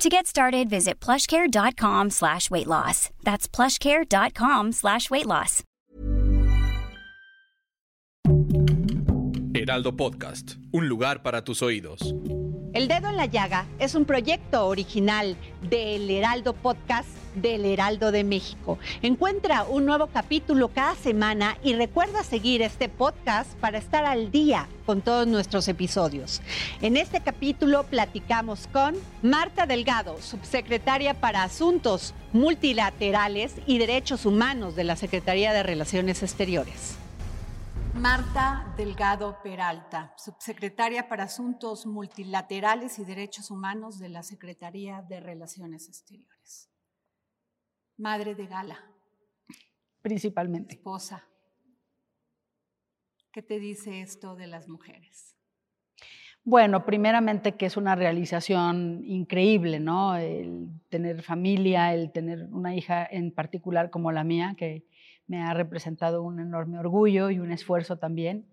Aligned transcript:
To 0.00 0.08
get 0.08 0.26
started, 0.26 0.70
visit 0.70 0.98
plushcare.com 0.98 2.08
slash 2.08 2.50
weight 2.50 2.66
loss. 2.66 3.10
That's 3.22 3.46
plushcare.com 3.46 4.72
slash 4.72 5.10
weight 5.10 5.26
loss. 5.26 5.62
Heraldo 9.52 9.96
Podcast, 9.96 10.56
un 10.72 10.88
lugar 10.88 11.22
para 11.22 11.44
tus 11.44 11.60
oídos. 11.60 12.14
El 12.72 12.86
Dedo 12.86 13.08
en 13.08 13.16
la 13.16 13.26
Llaga 13.26 13.66
es 13.80 13.96
un 13.96 14.04
proyecto 14.04 14.68
original 14.68 15.36
del 15.68 16.08
Heraldo 16.08 16.52
Podcast 16.52 17.08
del 17.34 17.64
Heraldo 17.64 18.12
de 18.12 18.22
México. 18.22 18.78
Encuentra 19.02 19.64
un 19.64 19.86
nuevo 19.86 20.06
capítulo 20.06 20.68
cada 20.68 20.94
semana 20.94 21.58
y 21.64 21.74
recuerda 21.74 22.22
seguir 22.22 22.62
este 22.62 22.88
podcast 22.88 23.54
para 23.58 23.78
estar 23.78 24.04
al 24.04 24.30
día 24.30 24.68
con 24.86 25.00
todos 25.00 25.26
nuestros 25.26 25.66
episodios. 25.66 26.42
En 26.80 26.96
este 26.96 27.20
capítulo 27.20 27.82
platicamos 27.84 28.68
con 28.68 28.94
Marta 29.20 29.66
Delgado, 29.66 30.22
subsecretaria 30.22 31.14
para 31.14 31.42
Asuntos 31.42 32.14
Multilaterales 32.32 33.54
y 33.66 33.78
Derechos 33.78 34.26
Humanos 34.26 34.76
de 34.76 34.84
la 34.84 34.94
Secretaría 34.94 35.52
de 35.52 35.64
Relaciones 35.64 36.22
Exteriores. 36.22 36.99
Marta 37.94 38.72
Delgado 38.76 39.42
Peralta, 39.42 40.14
subsecretaria 40.16 41.08
para 41.08 41.24
Asuntos 41.24 41.86
Multilaterales 41.86 42.98
y 42.98 43.04
Derechos 43.04 43.50
Humanos 43.50 43.98
de 43.98 44.08
la 44.08 44.22
Secretaría 44.22 45.02
de 45.02 45.20
Relaciones 45.20 45.88
Exteriores. 45.88 46.70
Madre 47.98 48.34
de 48.34 48.46
gala. 48.46 48.78
Principalmente. 50.02 50.74
Esposa. 50.74 51.26
¿Qué 53.32 53.42
te 53.42 53.58
dice 53.58 54.00
esto 54.00 54.34
de 54.34 54.46
las 54.46 54.68
mujeres? 54.68 55.36
Bueno, 56.42 56.86
primeramente 56.86 57.56
que 57.56 57.66
es 57.66 57.76
una 57.76 57.94
realización 57.94 59.02
increíble, 59.04 59.78
¿no? 59.78 60.16
El 60.16 60.68
tener 60.88 61.22
familia, 61.22 61.92
el 61.92 62.12
tener 62.12 62.48
una 62.50 62.74
hija 62.74 63.06
en 63.08 63.30
particular 63.30 63.90
como 63.90 64.10
la 64.10 64.24
mía, 64.24 64.54
que 64.56 64.86
me 65.30 65.40
ha 65.44 65.54
representado 65.54 66.24
un 66.24 66.40
enorme 66.40 66.80
orgullo 66.80 67.30
y 67.30 67.38
un 67.38 67.52
esfuerzo 67.52 67.98
también. 67.98 68.46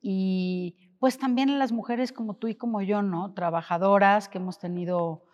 Y 0.00 0.76
pues 1.00 1.18
también 1.18 1.58
las 1.58 1.72
mujeres 1.72 2.12
como 2.12 2.34
tú 2.34 2.46
y 2.46 2.54
como 2.54 2.82
yo, 2.82 3.02
¿no? 3.02 3.32
Trabajadoras 3.32 4.28
que 4.28 4.38
hemos 4.38 4.60
tenido 4.60 5.24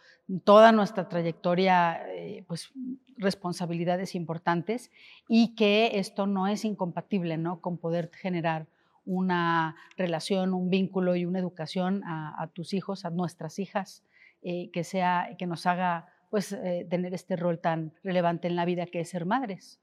toda 0.44 0.72
nuestra 0.72 1.06
trayectoria, 1.06 2.00
eh, 2.08 2.44
pues 2.48 2.72
responsabilidades 3.18 4.14
importantes 4.14 4.90
y 5.28 5.54
que 5.54 5.98
esto 5.98 6.26
no 6.26 6.48
es 6.48 6.64
incompatible, 6.64 7.36
¿no? 7.36 7.60
Con 7.60 7.76
poder 7.76 8.10
generar 8.14 8.66
una 9.04 9.76
relación, 9.98 10.54
un 10.54 10.70
vínculo 10.70 11.14
y 11.14 11.26
una 11.26 11.40
educación 11.40 12.04
a, 12.06 12.48
tus 12.54 12.72
hijos, 12.72 13.04
a 13.04 13.10
nuestras 13.10 13.58
hijas, 13.58 14.02
eh, 14.40 14.70
que 14.72 14.82
sea, 14.82 15.36
que 15.38 15.46
nos 15.46 15.66
haga 15.66 16.06
pues 16.30 16.52
eh, 16.52 16.86
tener 16.88 17.12
este 17.12 17.36
rol 17.36 17.58
tan 17.58 17.92
relevante 18.02 18.48
en 18.48 18.56
la 18.56 18.64
vida 18.64 18.86
que 18.86 19.00
es 19.00 19.10
ser 19.10 19.26
madres. 19.26 19.78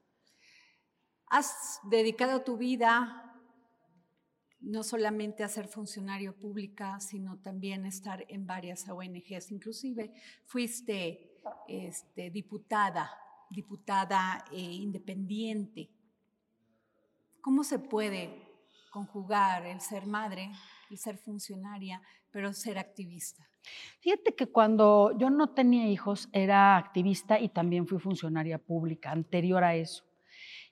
Has 1.28 1.80
dedicado 1.84 2.42
tu 2.42 2.56
vida 2.56 3.24
no 4.64 4.82
solamente 4.82 5.44
a 5.44 5.48
ser 5.48 5.68
funcionario 5.68 6.34
pública, 6.34 6.98
sino 6.98 7.38
también 7.38 7.84
estar 7.84 8.24
en 8.28 8.46
varias 8.46 8.88
ONGs. 8.88 9.50
Inclusive 9.50 10.12
fuiste 10.46 11.40
este, 11.68 12.30
diputada, 12.30 13.10
diputada 13.50 14.44
eh, 14.50 14.58
independiente. 14.58 15.90
¿Cómo 17.40 17.62
se 17.62 17.78
puede 17.78 18.42
conjugar 18.90 19.66
el 19.66 19.80
ser 19.80 20.06
madre, 20.06 20.50
el 20.90 20.96
ser 20.96 21.18
funcionaria, 21.18 22.00
pero 22.30 22.52
ser 22.54 22.78
activista? 22.78 23.46
Fíjate 24.00 24.34
que 24.34 24.46
cuando 24.46 25.16
yo 25.18 25.30
no 25.30 25.50
tenía 25.50 25.88
hijos 25.88 26.28
era 26.32 26.76
activista 26.76 27.38
y 27.38 27.48
también 27.50 27.86
fui 27.86 27.98
funcionaria 27.98 28.58
pública, 28.58 29.10
anterior 29.10 29.62
a 29.62 29.74
eso. 29.74 30.04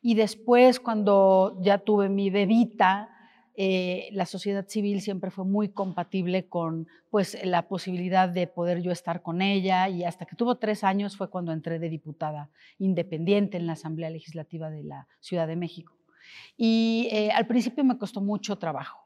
Y 0.03 0.15
después, 0.15 0.81
cuando 0.81 1.59
ya 1.63 1.79
tuve 1.79 2.09
mi 2.09 2.29
bebita, 2.29 3.09
eh, 3.55 4.09
la 4.13 4.27
sociedad 4.27 4.67
civil 4.67 5.01
siempre 5.01 5.31
fue 5.31 5.45
muy 5.45 5.69
compatible 5.69 6.49
con 6.49 6.89
pues, 7.11 7.39
la 7.45 7.69
posibilidad 7.69 8.29
de 8.29 8.47
poder 8.47 8.83
yo 8.83 8.91
estar 8.91 9.23
con 9.23 9.43
ella 9.43 9.89
y 9.89 10.05
hasta 10.05 10.25
que 10.25 10.37
tuvo 10.37 10.57
tres 10.57 10.85
años 10.85 11.17
fue 11.17 11.31
cuando 11.31 11.53
entré 11.53 11.79
de 11.79 11.91
diputada 11.91 12.51
independiente 12.79 13.59
en 13.59 13.67
la 13.67 13.75
Asamblea 13.75 14.11
Legislativa 14.11 14.71
de 14.71 14.83
la 14.85 15.07
Ciudad 15.21 15.47
de 15.47 15.57
México. 15.57 15.95
Y 16.57 17.09
eh, 17.13 17.31
al 17.31 17.47
principio 17.47 17.85
me 17.85 17.99
costó 17.99 18.21
mucho 18.21 18.57
trabajo 18.57 19.02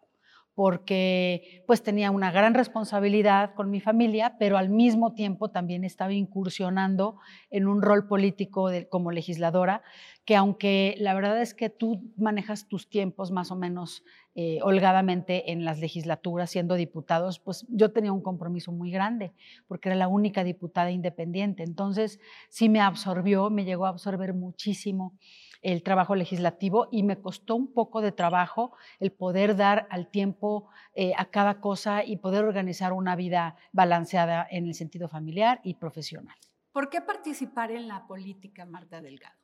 porque 0.57 1.63
pues 1.67 1.83
tenía 1.83 2.11
una 2.11 2.33
gran 2.33 2.55
responsabilidad 2.55 3.55
con 3.55 3.71
mi 3.71 3.79
familia, 3.79 4.37
pero 4.39 4.57
al 4.57 4.71
mismo 4.71 5.13
tiempo 5.13 5.51
también 5.51 5.85
estaba 5.85 6.15
incursionando 6.15 7.19
en 7.51 7.69
un 7.69 7.83
rol 7.83 8.09
político 8.09 8.71
como 8.89 9.13
legisladora, 9.13 9.83
que 10.25 10.35
aunque 10.35 10.95
la 10.99 11.13
verdad 11.13 11.43
es 11.43 11.53
que 11.53 11.69
tú 11.69 12.11
manejas 12.17 12.69
tus 12.69 12.89
tiempos 12.89 13.31
más 13.31 13.51
o 13.51 13.57
menos 13.57 14.03
eh, 14.35 14.59
holgadamente 14.63 15.53
en 15.53 15.63
las 15.67 15.79
legislaturas 15.79 16.49
siendo 16.49 16.75
diputados, 16.75 17.39
pues 17.39 17.67
yo 17.69 17.93
tenía 17.93 18.13
un 18.13 18.23
compromiso 18.23 18.73
muy 18.73 18.91
grande, 18.91 19.35
porque 19.69 19.91
era 19.91 19.97
la 19.97 20.09
única 20.09 20.43
diputada 20.43 20.91
independiente. 20.91 21.65
Entonces 21.65 22.19
sí 22.49 22.71
me 22.71 22.81
absorbió, 22.81 23.51
me 23.51 23.67
llegó 23.67 23.85
a 23.85 23.91
absorber 23.91 24.33
muchísimo 24.33 25.19
el 25.67 25.83
trabajo 25.83 26.15
legislativo 26.15 26.87
y 26.93 27.03
me 27.03 27.21
costó 27.21 27.57
un 27.57 27.73
poco 27.73 28.01
de 28.01 28.13
trabajo 28.13 28.73
el 29.01 29.11
poder 29.11 29.57
dar 29.57 29.89
al 29.91 30.09
tiempo 30.09 30.69
eh, 30.95 31.13
a 31.19 31.25
cada 31.25 31.61
cosa 31.61 32.05
y 32.05 32.19
poder 32.19 32.45
organizar 32.45 32.93
una 32.93 33.17
vida 33.17 33.57
balanceada 33.73 34.47
en 34.49 34.67
el 34.67 34.75
sentido 34.75 35.09
familiar 35.09 35.61
y 35.65 35.75
profesional. 35.75 36.37
¿Por 36.71 36.89
qué 36.89 37.01
participar 37.01 37.73
en 37.73 37.89
la 37.89 38.07
política, 38.07 38.65
Marta 38.65 39.01
Delgado? 39.01 39.35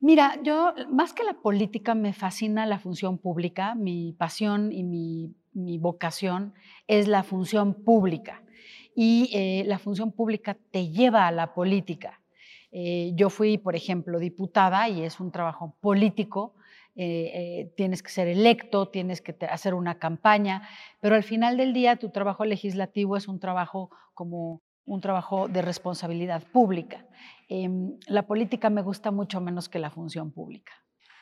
Mira, 0.00 0.36
yo 0.42 0.74
más 0.90 1.12
que 1.12 1.22
la 1.22 1.34
política 1.34 1.94
me 1.94 2.12
fascina 2.12 2.66
la 2.66 2.80
función 2.80 3.16
pública, 3.16 3.76
mi 3.76 4.12
pasión 4.12 4.72
y 4.72 4.82
mi, 4.82 5.78
vocación 5.78 6.54
es 6.88 7.06
la 7.06 7.22
función 7.22 7.72
pública 7.72 8.42
y 8.96 9.30
eh, 9.32 9.64
la 9.64 9.78
función 9.78 10.10
pública 10.10 10.56
te 10.72 10.88
lleva 10.88 11.28
a 11.28 11.30
la 11.30 11.54
política. 11.54 12.20
Eh, 12.72 13.12
yo 13.14 13.30
fui, 13.30 13.58
por 13.58 13.76
ejemplo, 13.76 14.18
diputada 14.18 14.88
y 14.88 15.02
es 15.02 15.20
un 15.20 15.30
trabajo 15.30 15.76
político. 15.80 16.54
Eh, 16.94 17.30
eh, 17.34 17.72
tienes 17.76 18.02
que 18.02 18.10
ser 18.10 18.26
electo, 18.26 18.88
tienes 18.88 19.20
que 19.20 19.36
hacer 19.50 19.74
una 19.74 19.98
campaña, 19.98 20.66
pero 21.00 21.14
al 21.14 21.22
final 21.22 21.58
del 21.58 21.74
día 21.74 21.96
tu 21.96 22.10
trabajo 22.10 22.44
legislativo 22.44 23.16
es 23.16 23.28
un 23.28 23.38
trabajo 23.38 23.90
como 24.14 24.62
un 24.86 25.00
trabajo 25.00 25.48
de 25.48 25.60
responsabilidad 25.62 26.42
pública. 26.52 27.04
Em, 27.48 27.98
la 28.06 28.26
política 28.26 28.70
me 28.70 28.82
gusta 28.82 29.10
mucho 29.10 29.40
menos 29.40 29.68
que 29.68 29.78
la 29.78 29.90
función 29.90 30.30
pública. 30.30 30.72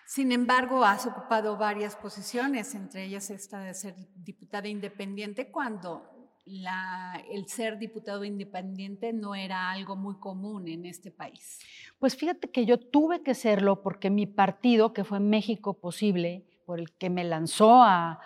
Sin 0.07 0.33
embargo, 0.33 0.85
has 0.85 1.07
ocupado 1.07 1.57
varias 1.57 1.97
posiciones, 1.97 2.75
entre 2.75 3.05
ellas 3.05 3.31
esta 3.31 3.61
de 3.61 3.73
ser 3.73 3.95
diputada 4.15 4.69
independiente, 4.69 5.51
cuando 5.51 6.14
el 6.47 7.47
ser 7.49 7.79
diputado 7.79 8.25
independiente 8.25 9.13
no 9.13 9.35
era 9.35 9.71
algo 9.71 9.97
muy 9.97 10.17
común 10.17 10.69
en 10.69 10.85
este 10.85 11.11
país. 11.11 11.61
Pues 11.99 12.17
fíjate 12.17 12.51
que 12.51 12.67
yo 12.67 12.79
tuve 12.79 13.23
que 13.23 13.35
serlo 13.35 13.83
porque 13.83 14.11
mi 14.11 14.27
partido, 14.27 14.93
que 14.93 15.05
fue 15.05 15.21
México 15.21 15.81
Posible, 15.81 16.47
por 16.67 16.81
el 16.81 16.93
que 16.93 17.11
me 17.11 17.25
lanzó 17.25 17.83
a, 17.83 18.21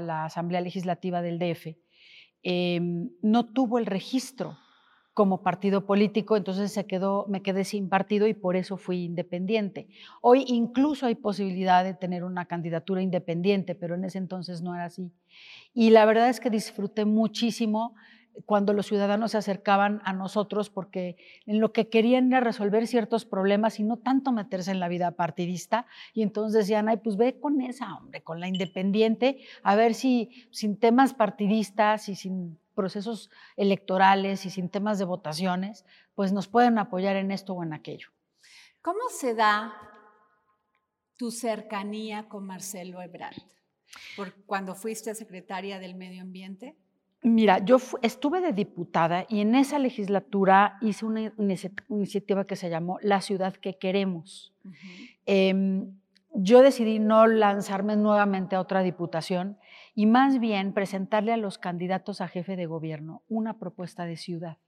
la 0.00 0.24
Asamblea 0.24 0.60
Legislativa 0.60 1.22
del 1.22 1.38
DF, 1.38 1.76
em, 2.42 3.10
no 3.22 3.46
tuvo 3.46 3.78
el 3.78 3.86
registro 3.86 4.58
como 5.14 5.42
partido 5.42 5.86
político, 5.86 6.36
entonces 6.36 6.72
se 6.72 6.86
quedó, 6.86 7.24
me 7.28 7.40
quedé 7.40 7.64
sin 7.64 7.88
partido 7.88 8.26
y 8.26 8.34
por 8.34 8.56
eso 8.56 8.76
fui 8.76 9.04
independiente. 9.04 9.88
Hoy 10.20 10.44
incluso 10.48 11.06
hay 11.06 11.14
posibilidad 11.14 11.84
de 11.84 11.94
tener 11.94 12.24
una 12.24 12.46
candidatura 12.46 13.00
independiente, 13.00 13.76
pero 13.76 13.94
en 13.94 14.04
ese 14.04 14.18
entonces 14.18 14.60
no 14.60 14.74
era 14.74 14.86
así. 14.86 15.12
Y 15.72 15.90
la 15.90 16.04
verdad 16.04 16.28
es 16.28 16.40
que 16.40 16.50
disfruté 16.50 17.04
muchísimo 17.04 17.94
cuando 18.44 18.72
los 18.72 18.86
ciudadanos 18.86 19.30
se 19.30 19.38
acercaban 19.38 20.00
a 20.04 20.12
nosotros 20.12 20.68
porque 20.68 21.16
en 21.46 21.60
lo 21.60 21.72
que 21.72 21.88
querían 21.88 22.32
era 22.32 22.40
resolver 22.40 22.88
ciertos 22.88 23.24
problemas 23.24 23.78
y 23.78 23.84
no 23.84 23.98
tanto 23.98 24.32
meterse 24.32 24.72
en 24.72 24.80
la 24.80 24.88
vida 24.88 25.12
partidista. 25.12 25.86
Y 26.12 26.22
entonces 26.22 26.58
decían, 26.58 26.88
ay, 26.88 26.96
pues 26.96 27.16
ve 27.16 27.38
con 27.38 27.60
esa, 27.60 27.94
hombre, 27.94 28.22
con 28.22 28.40
la 28.40 28.48
independiente, 28.48 29.38
a 29.62 29.76
ver 29.76 29.94
si 29.94 30.30
sin 30.50 30.76
temas 30.76 31.14
partidistas 31.14 32.08
y 32.08 32.16
sin 32.16 32.58
procesos 32.74 33.30
electorales 33.56 34.44
y 34.46 34.50
sin 34.50 34.68
temas 34.68 34.98
de 34.98 35.04
votaciones, 35.04 35.84
pues 36.14 36.32
nos 36.32 36.48
pueden 36.48 36.78
apoyar 36.78 37.16
en 37.16 37.30
esto 37.30 37.54
o 37.54 37.62
en 37.62 37.72
aquello. 37.72 38.08
¿Cómo 38.82 39.08
se 39.08 39.34
da 39.34 39.72
tu 41.16 41.30
cercanía 41.30 42.28
con 42.28 42.46
Marcelo 42.46 43.00
Ebrard? 43.00 43.42
Por 44.16 44.34
cuando 44.44 44.74
fuiste 44.74 45.14
secretaria 45.14 45.78
del 45.78 45.94
Medio 45.94 46.22
Ambiente. 46.22 46.76
Mira, 47.22 47.64
yo 47.64 47.78
estuve 48.02 48.42
de 48.42 48.52
diputada 48.52 49.24
y 49.30 49.40
en 49.40 49.54
esa 49.54 49.78
legislatura 49.78 50.76
hice 50.82 51.06
una, 51.06 51.32
iniciativa 51.88 52.46
que 52.46 52.56
se 52.56 52.68
llamó 52.68 52.98
La 53.00 53.22
ciudad 53.22 53.54
que 53.54 53.78
queremos. 53.78 54.52
Em, 55.24 55.94
yo 56.34 56.60
decidí 56.60 56.98
no 56.98 57.26
lanzarme 57.26 57.96
nuevamente 57.96 58.56
a 58.56 58.60
otra 58.60 58.82
diputación 58.82 59.56
y 59.94 60.06
más 60.06 60.40
bien 60.40 60.72
presentarle 60.72 61.32
a 61.32 61.36
los 61.36 61.58
candidatos 61.58 62.20
a 62.20 62.28
jefe 62.28 62.56
de 62.56 62.66
gobierno 62.66 63.22
una 63.28 63.58
propuesta 63.58 64.04
de 64.06 64.16
ciudad. 64.16 64.58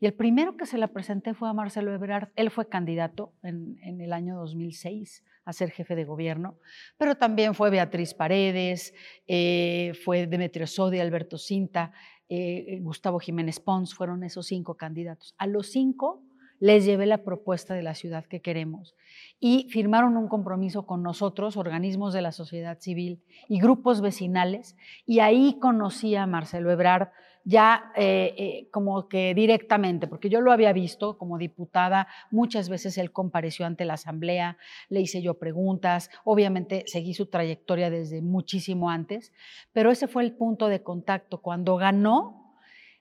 Y 0.00 0.06
el 0.06 0.14
primero 0.14 0.56
que 0.56 0.66
se 0.66 0.78
la 0.78 0.88
presenté 0.88 1.34
fue 1.34 1.48
a 1.48 1.52
Marcelo 1.52 1.92
Ebrard. 1.92 2.30
Él 2.36 2.50
fue 2.50 2.68
candidato 2.68 3.34
en, 3.42 3.76
en 3.82 4.00
el 4.00 4.12
año 4.12 4.36
2006 4.36 5.24
a 5.48 5.52
ser 5.54 5.70
jefe 5.70 5.96
de 5.96 6.04
gobierno, 6.04 6.58
pero 6.98 7.14
también 7.14 7.54
fue 7.54 7.70
Beatriz 7.70 8.12
Paredes, 8.12 8.92
eh, 9.26 9.94
fue 10.04 10.26
Demetrio 10.26 10.66
Sodi, 10.66 11.00
Alberto 11.00 11.38
Cinta, 11.38 11.90
eh, 12.28 12.78
Gustavo 12.82 13.18
Jiménez 13.18 13.58
Pons, 13.58 13.94
fueron 13.94 14.22
esos 14.24 14.46
cinco 14.46 14.76
candidatos. 14.76 15.34
A 15.38 15.46
los 15.46 15.68
cinco 15.68 16.22
les 16.60 16.84
llevé 16.84 17.06
la 17.06 17.24
propuesta 17.24 17.74
de 17.74 17.82
la 17.82 17.94
ciudad 17.94 18.24
que 18.24 18.40
queremos 18.40 18.96
y 19.40 19.68
firmaron 19.70 20.16
un 20.16 20.28
compromiso 20.28 20.86
con 20.86 21.02
nosotros, 21.02 21.56
organismos 21.56 22.12
de 22.12 22.22
la 22.22 22.32
sociedad 22.32 22.78
civil 22.80 23.22
y 23.48 23.60
grupos 23.60 24.00
vecinales, 24.00 24.76
y 25.06 25.20
ahí 25.20 25.58
conocí 25.60 26.16
a 26.16 26.26
Marcelo 26.26 26.70
Ebrard 26.70 27.08
ya 27.44 27.92
eh, 27.96 28.34
eh, 28.36 28.68
como 28.70 29.08
que 29.08 29.32
directamente, 29.32 30.06
porque 30.06 30.28
yo 30.28 30.42
lo 30.42 30.52
había 30.52 30.72
visto 30.74 31.16
como 31.16 31.38
diputada, 31.38 32.06
muchas 32.30 32.68
veces 32.68 32.98
él 32.98 33.10
compareció 33.10 33.64
ante 33.64 33.86
la 33.86 33.94
Asamblea, 33.94 34.58
le 34.90 35.00
hice 35.00 35.22
yo 35.22 35.38
preguntas, 35.38 36.10
obviamente 36.24 36.84
seguí 36.86 37.14
su 37.14 37.24
trayectoria 37.26 37.88
desde 37.88 38.20
muchísimo 38.20 38.90
antes, 38.90 39.32
pero 39.72 39.90
ese 39.90 40.08
fue 40.08 40.24
el 40.24 40.32
punto 40.32 40.68
de 40.68 40.82
contacto. 40.82 41.40
Cuando 41.40 41.76
ganó, 41.76 42.54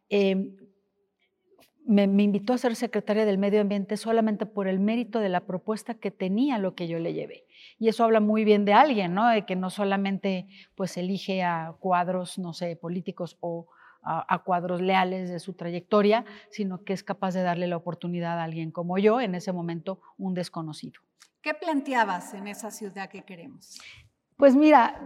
em, 0.07 0.55
me, 1.87 2.03
invitó 2.03 2.53
a 2.53 2.57
ser 2.57 2.75
secretaria 2.75 3.25
del 3.25 3.37
Medio 3.37 3.61
Ambiente 3.61 3.95
solamente 3.95 4.45
por 4.45 4.67
el 4.67 4.79
mérito 4.79 5.19
de 5.19 5.29
la 5.29 5.41
propuesta 5.41 5.93
que 5.93 6.11
tenía 6.11 6.57
lo 6.59 6.75
que 6.75 6.87
yo 6.87 6.99
le 6.99 7.13
llevé. 7.13 7.45
Y 7.79 7.87
eso 7.87 8.03
habla 8.03 8.19
muy 8.19 8.43
bien 8.43 8.65
de 8.65 8.73
alguien, 8.73 9.13
¿no? 9.13 9.27
De 9.29 9.45
que 9.45 9.55
no 9.55 9.69
solamente 9.69 10.47
pues 10.75 10.97
elige 10.97 11.43
a 11.43 11.73
cuadros, 11.79 12.37
no 12.37 12.53
sé, 12.53 12.75
políticos 12.75 13.37
o 13.39 13.67
a, 14.03 14.43
cuadros 14.43 14.81
leales 14.81 15.29
de 15.29 15.39
su 15.39 15.53
trayectoria, 15.53 16.23
sino 16.49 16.83
que 16.83 16.93
es 16.93 17.03
capaz 17.03 17.33
de 17.33 17.41
darle 17.41 17.67
la 17.67 17.77
oportunidad 17.77 18.39
a 18.39 18.43
alguien 18.43 18.71
como 18.71 18.97
yo, 18.97 19.19
en 19.19 19.35
ese 19.35 19.51
momento 19.51 20.01
un 20.17 20.33
desconocido. 20.33 21.01
¿Qué 21.41 21.53
planteabas 21.53 22.33
en 22.33 22.47
esa 22.47 22.71
ciudad 22.71 23.09
que 23.09 23.23
queremos? 23.23 23.79
Pues 24.37 24.55
mira, 24.55 25.01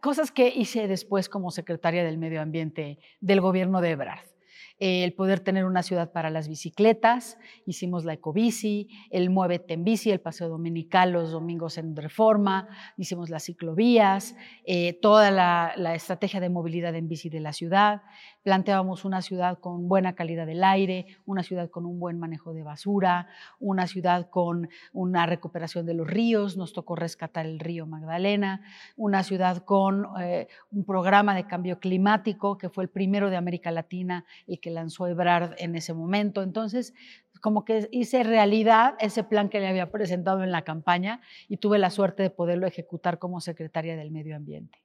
cosas 0.00 0.30
que 0.30 0.48
hice 0.48 0.86
después 0.86 1.28
como 1.28 1.50
secretaria 1.50 2.04
del 2.04 2.18
Medio 2.18 2.40
Ambiente 2.40 2.98
del 3.20 3.40
gobierno 3.40 3.80
de 3.80 3.90
Ebrard 3.90 4.30
el 4.80 5.12
poder 5.12 5.40
tener 5.40 5.66
una 5.66 5.82
ciudad 5.82 6.10
para 6.10 6.30
las 6.30 6.48
bicicletas, 6.48 7.38
hicimos 7.66 8.04
la 8.04 8.14
ecobici, 8.14 8.88
el 9.10 9.28
Muévete 9.28 9.74
en 9.74 9.84
bici, 9.84 10.10
el 10.10 10.20
paseo 10.20 10.48
dominical 10.48 11.12
los 11.12 11.30
domingos 11.30 11.76
en 11.78 11.94
reforma, 11.94 12.68
hicimos 12.96 13.28
las 13.28 13.44
ciclovías, 13.44 14.34
eh, 14.64 14.94
toda 14.94 15.30
la, 15.30 15.74
la, 15.76 15.94
estrategia 15.94 16.40
de 16.40 16.48
movilidad 16.48 16.94
en 16.94 17.08
bici 17.08 17.28
de 17.28 17.40
la 17.40 17.52
ciudad, 17.52 18.02
planteábamos 18.42 19.04
una 19.04 19.22
ciudad 19.22 19.58
con 19.58 19.88
buena 19.88 20.14
calidad 20.14 20.46
del 20.46 20.64
aire, 20.64 21.06
una 21.26 21.42
ciudad 21.42 21.70
con 21.70 21.86
un 21.86 21.98
buen 21.98 22.18
manejo 22.18 22.52
de 22.52 22.62
basura, 22.62 23.28
una 23.58 23.86
ciudad 23.86 24.30
con 24.30 24.68
una 24.92 25.26
recuperación 25.26 25.86
de 25.86 25.94
los 25.94 26.06
ríos, 26.06 26.56
nos 26.56 26.72
tocó 26.72 26.96
rescatar 26.96 27.46
el 27.46 27.58
río 27.58 27.86
Magdalena, 27.86 28.62
una 28.96 29.22
ciudad 29.22 29.64
con 29.64 30.06
eh, 30.20 30.48
un 30.70 30.84
programa 30.84 31.34
de 31.34 31.46
cambio 31.46 31.78
climático 31.78 32.58
que 32.58 32.68
fue 32.68 32.84
el 32.84 32.90
primero 32.90 33.30
de 33.30 33.36
América 33.36 33.70
Latina, 33.70 34.24
el 34.46 34.60
que 34.60 34.70
lanzó 34.70 35.06
Ebrard 35.06 35.54
en 35.58 35.76
ese 35.76 35.92
momento. 35.92 36.42
Entonces, 36.42 36.94
como 37.40 37.64
que 37.64 37.88
hice 37.90 38.22
realidad 38.22 38.94
ese 39.00 39.24
plan 39.24 39.48
que 39.48 39.60
le 39.60 39.68
había 39.68 39.90
presentado 39.90 40.42
en 40.42 40.52
la 40.52 40.62
campaña 40.62 41.20
y 41.48 41.56
tuve 41.56 41.78
la 41.78 41.90
suerte 41.90 42.22
de 42.22 42.30
poderlo 42.30 42.66
ejecutar 42.66 43.18
como 43.18 43.40
secretaria 43.40 43.96
del 43.96 44.10
Medio 44.10 44.36
Ambiente. 44.36 44.78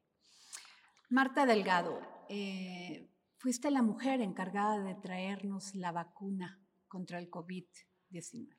Marta 1.09 1.45
Delgado, 1.45 1.99
eh, 2.29 3.07
fuiste 3.45 3.69
la 3.69 3.83
mujer 3.83 4.21
encargada 4.21 4.79
de 4.79 4.95
traernos 4.95 5.75
la 5.75 5.91
vacuna 5.91 6.59
contra 6.87 7.19
el 7.19 7.29
COVID-19. 7.29 8.57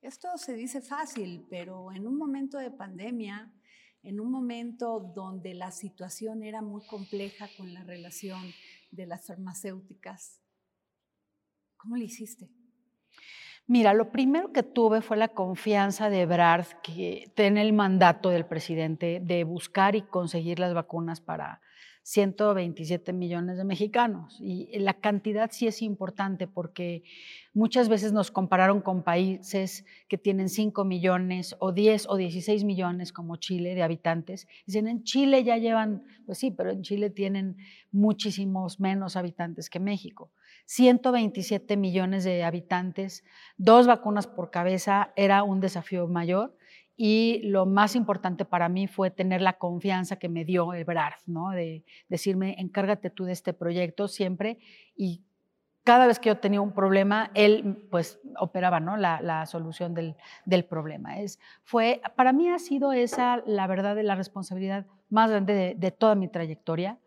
Esto 0.00 0.28
se 0.38 0.54
dice 0.54 0.80
fácil, 0.80 1.46
pero 1.50 1.92
en 1.92 2.06
un 2.06 2.16
momento 2.16 2.56
de 2.56 2.70
pandemia, 2.70 3.52
en 4.02 4.20
un 4.20 4.30
momento 4.30 4.98
donde 5.14 5.52
la 5.52 5.70
situación 5.72 6.42
era 6.42 6.62
muy 6.62 6.86
compleja 6.86 7.50
con 7.58 7.74
la 7.74 7.82
relación 7.82 8.40
de 8.90 9.04
las 9.04 9.26
farmacéuticas, 9.26 10.40
¿Cómo 11.76 11.98
lo 11.98 12.02
hiciste? 12.02 12.48
Mira, 13.66 13.92
lo 13.92 14.10
primero 14.10 14.54
que 14.54 14.62
tuve 14.62 15.02
fue 15.02 15.18
la 15.18 15.28
confianza 15.28 16.08
de 16.08 16.22
Ebrard, 16.22 16.80
que 16.82 17.30
tiene 17.36 17.60
el 17.60 17.74
mandato 17.74 18.30
del 18.30 18.46
presidente 18.46 19.20
de 19.22 19.44
buscar 19.44 19.94
y 19.94 20.00
conseguir 20.00 20.60
las 20.60 20.72
vacunas 20.72 21.20
para 21.20 21.60
127 22.04 23.14
millones 23.14 23.56
de 23.56 23.64
mexicanos. 23.64 24.36
Y 24.38 24.78
la 24.78 24.92
cantidad 24.92 25.50
sí 25.50 25.66
es 25.66 25.80
importante 25.80 26.46
porque 26.46 27.02
muchas 27.54 27.88
veces 27.88 28.12
nos 28.12 28.30
compararon 28.30 28.82
con 28.82 29.02
países 29.02 29.86
que 30.06 30.18
tienen 30.18 30.50
5 30.50 30.84
millones 30.84 31.56
o 31.60 31.72
10 31.72 32.08
o 32.10 32.16
16 32.16 32.64
millones 32.64 33.10
como 33.10 33.36
Chile 33.36 33.74
de 33.74 33.82
habitantes. 33.82 34.46
Dicen, 34.66 34.86
en 34.86 35.02
Chile 35.02 35.44
ya 35.44 35.56
llevan, 35.56 36.04
pues 36.26 36.36
sí, 36.36 36.50
pero 36.50 36.70
en 36.70 36.82
Chile 36.82 37.08
tienen 37.08 37.56
muchísimos 37.90 38.80
menos 38.80 39.16
habitantes 39.16 39.70
que 39.70 39.80
México. 39.80 40.30
127 40.66 41.78
millones 41.78 42.24
de 42.24 42.44
habitantes, 42.44 43.24
dos 43.56 43.86
vacunas 43.86 44.26
por 44.26 44.50
cabeza 44.50 45.12
era 45.16 45.42
un 45.42 45.60
desafío 45.60 46.06
mayor 46.06 46.54
y 46.96 47.40
lo 47.44 47.66
más 47.66 47.96
importante 47.96 48.44
para 48.44 48.68
mí 48.68 48.86
fue 48.86 49.10
tener 49.10 49.40
la 49.40 49.54
confianza 49.54 50.16
que 50.16 50.28
me 50.28 50.44
dio 50.44 50.72
Ebrard, 50.74 51.20
¿no? 51.26 51.50
De 51.50 51.84
decirme, 52.08 52.54
encárgate 52.58 53.10
tú 53.10 53.24
de 53.24 53.32
este 53.32 53.52
proyecto 53.52 54.08
siempre 54.08 54.58
y 54.96 55.22
cada 55.84 56.06
vez 56.06 56.18
que 56.18 56.30
yo 56.30 56.38
tenía 56.38 56.62
un 56.62 56.72
problema, 56.72 57.30
él 57.34 57.86
pues 57.90 58.18
operaba 58.38 58.80
¿no? 58.80 58.96
la, 58.96 59.46
solución 59.46 59.92
del, 59.92 60.16
del, 60.46 60.64
problema. 60.64 61.18
Es, 61.20 61.38
fue, 61.62 62.00
para 62.16 62.32
mí 62.32 62.48
ha 62.48 62.58
sido 62.58 62.92
esa, 62.92 63.42
la 63.46 63.66
verdad, 63.66 63.94
de 63.94 64.02
la 64.02 64.14
responsabilidad 64.14 64.86
más 65.10 65.30
grande 65.30 65.74
de, 65.76 65.90
toda 65.90 66.14
mi 66.14 66.28
trayectoria 66.28 66.98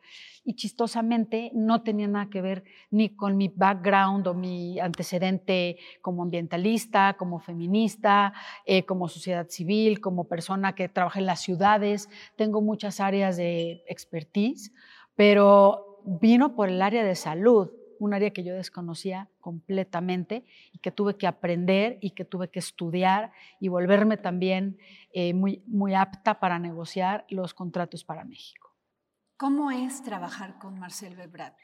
y 0.47 0.53
chistosamente 0.53 1.51
no 1.53 1.83
tenía 1.83 2.07
nada 2.07 2.29
que 2.29 2.41
ver 2.41 2.63
ni 2.89 3.09
con 3.09 3.35
mi 3.35 3.49
background 3.49 4.25
o 4.27 4.33
mi 4.33 4.79
antecedente 4.79 5.77
como 6.01 6.23
ambientalista, 6.23 7.17
como 7.17 7.39
feminista, 7.39 8.31
eh, 8.65 8.85
como 8.85 9.09
sociedad 9.09 9.49
civil, 9.49 9.99
como 9.99 10.29
persona 10.29 10.73
que 10.73 10.87
trabaja 10.87 11.19
en 11.19 11.25
las 11.25 11.41
ciudades. 11.41 12.07
Tengo 12.37 12.61
muchas 12.61 13.01
áreas 13.01 13.35
de 13.35 13.83
expertise, 13.89 14.71
pero 15.17 15.99
vino 16.05 16.55
por 16.55 16.69
el 16.69 16.81
área 16.81 17.03
de 17.03 17.15
salud 17.15 17.69
un 17.99 18.13
área 18.13 18.29
que 18.29 18.43
yo 18.45 18.53
desconocía 18.53 19.27
completamente 19.41 20.45
y 20.71 20.77
que 20.77 20.91
tuve 20.91 21.17
que 21.17 21.27
aprender 21.27 21.97
y 21.99 22.11
que 22.11 22.23
tuve 22.23 22.47
que 22.49 22.59
estudiar 22.59 23.33
y 23.59 23.67
volverme 23.67 24.15
también 24.15 24.77
eh, 25.11 25.33
muy, 25.33 25.61
muy 25.67 25.93
apta 25.93 26.39
para 26.39 26.57
negociar 26.57 27.25
los 27.27 27.53
contratos 27.53 28.05
para 28.05 28.23
México. 28.23 28.66
¿Cómo 29.37 29.69
es 29.69 30.01
trabajar 30.01 30.57
con 30.57 30.79
Marcel 30.79 31.15
Bebrat? 31.15 31.55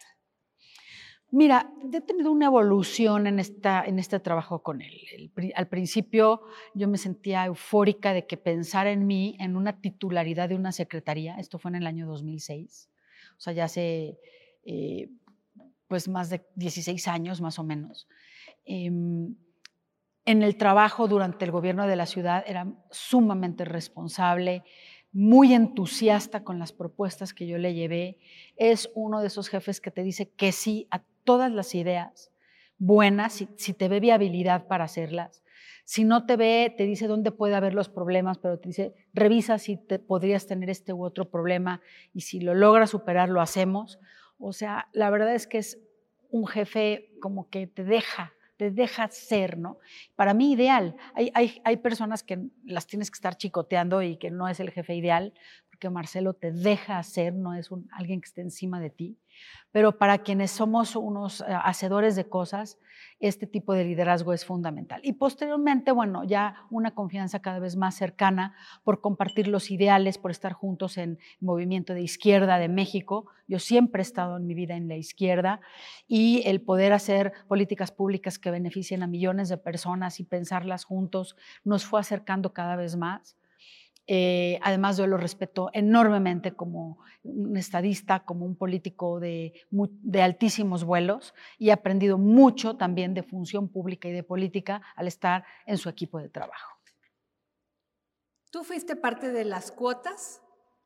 Mira, 1.32 1.74
he 1.92 2.02
tenido 2.02 2.32
una 2.32 2.46
evolución 2.46 3.26
en, 3.26 3.40
esta, 3.40 3.84
en 3.84 3.98
este 3.98 4.20
trabajo 4.20 4.62
con 4.62 4.84
él. 4.84 5.32
al 5.56 5.68
principio 5.68 6.44
yo 6.76 6.88
me 6.88 7.00
sentía 7.00 7.44
eufórica 7.46 8.14
de 8.14 8.28
que 8.28 8.38
pensara 8.38 8.92
en 8.92 9.08
mí 9.08 9.36
en 9.40 9.56
una 9.56 9.82
titularidad 9.82 10.50
de 10.50 10.56
una 10.56 10.72
secretaría. 10.72 11.36
Esto 11.38 11.58
fue 11.58 11.70
en 11.70 11.76
el 11.78 11.88
año 11.88 12.06
2006. 12.06 12.92
O 13.36 13.40
sea, 13.40 13.54
ya 13.54 13.64
hace 13.64 14.20
eh, 14.64 15.10
pues 15.88 16.08
más 16.08 16.30
de 16.30 16.46
16 16.54 17.08
años 17.08 17.42
más 17.42 17.58
o 17.58 17.64
menos. 17.64 18.08
Em, 18.66 19.36
en 20.26 20.44
el 20.44 20.58
trabajo 20.58 21.08
durante 21.08 21.44
el 21.44 21.52
gobierno 21.52 21.88
de 21.88 21.96
la 21.96 22.06
ciudad 22.06 22.44
era 22.46 22.68
sumamente 22.92 23.66
responsable, 23.66 24.64
muy 25.14 25.54
entusiasta 25.54 26.44
con 26.44 26.60
las 26.60 26.74
propuestas 26.74 27.34
que 27.34 27.48
yo 27.48 27.58
le 27.58 27.74
llevé. 27.74 28.18
Es 28.58 28.90
uno 28.96 29.22
de 29.22 29.28
esos 29.28 29.48
jefes 29.48 29.80
que 29.80 29.92
te 29.92 30.04
dice 30.04 30.30
que 30.32 30.52
sí 30.52 30.88
a 30.92 31.04
todas 31.24 31.52
las 31.52 31.76
ideas 31.76 32.32
buenas, 32.78 33.34
si, 33.34 33.48
si 33.56 33.74
te 33.74 33.88
ve 33.88 34.00
viabilidad 34.00 34.68
para 34.68 34.86
hacerlas. 34.86 35.44
Si 35.86 36.04
no 36.04 36.26
te 36.26 36.38
ve, 36.38 36.74
te 36.76 36.86
dice 36.86 37.08
dónde 37.08 37.32
puede 37.32 37.56
haber 37.56 37.74
los 37.74 37.90
problemas, 37.90 38.38
pero 38.38 38.58
te 38.58 38.70
dice, 38.70 38.94
revisa 39.14 39.58
si 39.58 39.78
te, 39.78 40.00
podrías 40.00 40.48
tener 40.48 40.70
este 40.70 40.94
u 40.94 41.04
otro 41.04 41.30
problema 41.30 41.82
y 42.14 42.22
si 42.22 42.40
lo 42.40 42.54
logras 42.54 42.90
superar, 42.90 43.30
lo 43.30 43.42
hacemos. 43.42 44.00
O 44.38 44.54
sea, 44.54 44.90
la 44.94 45.10
verdad 45.10 45.36
es 45.36 45.46
que 45.46 45.58
es 45.58 45.80
un 46.30 46.48
jefe 46.48 47.12
como 47.22 47.50
que 47.50 47.68
te 47.68 47.84
deja, 47.84 48.34
deja 48.72 49.08
ser, 49.10 49.58
¿no? 49.58 49.78
Para 50.16 50.34
mí 50.34 50.52
ideal. 50.52 50.96
Hay, 51.14 51.32
hay, 51.34 51.62
hay 51.64 51.78
personas 51.78 52.24
que 52.24 52.40
las 52.64 52.88
tienes 52.88 53.12
que 53.12 53.16
estar 53.16 53.36
chicoteando 53.38 54.02
y 54.02 54.18
que 54.18 54.32
no 54.32 54.48
es 54.48 54.60
el 54.60 54.72
jefe 54.72 54.96
ideal, 54.96 55.34
porque 55.84 55.94
Marcelo 55.94 56.34
te 56.34 56.54
deja 56.54 56.98
hacer, 56.98 57.34
no 57.34 57.54
es 57.56 57.70
alguien 57.92 58.22
que 58.22 58.28
esté 58.28 58.42
encima 58.42 58.80
de 58.80 58.90
ti. 58.90 59.18
Pero 59.74 59.98
para 59.98 60.20
quienes 60.20 60.52
somos 60.52 60.96
unos 60.96 61.42
eh, 61.42 61.46
hacedores 61.50 62.16
de 62.16 62.30
cosas, 62.30 62.80
este 63.20 63.48
tipo 63.48 63.74
de 63.74 63.84
liderazgo 63.84 64.32
es 64.32 64.46
fundamental. 64.46 65.02
Y 65.04 65.14
posteriormente, 65.14 65.92
bueno, 65.92 66.24
ya 66.24 66.68
una 66.70 66.92
confianza 66.92 67.42
cada 67.42 67.60
vez 67.60 67.76
más 67.76 67.96
cercana 67.96 68.56
por 68.86 69.02
compartir 69.02 69.50
los 69.50 69.72
ideales, 69.72 70.18
por 70.18 70.32
estar 70.32 70.54
juntos 70.54 70.98
en 70.98 71.20
movimiento 71.42 71.94
de 71.94 72.02
izquierda 72.02 72.60
de 72.60 72.70
México. 72.70 73.26
Yo 73.48 73.60
siempre 73.60 74.02
he 74.02 74.04
estado 74.04 74.38
en 74.38 74.48
mi 74.48 74.54
vida 74.54 74.76
en 74.76 74.88
la 74.88 74.96
izquierda 74.96 75.60
y 76.08 76.44
el 76.46 76.62
poder 76.62 76.94
hacer 76.94 77.34
políticas 77.50 77.92
públicas 77.92 78.40
que 78.40 78.52
beneficien 78.52 79.04
a 79.04 79.08
millones 79.08 79.50
de 79.50 79.58
personas 79.58 80.22
y 80.22 80.24
pensarlas 80.24 80.86
juntos 80.86 81.36
nos 81.66 81.84
fue 81.84 82.00
acercando 82.00 82.54
cada 82.54 82.78
vez 82.78 82.96
más. 82.96 83.36
Eh, 84.06 84.60
además, 84.62 84.98
yo 84.98 85.08
lo 85.08 85.18
respeto 85.18 85.70
enormemente 85.74 86.54
como 86.54 87.00
un 87.24 87.56
estadista, 87.56 88.26
como 88.26 88.46
un 88.46 88.58
político 88.58 89.20
de, 89.20 89.54
de, 89.72 90.22
altísimos 90.22 90.84
vuelos 90.84 91.34
y 91.58 91.70
he 91.70 91.72
aprendido 91.72 92.18
mucho 92.18 92.76
también 92.76 93.14
de 93.14 93.24
función 93.24 93.70
pública 93.70 94.10
y 94.10 94.12
de 94.12 94.24
política 94.24 94.82
al 94.96 95.08
estar 95.08 95.46
en 95.66 95.78
su 95.78 95.88
equipo 95.88 96.20
de 96.20 96.30
trabajo. 96.30 96.78
¿Tú 98.52 98.64
fuiste 98.64 98.96
parte 98.96 99.32
de 99.32 99.46
las 99.46 99.72
cuotas 99.72 100.42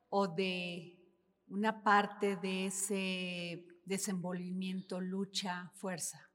o 0.10 0.28
de 0.28 0.98
una 1.48 1.84
parte 1.84 2.36
de 2.38 2.68
ese 2.68 3.66
desenvolvimiento, 3.84 5.02
lucha, 5.02 5.72
fuerza? 5.74 6.27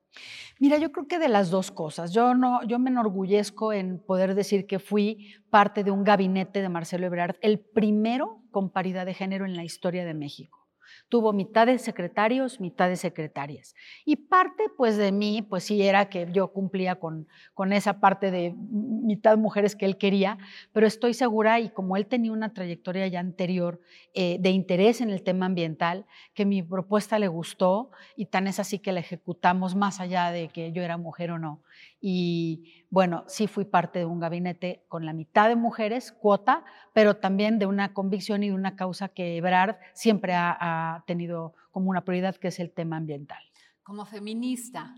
Mira, 0.58 0.78
yo 0.78 0.92
creo 0.92 1.08
que 1.08 1.18
de 1.18 1.28
las 1.28 1.50
dos 1.50 1.70
cosas. 1.70 2.12
Yo 2.12 2.34
no, 2.34 2.62
yo 2.64 2.78
me 2.78 2.90
enorgullezco 2.90 3.72
en 3.72 3.98
poder 3.98 4.34
decir 4.34 4.66
que 4.66 4.78
fui 4.78 5.34
parte 5.50 5.84
de 5.84 5.90
un 5.90 6.04
gabinete 6.04 6.62
de 6.62 6.68
Marcelo 6.68 7.06
Ebrard, 7.06 7.36
el 7.40 7.60
primero 7.60 8.42
con 8.50 8.70
paridad 8.70 9.06
de 9.06 9.14
género 9.14 9.44
en 9.44 9.56
la 9.56 9.64
historia 9.64 10.04
de 10.04 10.14
México 10.14 10.61
tuvo 11.08 11.32
mitad 11.32 11.66
de 11.66 11.78
secretarios, 11.78 12.60
mitad 12.60 12.88
de 12.88 12.96
secretarias. 12.96 13.74
Y 14.04 14.16
parte, 14.16 14.64
pues, 14.76 14.96
de 14.96 15.12
mí, 15.12 15.42
pues 15.42 15.64
sí, 15.64 15.82
era 15.82 16.08
que 16.08 16.28
yo 16.32 16.52
cumplía 16.52 16.96
con, 16.96 17.28
con 17.54 17.72
esa 17.72 18.00
parte 18.00 18.30
de 18.30 18.54
mitad 18.56 19.36
mujeres 19.36 19.76
que 19.76 19.86
él 19.86 19.98
quería, 19.98 20.38
pero 20.72 20.86
estoy 20.86 21.14
segura, 21.14 21.60
y 21.60 21.70
como 21.70 21.96
él 21.96 22.06
tenía 22.06 22.32
una 22.32 22.52
trayectoria 22.52 23.06
ya 23.08 23.20
anterior 23.20 23.80
eh, 24.14 24.38
de 24.40 24.50
interés 24.50 25.00
en 25.00 25.10
el 25.10 25.22
tema 25.22 25.46
ambiental, 25.46 26.06
que 26.34 26.44
mi 26.44 26.62
propuesta 26.62 27.18
le 27.18 27.28
gustó, 27.28 27.90
y 28.16 28.26
tan 28.26 28.46
es 28.46 28.58
así 28.58 28.78
que 28.78 28.92
la 28.92 29.00
ejecutamos 29.00 29.74
más 29.74 30.00
allá 30.00 30.30
de 30.30 30.48
que 30.48 30.72
yo 30.72 30.82
era 30.82 30.96
mujer 30.96 31.30
o 31.30 31.38
no. 31.38 31.62
Y 32.04 32.84
bueno, 32.90 33.24
sí 33.28 33.46
fui 33.46 33.64
parte 33.64 34.00
de 34.00 34.04
un 34.04 34.18
gabinete 34.18 34.84
con 34.88 35.06
la 35.06 35.12
mitad 35.12 35.48
de 35.48 35.54
mujeres, 35.54 36.10
cuota, 36.10 36.64
pero 36.92 37.16
también 37.16 37.60
de 37.60 37.66
una 37.66 37.94
convicción 37.94 38.42
y 38.42 38.48
de 38.48 38.54
una 38.54 38.74
causa 38.74 39.08
que 39.08 39.36
Ebrard 39.36 39.76
siempre 39.94 40.34
ha, 40.34 41.04
tenido 41.06 41.54
como 41.70 41.90
una 41.90 42.04
prioridad, 42.04 42.34
que 42.34 42.48
es 42.48 42.58
el 42.58 42.72
tema 42.72 42.96
ambiental. 42.96 43.40
Como 43.84 44.04
feminista, 44.04 44.96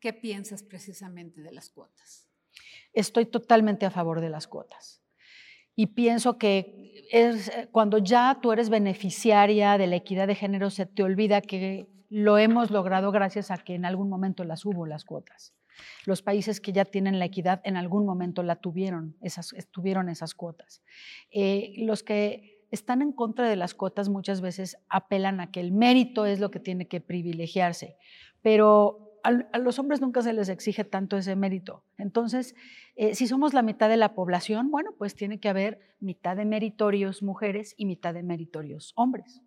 ¿qué 0.00 0.12
piensas 0.12 0.64
precisamente 0.64 1.42
de 1.42 1.52
las 1.52 1.70
cuotas? 1.70 2.28
Estoy 2.92 3.26
totalmente 3.26 3.86
a 3.86 3.90
favor 3.90 4.20
de 4.20 4.28
las 4.28 4.48
cuotas. 4.48 5.00
Y 5.76 5.86
pienso 5.86 6.38
que 6.38 7.06
es, 7.12 7.52
cuando 7.70 7.98
ya 7.98 8.40
tú 8.42 8.50
eres 8.50 8.68
beneficiaria 8.68 9.78
de 9.78 9.86
la 9.86 9.96
equidad 9.96 10.26
de 10.26 10.34
género, 10.34 10.70
se 10.70 10.86
te 10.86 11.04
olvida 11.04 11.40
que 11.40 11.88
lo 12.10 12.36
hemos 12.36 12.72
logrado 12.72 13.12
gracias 13.12 13.52
a 13.52 13.58
que 13.58 13.76
en 13.76 13.84
algún 13.84 14.08
momento 14.08 14.42
las 14.42 14.64
hubo 14.64 14.86
las 14.86 15.04
cuotas. 15.04 15.54
Los 16.04 16.22
países 16.22 16.60
que 16.60 16.72
ya 16.72 16.84
tienen 16.84 17.18
la 17.18 17.24
equidad 17.24 17.60
en 17.64 17.76
algún 17.76 18.04
momento 18.04 18.42
la 18.42 18.56
tuvieron, 18.56 19.16
esas, 19.20 19.54
tuvieron 19.70 20.08
esas 20.08 20.34
cuotas. 20.34 20.82
Eh, 21.30 21.74
los 21.78 22.02
que 22.02 22.66
están 22.70 23.02
en 23.02 23.12
contra 23.12 23.48
de 23.48 23.56
las 23.56 23.74
cuotas 23.74 24.08
muchas 24.08 24.40
veces 24.40 24.78
apelan 24.88 25.40
a 25.40 25.50
que 25.50 25.60
el 25.60 25.72
mérito 25.72 26.26
es 26.26 26.40
lo 26.40 26.50
que 26.50 26.58
tiene 26.58 26.88
que 26.88 27.00
privilegiarse, 27.00 27.96
pero 28.40 29.20
a, 29.22 29.58
los 29.58 29.78
hombres 29.78 30.00
nunca 30.00 30.22
se 30.22 30.32
les 30.32 30.48
exige 30.48 30.84
tanto 30.84 31.16
ese 31.16 31.36
mérito. 31.36 31.84
Entonces, 31.98 32.54
eh, 32.96 33.14
si 33.14 33.26
somos 33.26 33.54
la 33.54 33.62
mitad 33.62 33.88
de 33.88 33.96
la 33.96 34.14
población, 34.14 34.70
bueno, 34.70 34.92
pues 34.96 35.14
tiene 35.14 35.38
que 35.38 35.48
haber 35.48 35.96
mitad 36.00 36.36
de 36.36 36.44
meritorios 36.44 37.22
mujeres 37.22 37.74
y 37.76 37.86
mitad 37.86 38.14
de 38.14 38.22
meritorios 38.22 38.92
hombres. 38.96 39.42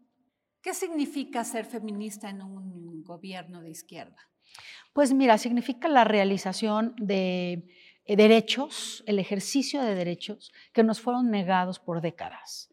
¿Qué 0.62 0.74
significa 0.74 1.44
ser 1.44 1.66
feminista 1.66 2.30
en 2.30 2.42
un 2.42 3.04
gobierno 3.04 3.62
de 3.62 3.70
izquierda? 3.70 4.18
Pues 4.94 5.14
mira, 5.14 5.38
significa 5.38 5.88
la 5.88 6.04
realización 6.04 6.96
de 6.98 7.68
eh, 8.06 8.16
derechos, 8.16 9.04
el 9.08 9.20
ejercicio 9.20 9.82
de 9.82 9.96
derechos 9.96 10.54
que 10.74 10.84
nos 10.84 11.02
fueron 11.02 11.32
negados 11.32 11.80
por 11.80 12.02
décadas. 12.02 12.70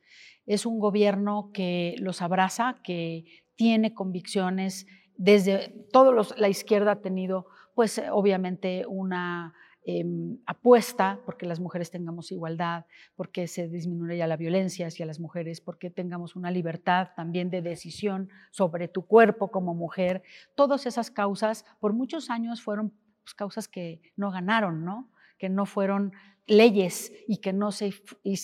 Es 0.46 0.66
un 0.66 0.78
gobierno 0.78 1.50
que 1.52 1.94
los 1.98 2.22
abraza, 2.22 2.80
que 2.84 3.24
tiene 3.56 3.94
convicciones 3.94 4.86
desde 5.16 5.68
todos 5.92 6.34
la 6.38 6.48
izquierda 6.48 6.92
ha 6.92 7.00
tenido, 7.00 7.46
pues 7.74 8.00
obviamente 8.10 8.84
una 8.88 9.54
Em, 9.84 10.38
apuesta 10.46 11.18
porque 11.26 11.44
las 11.44 11.58
mujeres 11.58 11.90
tengamos 11.90 12.30
igualdad, 12.30 12.86
porque 13.16 13.48
se 13.48 13.68
disminuya 13.68 14.28
la 14.28 14.36
violencia 14.36 14.86
hacia 14.86 15.06
las 15.06 15.18
mujeres, 15.18 15.60
porque 15.60 15.90
tengamos 15.90 16.36
una 16.36 16.52
libertad 16.52 17.08
también 17.16 17.50
de 17.50 17.62
decisión 17.62 18.28
sobre 18.52 18.86
tu 18.86 19.06
cuerpo 19.06 19.50
como 19.50 19.74
mujer. 19.74 20.22
Todas 20.54 20.86
esas 20.86 21.10
causas 21.10 21.64
por 21.80 21.94
muchos 21.94 22.30
años 22.30 22.62
fueron 22.62 22.92
pues, 23.24 23.34
causas 23.34 23.66
que 23.66 24.00
no 24.16 24.30
ganaron, 24.30 24.84
¿no? 24.84 25.10
que 25.36 25.48
no 25.48 25.66
fueron 25.66 26.12
leyes 26.46 27.12
y 27.26 27.38
que 27.38 27.52
no 27.52 27.72
se 27.72 27.92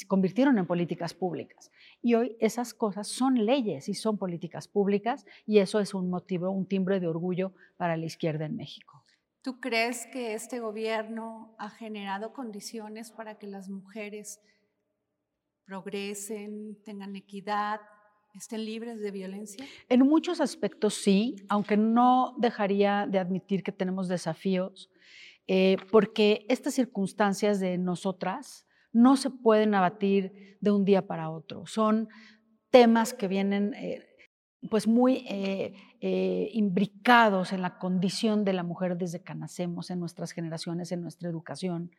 convirtieron 0.08 0.58
en 0.58 0.66
políticas 0.66 1.14
públicas. 1.14 1.70
Y 2.02 2.14
hoy 2.14 2.36
esas 2.40 2.74
cosas 2.74 3.06
son 3.06 3.46
leyes 3.46 3.88
y 3.88 3.94
son 3.94 4.18
políticas 4.18 4.66
públicas 4.66 5.24
y 5.46 5.58
eso 5.58 5.78
es 5.78 5.94
un 5.94 6.10
motivo, 6.10 6.50
un 6.50 6.66
timbre 6.66 6.98
de 6.98 7.06
orgullo 7.06 7.52
para 7.76 7.96
la 7.96 8.06
izquierda 8.06 8.46
en 8.46 8.56
México. 8.56 8.97
¿Tú 9.48 9.60
crees 9.60 10.06
que 10.12 10.34
este 10.34 10.60
gobierno 10.60 11.54
ha 11.56 11.70
generado 11.70 12.34
condiciones 12.34 13.10
para 13.10 13.38
que 13.38 13.46
las 13.46 13.70
mujeres 13.70 14.42
progresen, 15.64 16.76
tengan 16.84 17.16
equidad, 17.16 17.80
estén 18.34 18.66
libres 18.66 19.00
de 19.00 19.10
violencia? 19.10 19.64
En 19.88 20.00
muchos 20.00 20.42
aspectos 20.42 20.96
sí, 20.96 21.36
aunque 21.48 21.78
no 21.78 22.34
dejaría 22.36 23.06
de 23.08 23.18
admitir 23.20 23.62
que 23.62 23.72
tenemos 23.72 24.06
desafíos, 24.06 24.90
eh, 25.46 25.78
porque 25.90 26.44
estas 26.50 26.74
circunstancias 26.74 27.58
de 27.58 27.78
nosotras 27.78 28.66
no 28.92 29.16
se 29.16 29.30
pueden 29.30 29.74
abatir 29.74 30.58
de 30.60 30.72
un 30.72 30.84
día 30.84 31.06
para 31.06 31.30
otro. 31.30 31.64
Son 31.64 32.10
temas 32.68 33.14
que 33.14 33.28
vienen 33.28 33.72
eh, 33.72 34.04
pues 34.68 34.86
muy 34.86 35.24
eh, 35.26 35.72
eh, 36.00 36.50
imbricados 36.52 37.52
en 37.52 37.60
la 37.60 37.76
condición 37.76 38.44
de 38.44 38.52
la 38.52 38.62
mujer 38.62 38.96
desde 38.96 39.20
que 39.20 39.34
nacemos, 39.34 39.90
en 39.90 39.98
nuestras 39.98 40.30
generaciones, 40.30 40.92
en 40.92 41.02
nuestra 41.02 41.28
educación, 41.28 41.90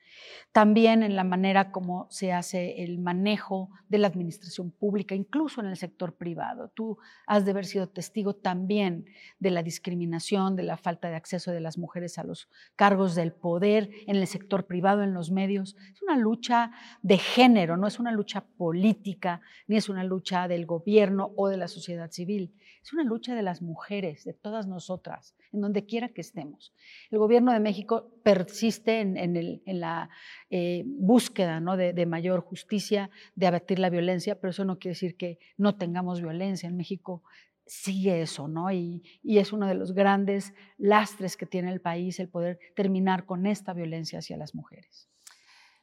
también 0.53 1.03
en 1.03 1.17
la 1.17 1.25
manera 1.25 1.73
como 1.73 2.07
se 2.09 2.31
hace 2.31 2.81
el 2.81 2.99
manejo 2.99 3.69
de 3.89 3.97
la 3.97 4.07
administración 4.07 4.71
pública, 4.71 5.15
incluso 5.15 5.59
en 5.59 5.67
el 5.67 5.75
sector 5.75 6.15
privado. 6.15 6.69
Tú 6.69 6.97
has 7.27 7.43
de 7.43 7.51
haber 7.51 7.65
sido 7.65 7.89
testigo 7.89 8.35
también 8.35 9.05
de 9.37 9.51
la 9.51 9.63
discriminación, 9.63 10.55
de 10.55 10.63
la 10.63 10.77
falta 10.77 11.09
de 11.09 11.17
acceso 11.17 11.51
de 11.51 11.59
las 11.59 11.77
mujeres 11.77 12.17
a 12.17 12.23
los 12.23 12.47
cargos 12.77 13.15
del 13.15 13.33
poder 13.33 13.89
en 14.07 14.15
el 14.15 14.27
sector 14.27 14.65
privado, 14.65 15.03
en 15.03 15.13
los 15.13 15.29
medios. 15.29 15.75
Es 15.93 16.01
una 16.01 16.15
lucha 16.15 16.71
de 17.01 17.17
género, 17.17 17.75
no 17.75 17.85
es 17.85 17.99
una 17.99 18.13
lucha 18.13 18.45
política, 18.55 19.41
ni 19.67 19.75
es 19.75 19.89
una 19.89 20.05
lucha 20.05 20.47
del 20.47 20.65
gobierno 20.65 21.33
o 21.35 21.49
de 21.49 21.57
la 21.57 21.67
sociedad 21.67 22.09
civil. 22.11 22.53
Es 22.81 22.93
una 22.93 23.03
lucha 23.03 23.35
de 23.35 23.43
las 23.43 23.61
mujeres 23.61 23.88
de 23.89 24.37
todas 24.39 24.67
nosotras, 24.67 25.35
en 25.51 25.61
donde 25.61 25.85
quiera 25.85 26.09
que 26.09 26.21
estemos. 26.21 26.73
El 27.09 27.17
gobierno 27.17 27.51
de 27.51 27.59
México 27.59 28.11
persiste 28.23 28.99
en, 28.99 29.79
la 29.79 30.09
eh, 30.51 30.83
búsqueda 30.85 31.59
¿no? 31.59 31.75
de, 31.75 32.05
mayor 32.05 32.41
justicia, 32.41 33.09
de 33.35 33.47
abatir 33.47 33.79
la 33.79 33.89
violencia, 33.89 34.39
pero 34.39 34.51
eso 34.51 34.63
no 34.63 34.77
quiere 34.77 34.93
decir 34.93 35.17
que 35.17 35.39
no 35.57 35.75
tengamos 35.75 36.21
violencia. 36.21 36.69
En 36.69 36.77
México 36.77 37.23
sigue 37.65 38.21
eso, 38.21 38.47
¿no? 38.47 38.71
Y, 38.71 39.03
y, 39.23 39.39
es 39.39 39.53
uno 39.53 39.67
de 39.67 39.75
los 39.75 39.93
grandes 39.93 40.53
lastres 40.77 41.35
que 41.35 41.45
tiene 41.45 41.71
el 41.71 41.81
país 41.81 42.19
el 42.19 42.29
poder 42.29 42.59
terminar 42.75 43.25
con 43.25 43.47
esta 43.47 43.73
violencia 43.73 44.19
hacia 44.19 44.37
las 44.37 44.53
mujeres. 44.53 45.09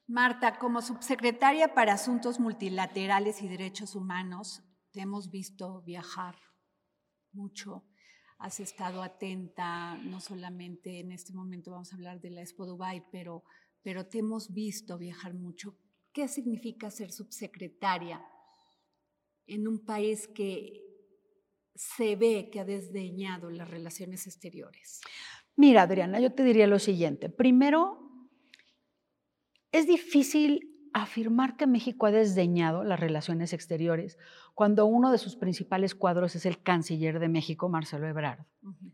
Marta, 0.06 0.58
como 0.58 0.80
subsecretaria 0.82 1.74
para 1.74 1.94
Asuntos 1.94 2.38
Multilaterales 2.38 3.42
y 3.42 3.48
Derechos 3.48 3.96
Humanos, 3.96 4.62
te 4.92 5.00
hemos 5.00 5.30
visto 5.30 5.82
viajar 5.82 6.36
mucho 7.32 7.84
has 8.38 8.60
estado 8.60 9.02
atenta, 9.02 9.96
no 9.98 10.20
solamente 10.20 11.00
en 11.00 11.12
este 11.12 11.32
momento 11.32 11.70
vamos 11.70 11.92
a 11.92 11.96
hablar 11.96 12.20
de 12.20 12.30
la 12.30 12.42
Expo 12.42 12.66
Dubai, 12.66 13.02
pero, 13.10 13.44
pero 13.82 14.06
te 14.06 14.18
hemos 14.18 14.52
visto 14.52 14.98
viajar 14.98 15.34
mucho. 15.34 15.78
¿Qué 16.12 16.28
significa 16.28 16.90
ser 16.90 17.12
subsecretaria 17.12 18.24
en 19.46 19.68
un 19.68 19.84
país 19.84 20.28
que 20.28 20.82
se 21.74 22.16
ve 22.16 22.48
que 22.50 22.60
ha 22.60 22.64
desdeñado 22.64 23.50
las 23.50 23.68
relaciones 23.70 24.26
exteriores? 24.26 25.00
Mira, 25.56 25.82
Adriana, 25.82 26.20
yo 26.20 26.32
te 26.32 26.42
diría 26.42 26.66
lo 26.66 26.78
siguiente. 26.78 27.30
Primero, 27.30 27.98
es 29.72 29.86
difícil 29.86 30.75
afirmar 31.02 31.56
que 31.56 31.66
México 31.66 32.06
ha 32.06 32.10
desdeñado 32.10 32.82
las 32.82 32.98
relaciones 32.98 33.52
exteriores 33.52 34.18
cuando 34.54 34.86
uno 34.86 35.12
de 35.12 35.18
sus 35.18 35.36
principales 35.36 35.94
cuadros 35.94 36.34
es 36.36 36.46
el 36.46 36.62
canciller 36.62 37.18
de 37.18 37.28
México, 37.28 37.68
Marcelo 37.68 38.08
Ebrard, 38.08 38.46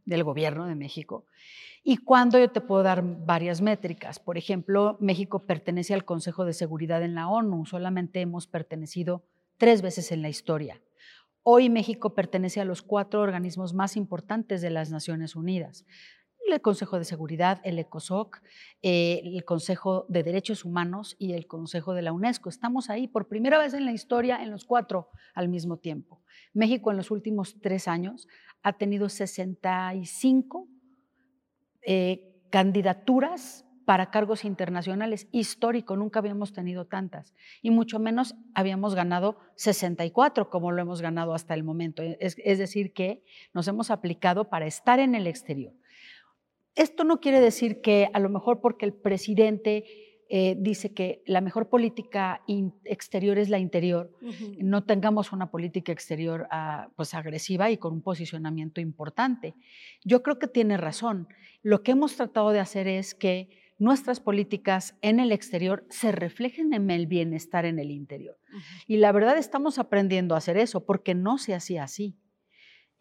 del 0.05 0.25
gobierno 0.25 0.67
de 0.67 0.75
México. 0.75 1.27
Y 1.85 1.99
cuando 1.99 2.41
yo 2.41 2.51
te 2.51 2.61
puedo 2.61 2.83
dar 2.83 3.05
varias 3.05 3.61
métricas. 3.61 4.19
Por 4.19 4.37
ejemplo, 4.37 4.97
México 5.01 5.47
pertenece 5.47 5.95
al 5.95 6.05
Consejo 6.05 6.45
de 6.45 6.55
Seguridad 6.55 7.05
en 7.05 7.15
la 7.15 7.29
ONU. 7.29 7.67
Solamente 7.67 8.21
hemos 8.21 8.49
pertenecido 8.49 9.25
tres 9.57 9.81
veces 9.81 10.11
en 10.11 10.23
la 10.23 10.29
historia. 10.29 10.81
Hoy 11.45 11.71
México 11.71 12.15
pertenece 12.15 12.61
a 12.61 12.65
los 12.65 12.83
cuatro 12.83 13.21
organismos 13.21 13.75
más 13.75 13.97
importantes 13.97 14.61
de 14.61 14.71
las 14.71 14.91
Naciones 14.91 15.37
Unidas 15.37 15.85
el 16.51 16.61
Consejo 16.61 16.99
de 16.99 17.05
Seguridad, 17.05 17.61
el 17.65 17.79
ECOSOC, 17.79 18.43
eh, 18.83 19.23
el 19.25 19.45
Consejo 19.45 20.07
de 20.09 20.23
Derechos 20.23 20.65
Humanos 20.65 21.17
y 21.19 21.33
el 21.33 21.47
Consejo 21.47 21.95
de 21.95 22.03
la 22.03 22.13
UNESCO. 22.13 22.49
Estamos 22.49 22.91
ahí 22.91 23.09
por 23.09 23.29
primera 23.29 23.59
vez 23.59 23.75
en 23.75 23.85
la 23.85 23.93
historia 23.93 24.43
en 24.43 24.51
los 24.51 24.65
cuatro 24.65 25.09
al 25.35 25.49
mismo 25.49 25.79
tiempo. 25.79 26.21
México 26.53 26.91
en 26.91 26.97
los 26.97 27.11
últimos 27.11 27.61
tres 27.61 27.89
años 27.89 28.29
ha 28.63 28.75
tenido 28.75 29.09
65 29.09 30.69
eh, 31.83 32.33
candidaturas 32.51 33.65
para 33.85 34.11
cargos 34.11 34.45
internacionales. 34.45 35.27
Histórico, 35.33 35.97
nunca 35.97 36.21
habíamos 36.21 36.53
tenido 36.53 36.87
tantas. 36.87 37.35
Y 37.63 37.71
mucho 37.71 37.99
menos 37.99 38.37
habíamos 38.55 38.95
ganado 38.95 39.39
64 39.57 40.51
como 40.51 40.71
lo 40.71 40.83
hemos 40.83 41.03
ganado 41.03 41.35
hasta 41.35 41.55
el 41.55 41.65
momento. 41.65 42.03
es 42.03 42.59
decir, 42.59 42.93
que 42.93 43.25
nos 43.53 43.67
hemos 43.69 43.91
aplicado 43.91 44.49
para 44.49 44.67
estar 44.67 45.01
en 45.01 45.15
el 45.15 45.27
exterior. 45.27 45.73
Esto 46.75 47.05
no 47.05 47.21
quiere 47.21 47.41
decir 47.41 47.81
que 47.81 48.09
a 48.13 48.19
lo 48.19 48.29
mejor 48.29 48.61
porque 48.61 48.87
el 48.87 48.95
presidente 48.95 49.85
eh, 50.35 50.57
dice 50.59 50.95
que 50.95 51.23
la 51.27 51.43
mejor 51.43 51.69
política 51.69 52.41
exterior 52.85 53.37
es 53.37 53.51
la 53.51 53.59
interior, 53.59 54.17
no 54.57 54.83
tengamos 54.83 55.31
una 55.31 55.51
política 55.51 55.93
exterior 55.93 56.49
ah, 56.51 56.89
pues 56.97 57.13
agresiva 57.13 57.71
y 57.71 57.77
con 57.77 57.93
un 57.93 58.01
posicionamiento 58.01 58.81
importante. 58.81 59.55
Yo 60.05 60.23
creo 60.23 60.39
que 60.39 60.47
tiene 60.47 60.79
razón. 60.79 61.29
Lo 61.63 61.83
que 61.83 61.93
hemos 61.93 62.17
tratado 62.17 62.51
de 62.51 62.61
hacer 62.61 62.89
es 62.89 63.15
que 63.15 63.51
nuestras 63.79 64.21
políticas 64.21 64.97
en 65.03 65.21
el 65.21 65.33
exterior 65.33 65.85
se 65.91 66.13
reflejen 66.13 66.73
en 66.73 66.91
el 66.91 67.07
bienestar 67.07 67.67
en 67.67 67.79
el 67.79 67.91
interior. 67.91 68.39
Y 68.87 68.97
la 68.97 69.13
verdad 69.13 69.37
estamos 69.37 69.79
aprendiendo 69.79 70.35
a 70.35 70.39
hacer 70.39 70.57
eso 70.57 70.87
porque 70.87 71.15
no 71.15 71.37
se 71.37 71.53
hacía 71.53 71.85
así 71.85 72.17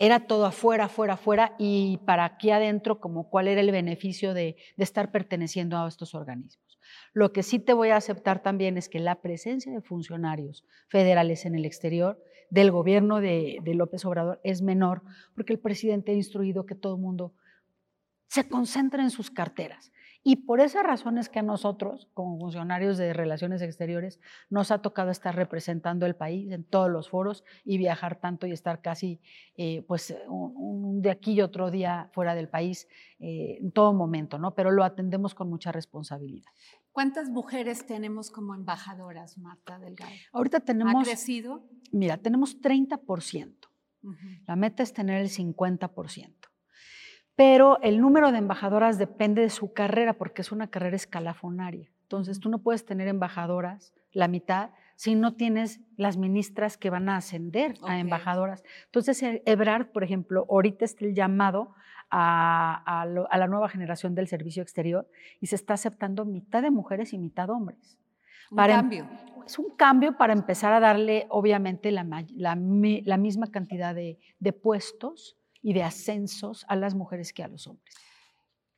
era 0.02 0.22
todo 0.22 0.48
afuera, 0.48 0.86
afuera, 0.86 1.14
afuera, 1.14 1.56
y 1.60 1.98
para 2.08 2.26
aquí 2.26 2.50
adentro, 2.50 3.00
como 3.00 3.30
cuál 3.30 3.48
era 3.48 3.62
el 3.62 3.70
beneficio 3.70 4.34
de, 4.34 4.56
estar 4.78 5.12
perteneciendo 5.12 5.78
a 5.78 5.88
estos 5.88 6.16
organismos. 6.16 6.80
Lo 7.14 7.32
que 7.32 7.44
sí 7.44 7.60
te 7.60 7.74
voy 7.74 7.90
a 7.90 7.98
aceptar 7.98 8.42
también 8.42 8.80
es 8.80 8.90
que 8.90 9.00
la 9.00 9.22
presencia 9.22 9.72
de 9.72 9.80
funcionarios 9.80 10.66
federales 10.88 11.46
en 11.46 11.54
el 11.54 11.66
exterior 11.66 12.20
del 12.50 12.72
gobierno 12.72 13.22
de, 13.22 13.60
de 13.62 13.76
López 13.76 14.04
Obrador 14.04 14.42
es 14.44 14.64
menor, 14.64 15.04
porque 15.36 15.54
el 15.54 15.60
presidente 15.60 16.14
ha 16.14 16.16
instruido 16.16 16.66
que 16.66 16.74
todo 16.74 16.96
el 16.96 17.02
mundo 17.02 17.36
se 18.28 18.50
concentre 18.50 19.04
en 19.04 19.12
sus 19.12 19.30
carteras. 19.30 19.92
Y 20.24 20.38
por 20.38 20.62
esas 20.62 20.84
razones 20.84 21.30
que 21.30 21.40
a 21.40 21.44
nosotros, 21.44 22.08
como 22.14 22.38
funcionarios 22.38 22.98
de 22.98 23.12
Relaciones 23.12 23.62
Exteriores, 23.64 24.20
nos 24.50 24.70
ha 24.70 24.80
tocado 24.82 25.10
estar 25.10 25.36
representando 25.36 26.06
el 26.06 26.16
país 26.16 26.52
en 26.52 26.64
todos 26.64 26.92
los 26.92 27.10
foros 27.10 27.44
y 27.66 27.80
viajar 27.80 28.20
tanto 28.20 28.46
y 28.46 28.52
estar 28.52 28.82
casi 28.82 29.20
eh, 29.58 29.84
pues 29.88 30.16
un, 30.28 31.02
de 31.02 31.10
aquí 31.10 31.34
y 31.34 31.42
otro 31.42 31.72
día 31.72 32.10
fuera 32.14 32.36
del 32.36 32.50
país 32.50 32.88
eh, 33.20 33.58
en 33.62 33.72
todo 33.72 33.94
momento, 33.94 34.38
¿no? 34.38 34.54
Pero 34.54 34.70
lo 34.70 34.84
atendemos 34.84 35.34
con 35.34 35.50
mucha 35.50 35.72
responsabilidad. 35.72 36.52
¿Cuántas 36.92 37.30
mujeres 37.30 37.88
tenemos 37.88 38.30
como 38.30 38.54
embajadoras, 38.54 39.40
Marta 39.40 39.80
Delgado? 39.80 40.12
Ahorita 40.34 40.60
tenemos... 40.60 41.02
¿Ha 41.02 41.04
crecido? 41.04 41.68
Mira, 41.92 42.18
tenemos 42.18 42.62
30%. 42.62 43.56
La 44.48 44.56
meta 44.56 44.84
es 44.84 44.94
tener 44.94 45.22
el 45.22 45.30
50% 45.30 46.51
pero 47.42 47.80
el 47.82 48.00
número 48.00 48.32
de 48.32 48.38
embajadoras 48.38 49.00
depende 49.00 49.42
de 49.42 49.50
su 49.50 49.74
carrera 49.74 50.14
porque 50.14 50.44
es 50.44 50.52
una 50.52 50.68
carrera 50.68 50.96
escalafonaria. 50.96 51.90
Entonces, 52.04 52.40
tú 52.40 52.50
no 52.50 52.60
puedes 52.60 52.86
tener 52.86 53.08
embajadoras, 53.08 53.96
la 54.12 54.28
mitad, 54.28 54.70
si 54.96 55.16
no 55.16 55.34
tienes 55.34 55.80
las 55.98 56.18
ministras 56.18 56.78
que 56.78 56.92
van 56.92 57.10
a 57.10 57.16
ascender 57.16 57.74
a 57.82 57.98
embajadoras. 57.98 58.64
Entonces, 58.86 59.24
e, 59.24 59.42
Ebrard, 59.48 59.88
por 59.88 60.04
ejemplo, 60.04 60.46
ahorita 60.52 60.86
está 60.86 61.04
el 61.04 61.16
llamado 61.16 61.74
a, 62.12 63.08
la 63.08 63.48
nueva 63.48 63.70
generación 63.70 64.14
del 64.14 64.28
servicio 64.28 64.62
exterior 64.62 65.10
y 65.40 65.48
se 65.48 65.56
está 65.56 65.74
aceptando 65.74 66.26
mitad 66.26 66.62
de 66.62 66.70
mujeres 66.70 67.12
y 67.12 67.18
mitad 67.18 67.50
hombres. 67.50 67.98
Un 68.52 68.60
em 68.60 68.68
cambio. 68.68 69.10
Es 69.48 69.58
un 69.58 69.76
cambio 69.76 70.16
para 70.16 70.34
empezar 70.34 70.74
a 70.74 70.80
darle, 70.80 71.26
obviamente, 71.30 71.92
la, 71.92 72.04
misma 72.54 73.48
cantidad 73.48 73.96
de, 73.96 74.20
de 74.40 74.54
puestos 74.54 75.41
y 75.62 75.74
de 75.74 75.84
ascensos 75.84 76.66
a 76.68 76.76
las 76.76 76.96
mujeres 76.96 77.34
que 77.34 77.44
a 77.44 77.48
los 77.48 77.68
hombres. 77.68 77.96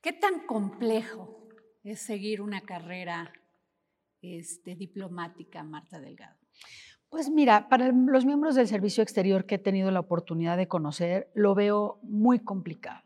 ¿Qué 0.01 0.13
tan 0.13 0.45
complejo 0.45 1.47
es 1.83 2.01
seguir 2.01 2.41
una 2.41 2.61
carrera 2.61 3.31
este, 4.21 4.75
diplomática, 4.75 5.63
Marta 5.63 5.99
Delgado? 5.99 6.37
Pues 7.13 7.29
mira, 7.29 7.69
para 7.69 7.91
los 7.91 8.25
miembros 8.25 8.55
del 8.55 8.67
servicio 8.67 9.03
exterior 9.03 9.45
que 9.45 9.55
he 9.55 9.59
tenido 9.59 9.91
la 9.91 9.99
oportunidad 9.99 10.57
de 10.57 10.67
conocer, 10.67 11.29
lo 11.35 11.53
veo 11.53 11.99
muy 12.01 12.39
complicado. 12.39 13.03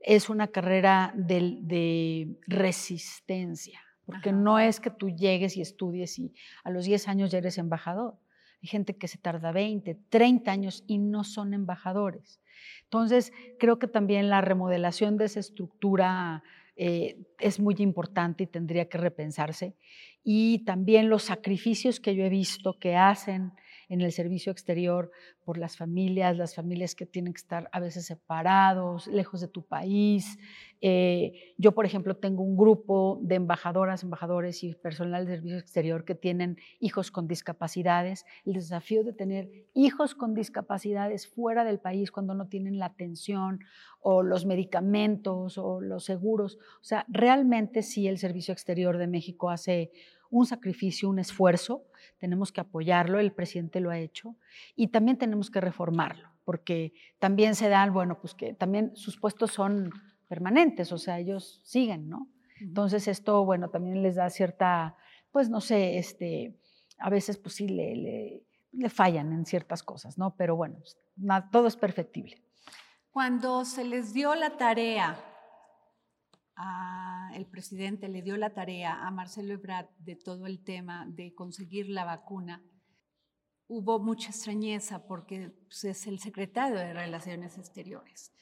Es 0.00 0.30
una 0.30 0.48
carrera 0.48 1.12
de, 1.14 2.38
resistencia, 2.46 3.80
porque 4.06 4.32
no 4.32 4.58
es 4.58 4.80
que 4.80 4.90
tú 4.90 5.10
llegues 5.10 5.58
y 5.58 5.60
estudies 5.60 6.18
y 6.18 6.32
a 6.64 6.70
los 6.70 6.86
10 6.86 7.06
años 7.08 7.30
ya 7.30 7.36
eres 7.36 7.58
embajador. 7.58 8.18
Hay 8.62 8.68
gente 8.68 8.96
que 8.96 9.08
se 9.08 9.18
tarda 9.18 9.52
20, 9.52 9.94
30 10.08 10.50
años 10.50 10.84
y 10.86 10.98
no 10.98 11.24
son 11.24 11.54
embajadores. 11.54 12.40
Entonces, 12.84 13.32
creo 13.58 13.78
que 13.78 13.86
también 13.86 14.28
la 14.28 14.40
remodelación 14.40 15.16
de 15.16 15.26
esa 15.26 15.40
estructura 15.40 16.42
eh, 16.76 17.18
es 17.38 17.60
muy 17.60 17.76
importante 17.78 18.44
y 18.44 18.46
tendría 18.46 18.88
que 18.88 18.98
repensarse. 18.98 19.76
Y 20.24 20.64
también 20.64 21.08
los 21.08 21.24
sacrificios 21.24 22.00
que 22.00 22.14
yo 22.14 22.24
he 22.24 22.28
visto 22.28 22.78
que 22.78 22.96
hacen 22.96 23.52
en 23.88 24.00
el 24.00 24.12
servicio 24.12 24.52
exterior 24.52 25.10
por 25.44 25.58
las 25.58 25.76
familias, 25.76 26.36
las 26.36 26.54
familias 26.54 26.94
que 26.94 27.06
tienen 27.06 27.32
que 27.32 27.38
estar 27.38 27.68
a 27.72 27.80
veces 27.80 28.06
separados, 28.06 29.06
lejos 29.06 29.40
de 29.40 29.48
tu 29.48 29.64
país. 29.66 30.38
Eh, 30.80 31.54
yo, 31.56 31.72
por 31.72 31.86
ejemplo, 31.86 32.16
tengo 32.16 32.42
un 32.42 32.56
grupo 32.56 33.18
de 33.22 33.36
embajadoras, 33.36 34.02
embajadores 34.02 34.62
y 34.62 34.74
personal 34.74 35.26
de 35.26 35.36
servicio 35.36 35.58
exterior 35.58 36.04
que 36.04 36.14
tienen 36.14 36.58
hijos 36.80 37.10
con 37.10 37.26
discapacidades. 37.26 38.26
El 38.44 38.54
desafío 38.54 39.04
de 39.04 39.12
tener 39.12 39.50
hijos 39.74 40.14
con 40.14 40.34
discapacidades 40.34 41.26
fuera 41.26 41.64
del 41.64 41.80
país 41.80 42.10
cuando 42.10 42.34
no 42.34 42.48
tienen 42.48 42.78
la 42.78 42.86
atención 42.86 43.60
o 44.00 44.22
los 44.22 44.46
medicamentos 44.46 45.58
o 45.58 45.80
los 45.80 46.04
seguros. 46.04 46.58
O 46.80 46.84
sea, 46.84 47.04
realmente 47.08 47.82
sí 47.82 48.06
el 48.06 48.18
servicio 48.18 48.52
exterior 48.52 48.98
de 48.98 49.06
México 49.06 49.50
hace 49.50 49.90
un 50.30 50.46
sacrificio, 50.46 51.08
un 51.08 51.18
esfuerzo, 51.18 51.84
tenemos 52.18 52.52
que 52.52 52.60
apoyarlo, 52.60 53.18
el 53.18 53.32
presidente 53.32 53.80
lo 53.80 53.90
ha 53.90 53.98
hecho, 53.98 54.36
y 54.74 54.88
también 54.88 55.18
tenemos 55.18 55.50
que 55.50 55.60
reformarlo, 55.60 56.28
porque 56.44 56.92
también 57.18 57.54
se 57.54 57.68
dan, 57.68 57.92
bueno, 57.92 58.20
pues 58.20 58.34
que 58.34 58.54
también 58.54 58.94
sus 58.94 59.18
puestos 59.18 59.52
son 59.52 59.90
permanentes, 60.28 60.92
o 60.92 60.98
sea, 60.98 61.18
ellos 61.18 61.60
siguen, 61.64 62.08
¿no? 62.08 62.28
Entonces 62.60 63.08
esto, 63.08 63.44
bueno, 63.44 63.70
también 63.70 64.02
les 64.02 64.16
da 64.16 64.28
cierta, 64.30 64.96
pues 65.30 65.48
no 65.48 65.60
sé, 65.60 65.98
este, 65.98 66.58
a 66.98 67.08
veces 67.08 67.38
pues 67.38 67.54
sí 67.54 67.68
le, 67.68 68.44
le, 68.72 68.90
fallan 68.90 69.32
en 69.32 69.46
ciertas 69.46 69.82
cosas, 69.82 70.18
¿no? 70.18 70.34
Pero 70.36 70.56
bueno, 70.56 70.78
todo 71.50 71.66
es 71.66 71.76
perfectible. 71.76 72.42
Cuando 73.10 73.64
se 73.64 73.84
les 73.84 74.12
dio 74.12 74.34
la 74.34 74.56
tarea 74.56 75.16
el 77.34 77.46
presidente 77.46 78.08
le 78.08 78.22
dio 78.22 78.36
la 78.36 78.50
tarea 78.50 79.06
a 79.06 79.10
Marcelo 79.10 79.54
Ebrard 79.54 79.88
de 79.98 80.16
todo 80.16 80.46
el 80.46 80.62
tema 80.64 81.06
de 81.08 81.34
conseguir 81.34 81.88
la 81.88 82.04
vacuna, 82.04 82.62
hubo 83.68 84.00
mucha 84.00 84.30
extrañeza 84.30 85.06
porque 85.06 85.50
pues, 85.68 85.84
es 85.84 86.06
el 86.06 86.18
secretario 86.18 86.76
de 86.76 86.92
Relaciones 86.92 87.58
Exteriores. 87.58 88.32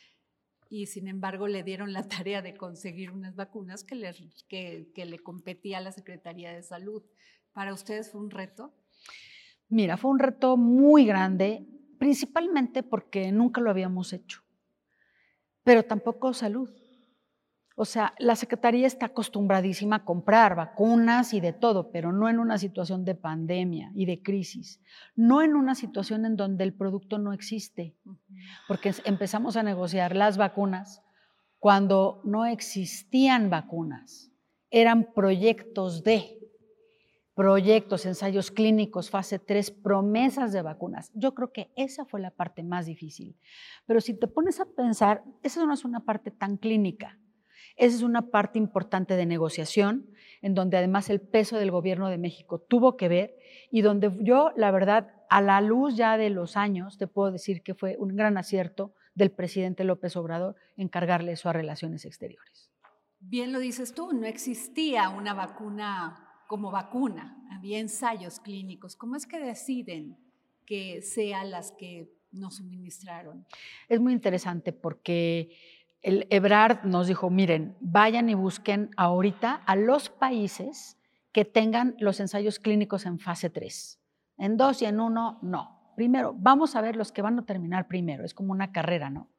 Y 0.69 0.87
sin 0.87 1.09
embargo 1.09 1.47
le 1.47 1.63
dieron 1.63 1.93
la 1.93 2.03
tarea 2.09 2.43
de 2.43 2.57
conseguir 2.57 3.11
unas 3.11 3.37
vacunas 3.37 3.85
que 3.85 3.97
le, 3.97 4.15
que, 4.49 4.91
que 4.95 5.05
le 5.05 5.19
competía 5.19 5.79
a 5.79 5.83
la 5.83 5.93
Secretaría 5.93 6.53
de 6.53 6.63
Salud. 6.63 7.03
¿Para 7.53 7.75
ustedes 7.75 8.11
fue 8.11 8.21
un 8.21 8.31
reto? 8.31 8.73
Mira, 9.69 9.97
fue 9.97 10.11
un 10.11 10.21
reto 10.21 10.57
muy 10.57 11.05
grande, 11.05 11.67
principalmente 11.99 12.83
porque 12.83 13.33
nunca 13.33 13.61
lo 13.61 13.71
habíamos 13.71 14.13
hecho, 14.13 14.43
pero 15.65 15.83
tampoco 15.83 16.33
salud. 16.33 16.71
O 17.79 17.85
sea, 17.85 18.15
la 18.19 18.37
Secretaría 18.37 18.87
está 18.87 19.07
acostumbradísima 19.07 19.97
a 19.97 20.05
comprar 20.05 20.57
vacunas 20.57 21.35
y 21.35 21.41
de 21.41 21.53
todo, 21.53 21.91
pero 21.93 22.11
no 22.11 22.31
en 22.31 22.39
una 22.39 22.57
situación 22.57 23.05
de 23.05 23.15
pandemia 23.15 23.93
y 23.95 24.07
de 24.07 24.23
crisis, 24.23 24.81
no 25.15 25.43
en 25.43 25.55
una 25.55 25.75
situación 25.75 26.25
en 26.25 26.37
donde 26.37 26.65
el 26.65 26.73
producto 26.73 27.19
no 27.19 27.35
existe, 27.35 27.95
porque 28.67 28.95
empezamos 29.05 29.59
a 29.59 29.63
negociar 29.63 30.17
las 30.17 30.39
vacunas 30.39 31.03
cuando 31.59 32.23
no 32.25 32.47
existían 32.47 33.51
vacunas, 33.51 34.33
eran 34.71 35.13
proyectos 35.13 36.03
de 36.03 36.39
proyectos, 37.35 38.07
ensayos 38.07 38.51
clínicos, 38.51 39.11
fase 39.11 39.39
3, 39.39 39.71
promesas 39.71 40.55
de 40.55 40.63
vacunas. 40.63 41.11
Yo 41.13 41.35
creo 41.35 41.53
que 41.53 41.71
esa 41.77 42.07
fue 42.07 42.19
la 42.19 42.31
parte 42.31 42.63
más 42.63 42.87
difícil. 42.87 43.37
Pero 43.85 44.01
si 44.01 44.15
te 44.15 44.27
pones 44.27 44.59
a 44.59 44.65
pensar, 44.65 45.23
esa 45.43 45.67
no 45.67 45.75
es 45.75 45.85
una 45.85 46.01
parte 46.01 46.31
tan 46.31 46.57
clínica. 46.57 47.19
Esa 47.77 47.97
es 47.97 48.03
una 48.03 48.31
parte 48.31 48.59
importante 48.59 49.17
de 49.17 49.27
negociación, 49.27 50.07
en 50.43 50.55
donde 50.55 50.77
además 50.77 51.11
el 51.11 51.21
peso 51.21 51.57
del 51.59 51.71
gobierno 51.71 52.09
de 52.09 52.19
México 52.19 52.59
tuvo 52.59 52.97
que 52.97 53.09
ver 53.09 53.39
y 53.71 53.83
donde 53.83 54.11
yo, 54.21 54.53
la 54.57 54.71
verdad, 54.71 55.13
a 55.29 55.43
la 55.43 55.61
luz 55.61 55.97
ya 55.97 56.17
de 56.17 56.31
los 56.31 56.57
años, 56.57 56.99
te 56.99 57.07
puedo 57.07 57.31
decir 57.31 57.63
que 57.63 57.75
fue 57.75 57.97
un 57.99 58.17
gran 58.17 58.39
acierto 58.39 58.95
del 59.15 59.31
presidente 59.31 59.85
López 59.85 60.17
Obrador 60.17 60.57
encargarle 60.77 61.33
eso 61.33 61.49
a 61.49 61.53
Relaciones 61.53 62.05
Exteriores. 62.05 62.71
Bien 63.19 63.53
lo 63.53 63.59
dices 63.59 63.95
tú, 63.95 64.13
no 64.13 64.27
existía 64.27 65.09
una 65.09 65.35
vacuna 65.35 66.23
como 66.47 66.71
vacuna, 66.71 67.43
había 67.51 67.79
ensayos 67.79 68.41
clínicos. 68.41 68.95
¿Cómo 68.95 69.17
es 69.17 69.27
que 69.27 69.41
deciden 69.41 70.17
que 70.65 71.03
sean 71.03 71.51
las 71.51 71.73
que 71.73 72.13
nos 72.31 72.57
suministraron? 72.57 73.47
Es 73.89 74.01
muy 74.01 74.13
interesante 74.13 74.73
porque 74.73 75.57
el 76.07 76.29
Ebrard 76.31 76.85
nos 76.85 77.09
dijo, 77.09 77.31
miren, 77.31 77.77
vayan 77.81 78.29
y 78.29 78.35
busquen 78.35 78.91
ahorita 78.97 79.55
a 79.67 79.75
los 79.75 80.09
países 80.09 80.97
que 81.33 81.45
tengan 81.45 81.97
los 81.99 82.21
ensayos 82.21 82.61
clínicos 82.61 83.07
en 83.07 83.19
fase 83.19 83.51
3. 83.51 83.99
En 84.39 84.57
dos 84.57 84.83
y 84.83 84.85
en 84.85 85.01
uno, 85.01 85.41
no. 85.43 85.93
Primero, 85.97 86.33
vamos 86.39 86.77
a 86.77 86.81
ver 86.81 86.95
los 86.95 87.11
que 87.11 87.23
van 87.23 87.41
a 87.41 87.45
terminar 87.45 87.89
primero. 87.89 88.25
Es 88.25 88.35
como 88.35 88.53
una 88.53 88.71
carrera, 88.71 89.11
¿no? 89.11 89.33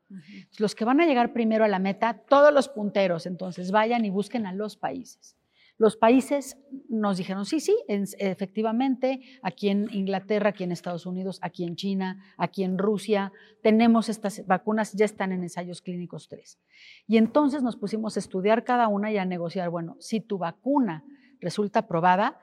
Los 0.58 0.76
que 0.76 0.84
van 0.84 1.00
a 1.00 1.06
llegar 1.06 1.32
primero 1.32 1.64
a 1.64 1.70
la 1.70 1.80
meta, 1.80 2.26
todos 2.28 2.54
los 2.54 2.68
punteros, 2.68 3.28
entonces 3.28 3.72
vayan 3.72 4.04
y 4.04 4.10
busquen 4.10 4.46
a 4.46 4.52
los 4.52 4.76
países. 4.76 5.37
Los 5.80 5.96
países 5.96 6.58
nos 6.90 7.18
dijeron, 7.18 7.46
sí, 7.46 7.60
sí, 7.60 7.78
efectivamente, 7.88 9.22
aquí 9.44 9.70
en 9.70 9.88
Inglaterra, 9.94 10.50
aquí 10.50 10.64
en 10.64 10.72
Estados 10.72 11.06
Unidos, 11.06 11.38
aquí 11.44 11.66
en 11.66 11.76
China, 11.76 12.24
aquí 12.38 12.64
en 12.64 12.80
Rusia, 12.80 13.32
tenemos 13.62 14.10
estas 14.10 14.44
vacunas, 14.48 14.94
ya 14.94 15.06
están 15.06 15.32
en 15.32 15.44
ensayos 15.44 15.84
clínicos 15.84 16.30
3. 16.30 16.60
Y 17.06 17.18
entonces 17.18 17.62
nos 17.62 17.76
pusimos 17.76 18.18
a 18.18 18.20
estudiar 18.20 18.64
cada 18.64 18.88
una 18.88 19.12
y 19.12 19.18
a 19.18 19.26
negociar, 19.26 19.70
bueno, 19.70 19.96
si 20.00 20.20
tu 20.20 20.40
vacuna 20.40 21.06
resulta 21.40 21.82
aprobada, 21.82 22.40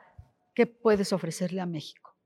¿qué 0.55 0.67
puedes 0.67 1.13
ofrecerle 1.13 1.61
a 1.61 1.67
México? 1.67 2.17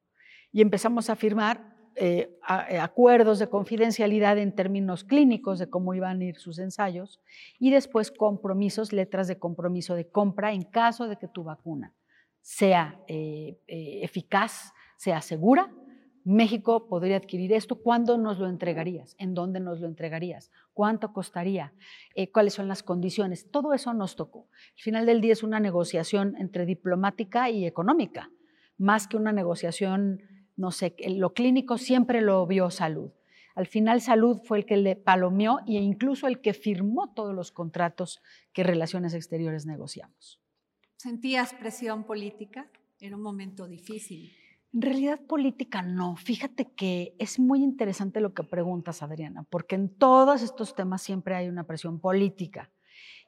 Y 0.53 0.61
empezamos 0.61 1.09
a 1.09 1.16
firmar 1.16 1.78
eh, 2.01 2.39
eh, 2.71 2.79
acuerdos 2.79 3.41
de 3.41 3.49
confidencialidad 3.49 4.39
en 4.39 4.55
términos 4.55 5.03
clínicos 5.03 5.59
de 5.59 5.69
cómo 5.69 5.95
iban 5.95 6.21
a 6.21 6.25
ir 6.25 6.37
sus 6.37 6.59
ensayos 6.59 7.21
y 7.59 7.71
después 7.71 8.13
compromisos, 8.13 8.93
letras 8.93 9.27
de 9.27 9.39
compromiso 9.39 9.97
de 9.97 10.09
compra 10.09 10.53
en 10.53 10.63
caso 10.63 11.09
de 11.09 11.17
que 11.17 11.27
tu 11.27 11.43
vacuna 11.43 11.95
sea 12.41 13.01
eh, 13.09 13.59
eficaz, 13.67 14.73
sea 14.97 15.21
segura. 15.21 15.73
México 16.25 16.89
podría 16.89 17.17
adquirir 17.17 17.53
esto. 17.53 17.83
¿Cuándo 17.83 18.17
nos 18.17 18.39
lo 18.39 18.49
entregarías? 18.49 19.17
¿En 19.19 19.35
dónde 19.35 19.59
nos 19.59 19.81
lo 19.81 19.89
entregarías? 19.89 20.53
¿Cuánto 20.75 21.13
costaría? 21.13 21.73
¿Cuáles 22.33 22.55
son 22.55 22.69
las 22.69 22.83
condiciones? 22.83 23.51
Todo 23.51 23.73
eso 23.73 23.93
nos 23.95 24.15
tocó. 24.15 24.49
Al 24.77 24.83
final 24.83 25.07
del 25.07 25.21
día 25.21 25.33
es 25.33 25.43
una 25.43 25.59
negociación 25.59 26.37
entre 26.39 26.67
diplomática 26.67 27.51
y 27.51 27.67
económica, 27.67 28.31
más 28.77 29.09
que 29.09 29.17
una 29.17 29.33
negociación 29.33 30.21
no 30.59 30.73
sé, 30.73 30.97
lo 31.07 31.33
clínico 31.33 31.79
siempre 31.79 32.21
lo 32.21 32.44
vio 32.47 32.71
salud. 32.71 33.12
Al 33.55 33.66
final 33.66 34.01
salud 34.01 34.40
fue 34.44 34.59
el 34.59 34.66
que 34.66 34.77
le 34.77 34.97
palomeó 34.97 35.61
e 35.66 35.75
incluso 35.75 36.27
el 36.27 36.40
que 36.40 36.53
firmó 36.53 37.12
todos 37.14 37.35
los 37.35 37.53
contratos 37.53 38.21
que 38.53 38.64
Relaciones 38.64 39.14
Exteriores 39.14 39.66
negociamos. 39.66 40.40
¿Sentías 40.97 41.55
presión 41.55 42.05
política? 42.05 42.68
Era 43.01 43.16
un 43.16 43.23
momento 43.23 43.68
difícil. 43.68 44.33
En 44.75 44.83
realidad 44.83 45.21
política 45.21 45.81
no. 45.81 46.16
Fíjate 46.16 46.73
que 46.73 47.14
es 47.18 47.38
muy 47.38 47.62
interesante 47.62 48.21
lo 48.21 48.35
que 48.35 48.42
preguntas, 48.42 49.03
Adriana, 49.03 49.44
porque 49.49 49.77
en 49.77 49.88
todos 49.88 50.42
estos 50.42 50.75
temas 50.75 51.03
siempre 51.03 51.37
hay 51.37 51.49
una 51.49 51.64
presión 51.64 52.01
política. 52.01 52.71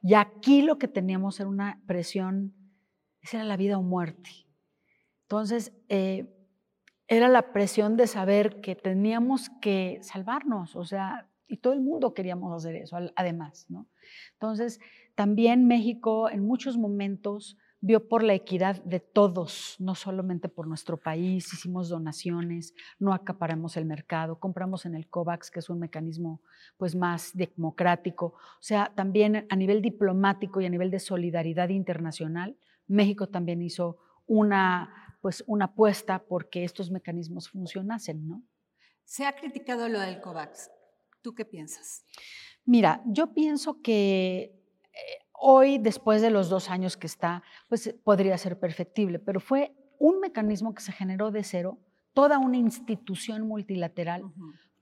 Y 0.03 0.15
aquí 0.15 0.63
lo 0.63 0.79
que 0.79 0.89
teníamos 0.89 1.39
era 1.39 1.49
una 1.49 1.81
presión, 1.87 2.55
esa 3.23 3.37
era 3.39 3.47
la 3.47 3.57
vida 3.57 3.79
o 3.79 3.83
muerte. 3.83 4.31
Entonces, 5.23 5.73
eh, 5.89 6.40
era 7.11 7.29
la 7.29 7.53
presión 7.53 7.97
de 7.97 8.07
saber 8.07 8.61
que 8.61 8.77
teníamos 8.77 9.51
que 9.61 9.99
salvarnos, 10.01 10.77
o 10.77 10.85
sea, 10.85 11.29
y 11.49 11.57
todo 11.57 11.73
el 11.73 11.81
mundo 11.81 12.15
queríamos 12.15 12.55
hacer 12.55 12.77
eso, 12.77 12.97
además, 13.17 13.67
¿no? 13.69 13.89
Entonces, 14.35 14.79
también 15.17 15.67
México 15.67 16.31
en 16.31 16.47
muchos 16.47 16.79
momentos 16.79 17.59
vio 17.81 18.07
por 18.09 18.23
la 18.23 18.35
equidad 18.35 18.81
de 18.85 19.01
todos, 19.01 19.75
no 19.81 19.97
solamente 19.97 20.49
por 20.49 20.69
nuestro 20.69 20.99
país, 20.99 21.53
hicimos 21.53 21.89
donaciones, 21.89 22.75
no 23.01 23.13
acaparamos 23.13 23.77
el 23.77 23.87
mercado, 23.87 24.39
compramos 24.39 24.87
en 24.87 24.95
el 24.95 25.09
COVAX, 25.09 25.51
que 25.51 25.59
es 25.59 25.69
un 25.69 25.81
mecanismo 25.81 26.43
pues 26.77 26.95
más 26.95 27.33
democrático, 27.35 28.27
o 28.27 28.63
sea, 28.63 28.93
también 28.95 29.49
a 29.51 29.57
nivel 29.57 29.83
diplomático 29.83 30.61
y 30.61 30.67
a 30.67 30.71
nivel 30.71 30.93
de 30.93 31.01
solidaridad 31.01 31.71
internacional, 31.71 32.57
México 32.87 33.27
también 33.27 33.63
hizo 33.63 33.99
una 34.29 35.10
pues 35.21 35.45
una 35.47 35.67
apuesta 35.67 36.25
porque 36.27 36.65
estos 36.65 36.91
mecanismos 36.91 37.49
funcionasen, 37.49 38.27
¿no? 38.27 38.43
Se 39.05 39.27
ha 39.27 39.35
criticado 39.35 39.89
lo 39.89 40.01
del 40.01 40.21
COVAX. 40.21 40.71
¿Tú 41.23 41.35
qué 41.35 41.45
piensas? 41.45 42.05
Mira, 42.65 43.03
yo 43.07 43.35
pienso 43.35 43.83
que 43.83 44.55
eh, 44.93 45.19
hoy, 45.33 45.79
después 45.79 46.23
de 46.23 46.31
los 46.31 46.49
dos 46.49 46.71
años 46.71 46.97
que 46.97 47.07
está, 47.07 47.43
pues 47.69 47.95
podría 48.05 48.39
ser 48.39 48.59
perfectible, 48.59 49.19
pero 49.19 49.41
fue 49.41 49.75
un 49.99 50.21
mecanismo 50.21 50.75
que 50.75 50.83
se 50.83 50.93
generó 50.93 51.31
de 51.31 51.45
cero, 51.45 51.79
toda 52.15 52.39
una 52.39 52.57
institución 52.57 53.47
multilateral 53.47 54.33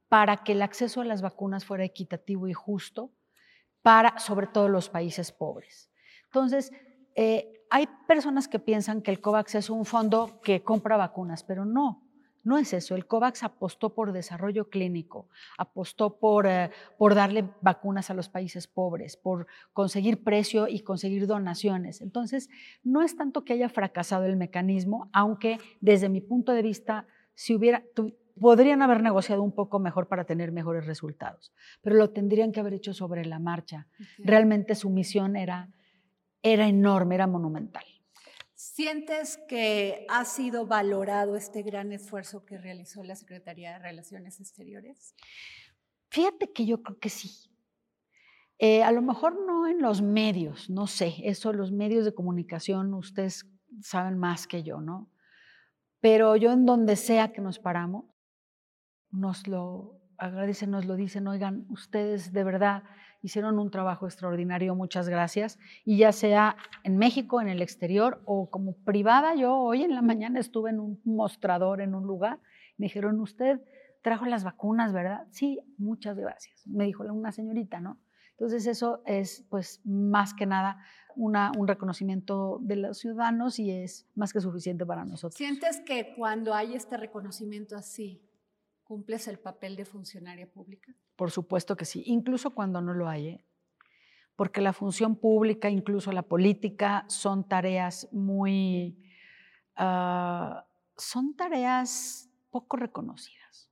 para 0.08 0.44
que 0.44 0.52
el 0.52 0.62
acceso 0.62 1.00
a 1.00 1.04
las 1.04 1.22
vacunas 1.22 1.64
fuera 1.64 1.84
equitativo 1.84 2.48
y 2.48 2.52
justo 2.52 3.12
para, 3.82 4.18
sobre 4.18 4.46
todo, 4.46 4.68
los 4.68 4.88
países 4.88 5.32
pobres. 5.32 5.90
Entonces, 6.24 6.72
eh, 7.14 7.57
hay 7.70 7.88
personas 8.06 8.48
que 8.48 8.58
piensan 8.58 9.02
que 9.02 9.10
el 9.10 9.20
COVAX 9.20 9.54
es 9.56 9.70
un 9.70 9.84
fondo 9.84 10.40
que 10.42 10.62
compra 10.62 10.96
vacunas, 10.96 11.44
pero 11.44 11.64
no, 11.64 12.02
no 12.44 12.56
es 12.58 12.72
eso. 12.72 12.94
El 12.94 13.06
COVAX 13.06 13.42
apostó 13.42 13.94
por 13.94 14.12
desarrollo 14.12 14.70
clínico, 14.70 15.28
apostó 15.58 16.18
por, 16.18 16.46
eh, 16.46 16.70
por 16.96 17.14
darle 17.14 17.48
vacunas 17.60 18.10
a 18.10 18.14
los 18.14 18.28
países 18.28 18.66
pobres, 18.66 19.16
por 19.16 19.46
conseguir 19.72 20.24
precio 20.24 20.68
y 20.68 20.80
conseguir 20.80 21.26
donaciones. 21.26 22.00
Entonces, 22.00 22.48
no 22.82 23.02
es 23.02 23.16
tanto 23.16 23.44
que 23.44 23.52
haya 23.52 23.68
fracasado 23.68 24.24
el 24.24 24.36
mecanismo, 24.36 25.10
aunque 25.12 25.58
desde 25.80 26.08
mi 26.08 26.20
punto 26.20 26.52
de 26.52 26.62
vista, 26.62 27.06
si 27.34 27.54
hubiera, 27.54 27.84
podrían 28.40 28.82
haber 28.82 29.02
negociado 29.02 29.42
un 29.42 29.52
poco 29.52 29.78
mejor 29.78 30.08
para 30.08 30.24
tener 30.24 30.52
mejores 30.52 30.86
resultados, 30.86 31.52
pero 31.82 31.96
lo 31.96 32.10
tendrían 32.10 32.52
que 32.52 32.60
haber 32.60 32.74
hecho 32.74 32.94
sobre 32.94 33.24
la 33.24 33.38
marcha. 33.38 33.86
Realmente 34.18 34.74
su 34.74 34.90
misión 34.90 35.36
era 35.36 35.68
era 36.42 36.68
enorme, 36.68 37.14
era 37.14 37.26
monumental. 37.26 37.84
¿Sientes 38.54 39.38
que 39.48 40.06
ha 40.08 40.24
sido 40.24 40.66
valorado 40.66 41.36
este 41.36 41.62
gran 41.62 41.92
esfuerzo 41.92 42.44
que 42.44 42.58
realizó 42.58 43.02
la 43.02 43.16
Secretaría 43.16 43.72
de 43.72 43.78
Relaciones 43.78 44.40
Exteriores? 44.40 45.14
Fíjate 46.10 46.52
que 46.52 46.66
yo 46.66 46.82
creo 46.82 46.98
que 46.98 47.08
sí. 47.08 47.50
Eh, 48.58 48.82
a 48.82 48.90
lo 48.90 49.02
mejor 49.02 49.38
no 49.46 49.68
en 49.68 49.80
los 49.80 50.02
medios, 50.02 50.68
no 50.68 50.88
sé, 50.88 51.14
eso 51.22 51.52
los 51.52 51.70
medios 51.70 52.04
de 52.04 52.14
comunicación 52.14 52.92
ustedes 52.94 53.46
saben 53.80 54.18
más 54.18 54.48
que 54.48 54.64
yo, 54.64 54.80
¿no? 54.80 55.08
Pero 56.00 56.34
yo 56.34 56.52
en 56.52 56.66
donde 56.66 56.96
sea 56.96 57.32
que 57.32 57.40
nos 57.40 57.60
paramos, 57.60 58.06
nos 59.10 59.46
lo 59.46 60.00
agradecen, 60.16 60.70
nos 60.70 60.86
lo 60.86 60.96
dicen, 60.96 61.28
oigan, 61.28 61.66
ustedes 61.70 62.32
de 62.32 62.44
verdad 62.44 62.82
hicieron 63.22 63.58
un 63.58 63.70
trabajo 63.70 64.06
extraordinario, 64.06 64.74
muchas 64.74 65.08
gracias. 65.08 65.58
Y 65.84 65.98
ya 65.98 66.12
sea 66.12 66.56
en 66.84 66.96
México, 66.96 67.40
en 67.40 67.48
el 67.48 67.62
exterior 67.62 68.20
o 68.24 68.50
como 68.50 68.74
privada, 68.84 69.34
yo 69.34 69.56
hoy 69.56 69.82
en 69.82 69.94
la 69.94 70.02
mañana 70.02 70.40
estuve 70.40 70.70
en 70.70 70.80
un 70.80 71.00
mostrador 71.04 71.80
en 71.80 71.94
un 71.94 72.04
lugar, 72.04 72.40
me 72.76 72.86
dijeron, 72.86 73.20
usted 73.20 73.60
trajo 74.02 74.26
las 74.26 74.44
vacunas, 74.44 74.92
¿verdad? 74.92 75.26
Sí, 75.30 75.60
muchas 75.76 76.18
gracias, 76.18 76.66
me 76.66 76.84
dijo 76.84 77.04
una 77.04 77.32
señorita, 77.32 77.80
¿no? 77.80 77.98
Entonces 78.38 78.66
eso 78.68 79.02
es 79.04 79.44
pues 79.50 79.80
más 79.84 80.32
que 80.32 80.46
nada 80.46 80.78
una, 81.16 81.50
un 81.58 81.66
reconocimiento 81.66 82.60
de 82.62 82.76
los 82.76 82.98
ciudadanos 82.98 83.58
y 83.58 83.72
es 83.72 84.06
más 84.14 84.32
que 84.32 84.40
suficiente 84.40 84.86
para 84.86 85.04
nosotros. 85.04 85.34
¿Sientes 85.34 85.80
que 85.80 86.14
cuando 86.16 86.54
hay 86.54 86.74
este 86.74 86.96
reconocimiento 86.96 87.76
así, 87.76 88.22
cumples 88.84 89.26
el 89.26 89.40
papel 89.40 89.74
de 89.74 89.84
funcionaria 89.84 90.48
pública? 90.48 90.94
Por 91.18 91.32
supuesto 91.32 91.76
que 91.76 91.84
sí, 91.84 92.04
incluso 92.06 92.50
cuando 92.50 92.80
no 92.80 92.94
lo 92.94 93.08
hay, 93.08 93.26
¿eh? 93.26 93.44
porque 94.36 94.60
la 94.60 94.72
función 94.72 95.16
pública, 95.16 95.68
incluso 95.68 96.12
la 96.12 96.22
política, 96.22 97.04
son 97.08 97.48
tareas 97.48 98.08
muy, 98.12 99.02
ah, 99.74 100.64
son 100.96 101.34
tareas 101.34 102.30
poco 102.50 102.76
reconocidas. 102.76 103.68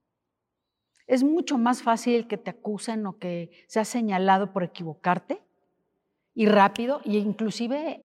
Es 1.06 1.22
mucho 1.22 1.56
más 1.56 1.85
fácil 1.85 2.26
que 2.26 2.37
te 2.37 2.50
acusen 2.50 3.06
o 3.06 3.16
que 3.16 3.52
seas 3.68 3.87
señalado 3.87 4.52
por 4.52 4.64
equivocarte 4.64 5.40
y 6.35 6.46
rápido 6.46 7.00
y 7.04 7.18
inclusive 7.18 8.04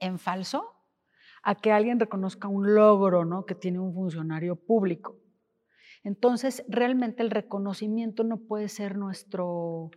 En 0.00 0.18
falso 0.18 0.72
a 1.42 1.54
que 1.54 1.72
alguien 1.72 2.00
reconozca 2.00 2.48
un 2.48 2.74
logro, 2.74 3.24
¿no? 3.24 3.46
que 3.46 3.54
tiene 3.54 3.78
un 3.78 3.94
funcionario 3.94 4.56
público. 4.56 5.16
Entonces, 6.02 6.64
realmente 6.68 7.22
el 7.22 7.30
reconocimiento 7.30 8.24
no 8.24 8.38
puede 8.38 8.68
ser 8.68 8.96
nuestro 8.96 9.90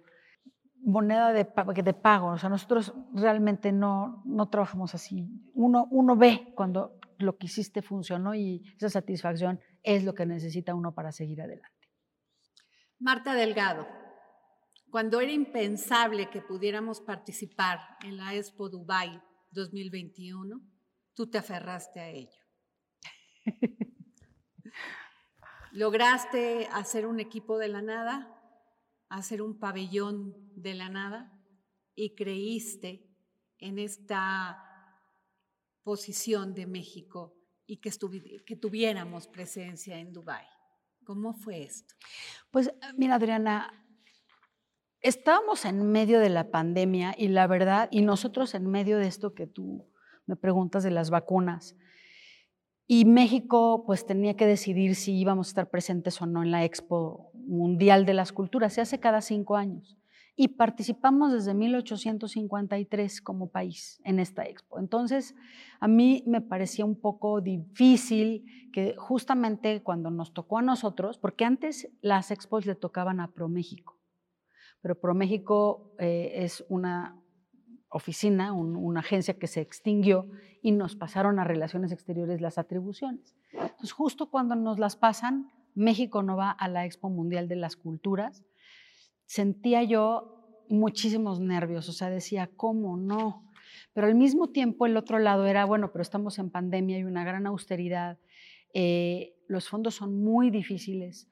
moneda 0.82 1.34
de, 1.34 1.48
de 1.84 1.94
pago. 1.94 2.28
O 2.28 2.38
sea, 2.38 2.50
nosotros 2.50 2.94
realmente 3.14 3.72
no, 3.72 4.22
no 4.26 4.50
trabajamos 4.50 4.96
así. 4.96 5.28
Uno, 5.54 5.88
uno 5.92 6.16
ve 6.16 6.54
cuando 6.56 7.00
lo 7.18 7.38
que 7.38 7.48
hiciste 7.48 7.82
funcionó 7.82 8.34
y 8.34 8.64
esa 8.78 8.90
satisfacción 8.90 9.60
es 9.84 10.04
lo 10.04 10.14
que 10.14 10.26
necesita 10.26 10.74
uno 10.74 10.94
para 10.94 11.12
seguir 11.12 11.42
adelante. 11.42 11.90
Marta 12.98 13.34
Delgado, 13.34 13.88
cuando 14.90 15.22
era 15.22 15.32
impensable 15.32 16.30
que 16.30 16.42
pudiéramos 16.42 17.02
participar 17.02 17.80
en 18.04 18.18
la 18.18 18.36
Expo 18.36 18.70
Dubai 18.70 19.22
2021, 19.52 20.62
tú 21.14 21.30
te 21.30 21.38
aferraste 21.38 22.00
a 22.00 22.10
ello. 22.10 22.42
Lograste 25.72 26.68
hacer 26.72 27.06
un 27.06 27.20
equipo 27.20 27.58
de 27.58 27.68
la 27.68 27.82
nada, 27.82 28.36
hacer 29.10 29.42
un 29.42 29.60
pabellón 29.60 30.36
de 30.56 30.74
la 30.74 30.90
nada 30.90 31.32
y 31.96 32.16
creíste 32.16 33.08
en 33.60 33.78
esta 33.78 34.66
posición 35.84 36.54
de 36.54 36.66
México 36.66 37.36
y 37.66 37.78
que, 37.78 37.92
que 38.46 38.56
tuviéramos 38.56 39.28
presencia 39.28 40.00
en 40.00 40.12
Dubái. 40.14 40.46
¿Cómo 41.04 41.34
fue 41.34 41.64
esto? 41.64 41.96
Pues 42.52 42.72
mira, 42.96 43.16
Adriana, 43.16 43.89
estábamos 45.02 45.66
en 45.66 45.92
medio 45.92 46.20
de 46.20 46.30
la 46.30 46.52
pandemia 46.52 47.14
y 47.18 47.30
la 47.30 47.48
verdad, 47.48 47.90
y 47.92 48.02
nosotros 48.02 48.54
en 48.56 48.68
medio 48.68 48.98
de 48.98 49.08
esto 49.08 49.34
que 49.34 49.48
tú 49.48 49.88
me 50.26 50.36
preguntas 50.36 50.84
de 50.84 50.92
las 50.92 51.10
vacunas, 51.10 51.76
y 52.92 53.06
México 53.06 53.84
pues 53.86 54.08
tenía 54.08 54.36
que 54.36 54.48
decidir 54.48 54.96
si 54.96 55.16
íbamos 55.16 55.48
a 55.48 55.52
estar 55.52 55.70
presentes 55.70 56.20
o 56.24 56.26
no 56.26 56.42
en 56.42 56.50
la 56.50 56.64
Expo 56.64 57.32
Mundial 57.36 58.04
de 58.04 58.16
las 58.16 58.34
Culturas, 58.34 58.74
se 58.74 58.82
hace 58.82 59.00
cada 59.00 59.22
cinco 59.22 59.58
años. 59.58 59.96
Y 60.36 60.48
participamos 60.48 61.32
desde 61.32 61.54
1853 61.54 63.22
como 63.22 63.52
país 63.52 64.02
en 64.06 64.18
esta 64.18 64.44
expo. 64.46 64.80
Entonces, 64.80 65.36
a 65.80 65.88
mí 65.88 66.24
me 66.26 66.42
parecía 66.42 66.84
un 66.84 67.00
poco 67.00 67.42
difícil 67.42 68.46
que 68.74 68.96
justamente 68.98 69.84
cuando 69.84 70.10
nos 70.10 70.34
tocó 70.34 70.58
a 70.58 70.64
nosotros, 70.64 71.20
porque 71.20 71.46
antes 71.46 71.90
las 72.02 72.32
expos 72.32 72.66
le 72.66 72.74
tocaban 72.74 73.20
a 73.20 73.32
ProMéxico, 73.34 73.99
pero 74.82 75.00
ProMéxico 75.00 75.94
eh, 76.00 76.32
es 76.36 76.66
una 76.70 77.22
oficina, 77.90 78.54
una 78.54 79.00
agencia 79.00 79.34
que 79.40 79.48
se 79.48 79.62
extinguió 79.62 80.30
y 80.62 80.72
nos 80.72 80.96
pasaron 80.96 81.40
a 81.40 81.44
Relaciones 81.44 81.92
Exteriores 81.92 82.40
las 82.40 82.58
atribuciones. 82.58 83.36
Entonces, 83.52 83.92
justo 83.92 84.30
cuando 84.30 84.56
nos 84.56 84.78
las 84.78 84.96
pasan, 84.96 85.52
México 85.74 86.22
no 86.22 86.38
va 86.38 86.52
a 86.52 86.68
la 86.68 86.86
Expo 86.86 87.10
Mundial 87.10 87.48
de 87.48 87.56
las 87.56 87.76
Culturas, 87.76 88.44
sentía 89.26 89.84
yo 89.84 90.66
muchísimos 90.70 91.40
nervios, 91.40 91.90
o 91.90 91.94
sea, 91.94 92.10
decía, 92.10 92.50
¿cómo 92.56 92.96
no? 92.96 93.50
Pero 93.94 94.08
al 94.08 94.16
mismo 94.16 94.50
tiempo 94.50 94.86
el 94.86 94.98
otro 94.98 95.18
lado 95.18 95.46
era, 95.46 95.66
bueno, 95.66 95.92
pero 95.92 96.04
estamos 96.04 96.38
en 96.38 96.52
pandemia 96.52 97.00
y 97.00 97.04
una 97.04 97.24
gran 97.24 97.48
austeridad, 97.48 98.20
eh, 98.74 99.36
los 99.48 99.68
fondos 99.68 99.96
son 99.96 100.24
muy 100.24 100.52
difíciles, 100.52 101.28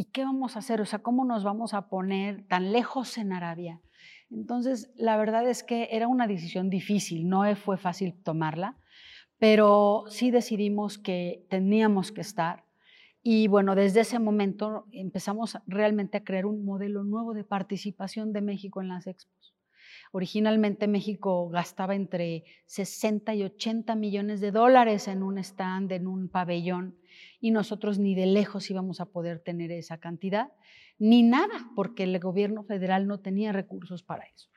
¿y 0.00 0.06
qué 0.06 0.24
vamos 0.24 0.56
a 0.56 0.60
hacer? 0.60 0.80
O 0.80 0.86
sea, 0.86 1.00
¿cómo 1.00 1.26
nos 1.26 1.44
vamos 1.44 1.74
a 1.74 1.90
poner 1.90 2.46
tan 2.48 2.72
lejos 2.72 3.18
en 3.18 3.34
Arabia? 3.34 3.82
Entonces, 4.30 4.90
la 4.96 5.18
verdad 5.18 5.46
es 5.46 5.62
que 5.62 5.88
era 5.92 6.08
una 6.08 6.26
decisión 6.26 6.70
difícil, 6.70 7.28
no 7.28 7.44
fue 7.54 7.76
fácil 7.76 8.14
tomarla, 8.22 8.78
pero 9.38 10.04
sí 10.08 10.30
decidimos 10.30 10.96
que 10.96 11.44
teníamos 11.50 12.12
que 12.12 12.22
estar. 12.22 12.64
Y 13.22 13.48
bueno, 13.48 13.74
desde 13.74 14.00
ese 14.00 14.18
momento 14.18 14.86
empezamos 14.90 15.58
realmente 15.66 16.16
a 16.16 16.24
crear 16.24 16.46
un 16.46 16.64
modelo 16.64 17.04
nuevo 17.04 17.34
de 17.34 17.44
participación 17.44 18.32
de 18.32 18.40
México 18.40 18.80
en 18.80 18.88
las 18.88 19.06
expos. 19.06 19.54
Originalmente 20.12 20.88
México 20.88 21.48
gastaba 21.50 21.94
entre 21.94 22.44
60 22.66 23.34
y 23.34 23.44
80 23.44 23.94
millones 23.94 24.40
de 24.40 24.50
dólares 24.50 25.06
en 25.06 25.22
un 25.22 25.38
stand, 25.38 25.92
en 25.92 26.08
un 26.08 26.28
pabellón, 26.28 26.96
y 27.40 27.52
nosotros 27.52 27.98
ni 27.98 28.14
de 28.14 28.26
lejos 28.26 28.70
íbamos 28.70 29.00
a 29.00 29.06
poder 29.06 29.40
tener 29.40 29.70
esa 29.70 29.98
cantidad 29.98 30.52
ni 30.98 31.22
nada, 31.22 31.70
porque 31.74 32.04
el 32.04 32.18
gobierno 32.20 32.62
federal 32.62 33.06
no 33.06 33.20
tenía 33.20 33.52
recursos 33.52 34.02
para 34.02 34.24
eso. 34.24 34.50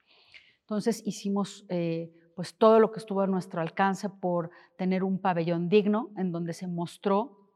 Entonces 0.61 1.01
hicimos 1.05 1.65
eh, 1.69 2.11
pues 2.35 2.57
todo 2.57 2.79
lo 2.79 2.91
que 2.91 2.99
estuvo 2.99 3.21
a 3.21 3.27
nuestro 3.27 3.61
alcance 3.61 4.09
por 4.09 4.51
tener 4.77 5.03
un 5.03 5.19
pabellón 5.19 5.69
digno 5.69 6.11
en 6.17 6.31
donde 6.31 6.53
se 6.53 6.67
mostró 6.67 7.49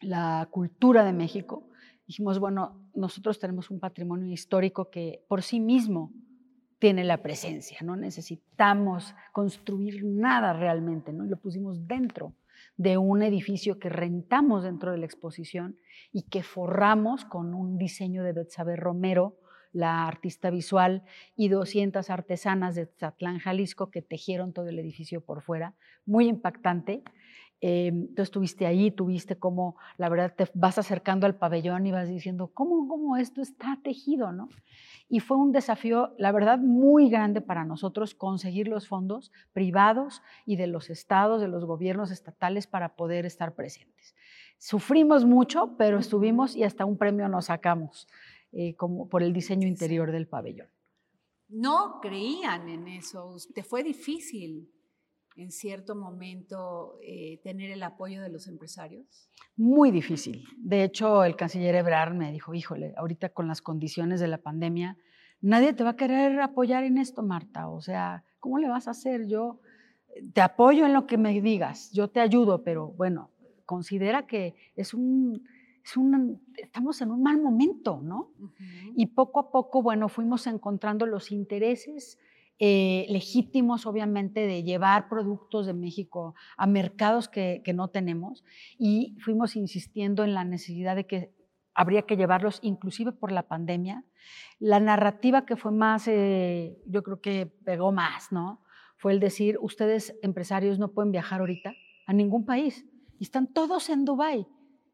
la 0.00 0.48
cultura 0.50 1.04
de 1.04 1.12
México. 1.12 1.68
Dijimos, 2.06 2.38
bueno, 2.38 2.88
nosotros 2.94 3.38
tenemos 3.38 3.70
un 3.70 3.80
patrimonio 3.80 4.32
histórico 4.32 4.90
que 4.90 5.24
por 5.28 5.42
sí 5.42 5.58
mismo 5.58 6.12
tiene 6.80 7.04
la 7.04 7.22
presencia, 7.22 7.78
no 7.82 7.94
necesitamos 7.94 9.14
construir 9.32 10.02
nada 10.04 10.54
realmente, 10.54 11.12
¿no? 11.12 11.24
Lo 11.24 11.36
pusimos 11.36 11.86
dentro 11.86 12.34
de 12.76 12.96
un 12.96 13.22
edificio 13.22 13.78
que 13.78 13.90
rentamos 13.90 14.64
dentro 14.64 14.90
de 14.90 14.98
la 14.98 15.04
exposición 15.04 15.76
y 16.10 16.22
que 16.22 16.42
forramos 16.42 17.26
con 17.26 17.54
un 17.54 17.76
diseño 17.76 18.24
de 18.24 18.32
Betsabe 18.32 18.76
Romero, 18.76 19.36
la 19.72 20.08
artista 20.08 20.48
visual, 20.48 21.04
y 21.36 21.48
200 21.48 22.08
artesanas 22.08 22.74
de 22.74 22.86
Tzatlán, 22.86 23.38
Jalisco, 23.38 23.90
que 23.90 24.00
tejieron 24.00 24.54
todo 24.54 24.68
el 24.68 24.78
edificio 24.78 25.20
por 25.20 25.42
fuera. 25.42 25.74
Muy 26.06 26.28
impactante. 26.28 27.02
Eh, 27.60 28.08
tú 28.16 28.22
estuviste 28.22 28.66
ahí, 28.66 28.90
tuviste 28.90 29.36
cómo, 29.36 29.76
la 29.98 30.08
verdad, 30.08 30.34
te 30.34 30.48
vas 30.54 30.78
acercando 30.78 31.26
al 31.26 31.36
pabellón 31.36 31.86
y 31.86 31.92
vas 31.92 32.08
diciendo, 32.08 32.50
¿cómo, 32.54 32.88
cómo 32.88 33.16
esto 33.16 33.42
está 33.42 33.78
tejido? 33.82 34.32
¿no? 34.32 34.48
y 35.12 35.18
fue 35.18 35.36
un 35.36 35.50
desafío, 35.50 36.14
la 36.18 36.30
verdad, 36.30 36.60
muy 36.60 37.10
grande 37.10 37.40
para 37.40 37.64
nosotros 37.64 38.14
conseguir 38.14 38.68
los 38.68 38.86
fondos 38.86 39.32
privados 39.52 40.22
y 40.46 40.54
de 40.54 40.68
los 40.68 40.88
estados, 40.88 41.40
de 41.40 41.48
los 41.48 41.64
gobiernos 41.64 42.12
estatales 42.12 42.68
para 42.68 42.94
poder 42.94 43.26
estar 43.26 43.56
presentes. 43.56 44.14
Sufrimos 44.58 45.24
mucho, 45.24 45.74
pero 45.76 45.98
estuvimos 45.98 46.54
y 46.54 46.62
hasta 46.62 46.84
un 46.84 46.96
premio 46.96 47.28
nos 47.28 47.46
sacamos 47.46 48.06
eh, 48.52 48.76
como 48.76 49.08
por 49.08 49.24
el 49.24 49.32
diseño 49.32 49.66
interior 49.66 50.12
del 50.12 50.28
pabellón. 50.28 50.68
No 51.48 51.98
creían 52.00 52.68
en 52.68 52.86
eso, 52.86 53.34
te 53.52 53.64
fue 53.64 53.82
difícil 53.82 54.70
en 55.40 55.50
cierto 55.50 55.96
momento 55.96 56.98
eh, 57.02 57.40
tener 57.42 57.70
el 57.70 57.82
apoyo 57.82 58.20
de 58.20 58.28
los 58.28 58.46
empresarios? 58.46 59.30
Muy 59.56 59.90
difícil. 59.90 60.44
De 60.58 60.84
hecho, 60.84 61.24
el 61.24 61.34
canciller 61.34 61.74
Ebrard 61.74 62.14
me 62.14 62.30
dijo, 62.30 62.54
híjole, 62.54 62.92
ahorita 62.96 63.30
con 63.30 63.48
las 63.48 63.62
condiciones 63.62 64.20
de 64.20 64.28
la 64.28 64.38
pandemia, 64.38 64.98
nadie 65.40 65.72
te 65.72 65.82
va 65.82 65.90
a 65.90 65.96
querer 65.96 66.40
apoyar 66.40 66.84
en 66.84 66.98
esto, 66.98 67.22
Marta. 67.22 67.68
O 67.68 67.80
sea, 67.80 68.24
¿cómo 68.38 68.58
le 68.58 68.68
vas 68.68 68.86
a 68.86 68.90
hacer? 68.90 69.26
Yo 69.26 69.60
eh, 70.14 70.22
te 70.32 70.42
apoyo 70.42 70.84
en 70.84 70.92
lo 70.92 71.06
que 71.06 71.16
me 71.16 71.40
digas, 71.40 71.90
yo 71.92 72.08
te 72.08 72.20
ayudo, 72.20 72.62
pero 72.62 72.88
bueno, 72.88 73.30
considera 73.64 74.26
que 74.26 74.54
es 74.76 74.92
un, 74.92 75.42
es 75.82 75.96
un 75.96 76.42
estamos 76.56 77.00
en 77.00 77.10
un 77.10 77.22
mal 77.22 77.40
momento, 77.40 78.00
¿no? 78.02 78.32
Y 78.94 79.06
poco 79.06 79.40
a 79.40 79.50
poco, 79.50 79.82
bueno, 79.82 80.10
fuimos 80.10 80.46
encontrando 80.46 81.06
los 81.06 81.32
intereses 81.32 82.18
eh, 82.62 83.06
legítimos, 83.08 83.86
obviamente, 83.86 84.46
de 84.46 84.62
llevar 84.62 85.08
productos 85.08 85.64
de 85.64 85.72
México 85.72 86.34
a 86.58 86.66
mercados 86.66 87.26
que, 87.26 87.62
no 87.74 87.88
tenemos 87.88 88.44
y 88.78 89.16
fuimos 89.20 89.56
insistiendo 89.56 90.24
en 90.24 90.34
la 90.34 90.44
necesidad 90.44 90.94
de 90.94 91.06
que 91.06 91.32
habría 91.72 92.02
que 92.02 92.16
llevarlos 92.16 92.58
inclusive 92.62 93.12
por 93.12 93.32
la 93.32 93.48
pandemia. 93.48 94.04
La 94.58 94.78
narrativa 94.78 95.46
que 95.46 95.56
fue 95.56 95.72
más, 95.72 96.06
eh, 96.06 96.78
yo 96.84 97.02
creo 97.02 97.22
que 97.22 97.46
pegó 97.46 97.92
más, 97.92 98.30
¿no? 98.30 98.62
Fue 98.98 99.12
el 99.12 99.20
decir, 99.20 99.56
ustedes 99.62 100.18
empresarios 100.22 100.78
no 100.78 100.92
pueden 100.92 101.12
viajar 101.12 101.40
ahorita 101.40 101.72
a 102.06 102.12
ningún 102.12 102.44
país 102.44 102.84
y 103.18 103.24
están 103.24 103.46
todos 103.46 103.88
en 103.88 104.04
Dubái. 104.04 104.46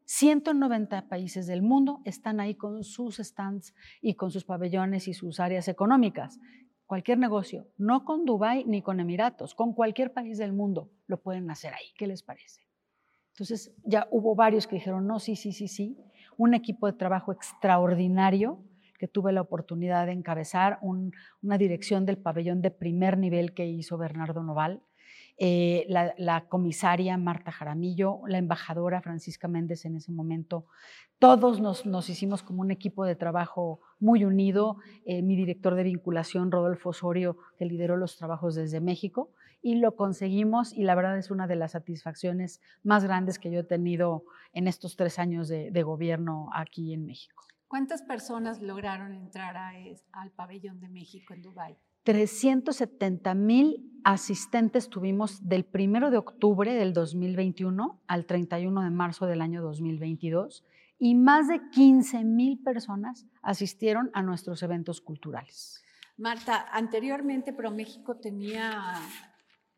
190 0.05 1.09
países 1.09 1.47
del 1.47 1.61
mundo 1.61 1.99
están 2.05 2.39
ahí 2.39 2.55
con 2.55 2.85
sus 2.85 3.17
stands 3.17 3.75
y 4.01 4.13
con 4.13 4.31
sus 4.31 4.45
pabellones 4.45 5.09
y 5.09 5.13
sus 5.13 5.41
áreas 5.41 5.67
económicas. 5.67 6.39
Cualquier 6.87 7.19
negocio, 7.19 7.67
no 7.77 8.05
con 8.05 8.23
Dubái 8.25 8.63
ni 8.65 8.81
con 8.81 8.99
Emiratos, 9.01 9.53
con 9.53 9.73
cualquier 9.73 10.13
país 10.13 10.37
del 10.37 10.53
mundo 10.53 10.89
lo 11.05 11.21
pueden 11.21 11.51
hacer 11.51 11.73
ahí. 11.73 11.87
¿Qué 11.97 12.07
les 12.07 12.23
parece? 12.23 12.61
Entonces 13.33 13.75
ya 13.83 14.07
hubo 14.09 14.35
varios 14.35 14.65
que 14.67 14.77
dijeron, 14.77 15.05
no, 15.05 15.19
sí, 15.19 15.35
sí, 15.35 15.51
sí, 15.51 15.67
sí. 15.67 15.97
Un 16.37 16.53
equipo 16.53 16.87
de 16.87 16.93
trabajo 16.93 17.33
extraordinario 17.33 18.63
que 18.97 19.07
tuve 19.07 19.31
la 19.31 19.41
oportunidad 19.41 20.05
de 20.05 20.13
encabezar, 20.13 20.79
una 20.81 21.57
dirección 21.57 22.05
del 22.05 22.17
pabellón 22.17 22.61
de 22.61 22.71
primer 22.71 23.17
nivel 23.17 23.53
que 23.53 23.67
hizo 23.67 23.97
Bernardo 23.97 24.41
Noval, 24.41 24.81
eh, 25.39 25.85
la, 25.87 26.45
comisaria 26.47 27.15
Marta 27.17 27.51
Jaramillo, 27.51 28.21
la 28.27 28.39
embajadora 28.39 29.01
Francisca 29.01 29.47
Méndez 29.47 29.85
en 29.85 29.95
ese 29.95 30.11
momento. 30.11 30.65
Todos 31.19 31.59
nos, 31.59 32.09
hicimos 32.09 32.41
como 32.41 32.61
un 32.61 32.71
equipo 32.71 33.05
de 33.05 33.15
trabajo 33.15 33.79
muy 33.99 34.25
unido. 34.25 34.77
Eh, 35.05 35.21
mi 35.21 35.35
director 35.35 35.75
de 35.75 35.83
vinculación, 35.83 36.51
Rodolfo 36.51 36.89
Osorio, 36.89 37.37
que 37.57 37.65
lideró 37.65 37.97
los 37.97 38.17
trabajos 38.17 38.55
desde 38.55 38.81
México, 38.81 39.31
y 39.61 39.75
lo 39.75 39.95
conseguimos 39.95 40.73
y 40.73 40.83
la 40.83 40.95
verdad 40.95 41.17
es 41.17 41.31
una 41.31 41.47
de 41.47 41.55
las 41.55 41.71
satisfacciones 41.71 42.61
más 42.83 43.03
grandes 43.03 43.39
que 43.39 43.51
yo 43.51 43.59
he 43.59 43.63
tenido 43.63 44.23
en 44.53 44.67
estos 44.67 44.95
tres 44.95 45.19
años 45.19 45.47
de, 45.47 45.83
gobierno 45.83 46.49
aquí 46.53 46.93
en 46.93 47.05
México. 47.05 47.43
¿Cuántas 47.67 48.01
personas 48.01 48.61
lograron 48.61 49.13
entrar 49.13 49.57
al 49.57 50.31
pabellón 50.31 50.79
de 50.79 50.89
México 50.89 51.33
en 51.33 51.41
Dubái? 51.41 51.77
370 52.07 53.35
mil 53.35 53.99
asistentes 54.05 54.89
tuvimos 54.89 55.45
del 55.49 55.67
1 55.73 56.09
de 56.09 56.15
octubre 56.15 56.73
del 56.73 56.93
2021 56.93 58.01
al 58.07 58.25
31 58.25 58.81
de 58.81 58.89
marzo 58.91 59.25
del 59.25 59.41
año 59.41 59.61
2022 59.61 60.63
y 60.99 61.15
más 61.15 61.49
de 61.49 61.59
15 61.69 62.23
mil 62.23 62.63
personas 62.63 63.25
asistieron 63.41 64.09
a 64.13 64.21
nuestros 64.21 64.63
eventos 64.63 65.01
culturales. 65.01 65.83
Marta, 66.15 66.67
anteriormente 66.71 67.51
ProMéxico 67.51 68.15
tenía 68.15 68.93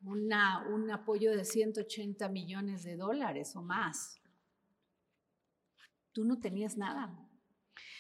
una, 0.04 0.68
un 0.72 0.92
apoyo 0.92 1.36
de 1.36 1.44
180 1.44 2.30
millones 2.30 2.84
de 2.84 2.96
dólares 2.96 3.56
o 3.56 3.64
más. 3.64 4.22
Tú 6.12 6.26
no 6.26 6.40
tenías 6.40 6.78
nada 6.78 7.12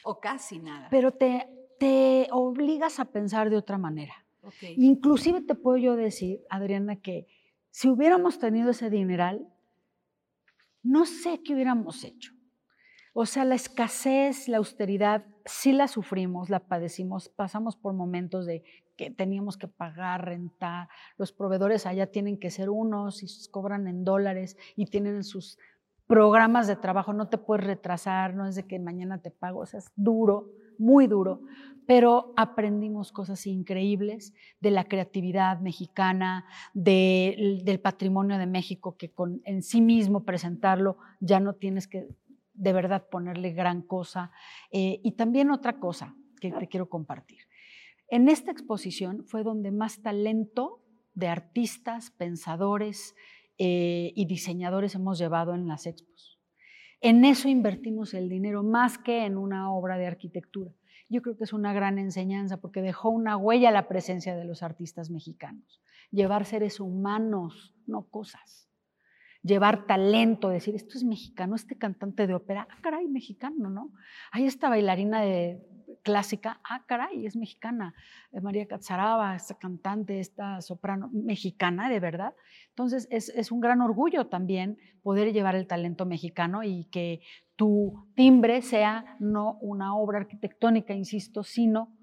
o 0.03 0.19
casi 0.19 0.59
nada. 0.59 0.87
Pero 0.91 1.13
te, 1.13 1.58
te 1.79 2.27
obligas 2.31 2.99
a 2.99 3.05
pensar 3.05 3.49
de 3.49 3.57
otra 3.57 3.77
manera. 3.77 4.13
Inclusive 4.77 5.41
te 5.41 5.55
puedo 5.55 5.77
yo 5.77 5.95
decir, 5.95 6.41
Adriana, 6.49 6.97
que 6.97 7.27
si 7.71 7.89
hubiéramos 7.89 8.39
tenido 8.39 8.71
ese 8.71 8.89
dineral, 8.89 9.47
no 10.81 11.05
sé 11.05 11.41
qué 11.43 11.53
hubiéramos 11.53 12.03
hecho. 12.03 12.33
O 13.13 13.25
sea, 13.25 13.43
la 13.43 13.55
escasez, 13.55 14.47
la 14.47 14.57
austeridad, 14.57 15.25
sí 15.45 15.73
la 15.73 15.87
sufrimos, 15.87 16.49
la 16.49 16.67
padecimos, 16.67 17.29
pasamos 17.29 17.75
por 17.75 17.93
momentos 17.93 18.45
de 18.45 18.63
que 18.95 19.11
teníamos 19.11 19.57
que 19.57 19.67
pagar, 19.67 20.25
rentar, 20.25 20.89
los 21.17 21.31
proveedores 21.31 21.85
allá 21.85 22.11
tienen 22.11 22.37
que 22.39 22.51
ser 22.51 22.69
unos 22.69 23.23
y 23.23 23.49
cobran 23.49 23.87
en 23.87 24.03
dólares 24.03 24.57
y 24.75 24.85
tienen 24.85 25.23
sus 25.23 25.57
programas 26.05 26.67
de 26.67 26.75
trabajo, 26.75 27.13
no 27.13 27.29
te 27.29 27.37
puedes 27.37 27.65
retrasar, 27.65 28.33
no 28.33 28.47
es 28.47 28.55
de 28.55 28.67
que 28.67 28.79
mañana 28.79 29.21
te 29.21 29.31
pago, 29.31 29.59
o 29.59 29.65
sea, 29.65 29.79
es 29.79 29.91
duro, 29.95 30.49
muy 30.79 31.07
duro, 31.07 31.41
pero 31.85 32.33
aprendimos 32.37 33.11
cosas 33.11 33.45
increíbles 33.47 34.33
de 34.59 34.71
la 34.71 34.83
creatividad 34.85 35.59
mexicana, 35.59 36.45
del 36.73 37.79
patrimonio 37.81 38.37
de 38.37 38.45
México, 38.45 38.95
que 38.95 39.11
con, 39.11 39.41
en 39.43 39.63
sí 39.63 39.81
mismo 39.81 40.23
presentarlo 40.23 40.97
ya 41.19 41.39
no 41.39 41.55
tienes 41.55 41.87
que 41.87 42.07
de 42.53 42.73
verdad 42.73 43.07
ponerle 43.09 43.53
gran 43.53 43.81
cosa. 43.81 44.31
Eh, 44.71 44.99
y 45.03 45.13
también 45.13 45.49
otra 45.49 45.79
cosa 45.79 46.15
que 46.39 46.51
te 46.51 46.67
quiero 46.67 46.89
compartir. 46.89 47.39
En 48.09 48.29
esta 48.29 48.51
exposición 48.51 49.23
fue 49.25 49.43
donde 49.43 49.71
más 49.71 50.01
talento 50.01 50.83
de 51.13 51.27
artistas, 51.27 52.11
pensadores 52.11 53.15
eh, 53.57 54.13
y 54.15 54.25
diseñadores 54.25 54.95
hemos 54.95 55.19
llevado 55.19 55.53
en 55.53 55.67
las 55.67 55.85
expos. 55.85 56.38
En 57.01 57.23
eso 57.23 57.47
invertimos 57.47 58.13
el 58.13 58.27
dinero 58.29 58.63
más 58.63 58.97
que 58.97 59.25
en 59.25 59.37
una 59.37 59.71
obra 59.71 59.97
de 59.97 60.07
arquitectura. 60.07 60.71
Yo 61.07 61.21
creo 61.21 61.37
que 61.37 61.45
es 61.45 61.53
una 61.53 61.73
gran 61.73 61.97
enseñanza 61.97 62.57
porque 62.57 62.81
dejó 62.81 63.09
una 63.09 63.35
huella 63.37 63.71
la 63.71 63.87
presencia 63.87 64.35
de 64.35 64.45
los 64.45 64.61
artistas 64.61 65.09
mexicanos. 65.09 65.81
Llevar 66.11 66.45
seres 66.45 66.79
humanos, 66.79 67.73
no 67.87 68.03
cosas. 68.03 68.69
Llevar 69.41 69.87
talento, 69.87 70.49
decir, 70.49 70.75
esto 70.75 70.97
es 70.97 71.03
mexicano, 71.03 71.55
este 71.55 71.77
cantante 71.77 72.27
de 72.27 72.35
ópera, 72.35 72.67
ah, 72.69 72.77
caray, 72.81 73.07
mexicano, 73.07 73.69
¿no? 73.69 73.91
Hay 74.31 74.45
esta 74.45 74.69
bailarina 74.69 75.21
de, 75.21 75.65
clásica, 76.01 76.59
ah, 76.63 76.83
caray, 76.85 77.25
es 77.25 77.35
mexicana, 77.35 77.93
eh, 78.31 78.41
María 78.41 78.67
Catzaraba, 78.67 79.35
esta 79.35 79.55
cantante, 79.55 80.19
esta 80.19 80.61
soprano 80.61 81.09
mexicana, 81.11 81.89
de 81.89 81.99
verdad. 81.99 82.33
Entonces, 82.69 83.07
es, 83.11 83.51
un 83.51 83.59
gran 83.59 83.81
orgullo 83.81 84.27
también 84.27 84.77
poder 85.01 85.33
llevar 85.33 85.55
el 85.55 85.67
talento 85.67 86.05
mexicano 86.05 86.63
y 86.63 86.85
que 86.85 87.21
tu 87.55 88.07
timbre 88.15 88.61
sea 88.61 89.17
no 89.19 89.57
una 89.61 89.95
obra 89.95 90.19
arquitectónica, 90.19 90.93
insisto, 90.93 91.43
sino 91.43 91.93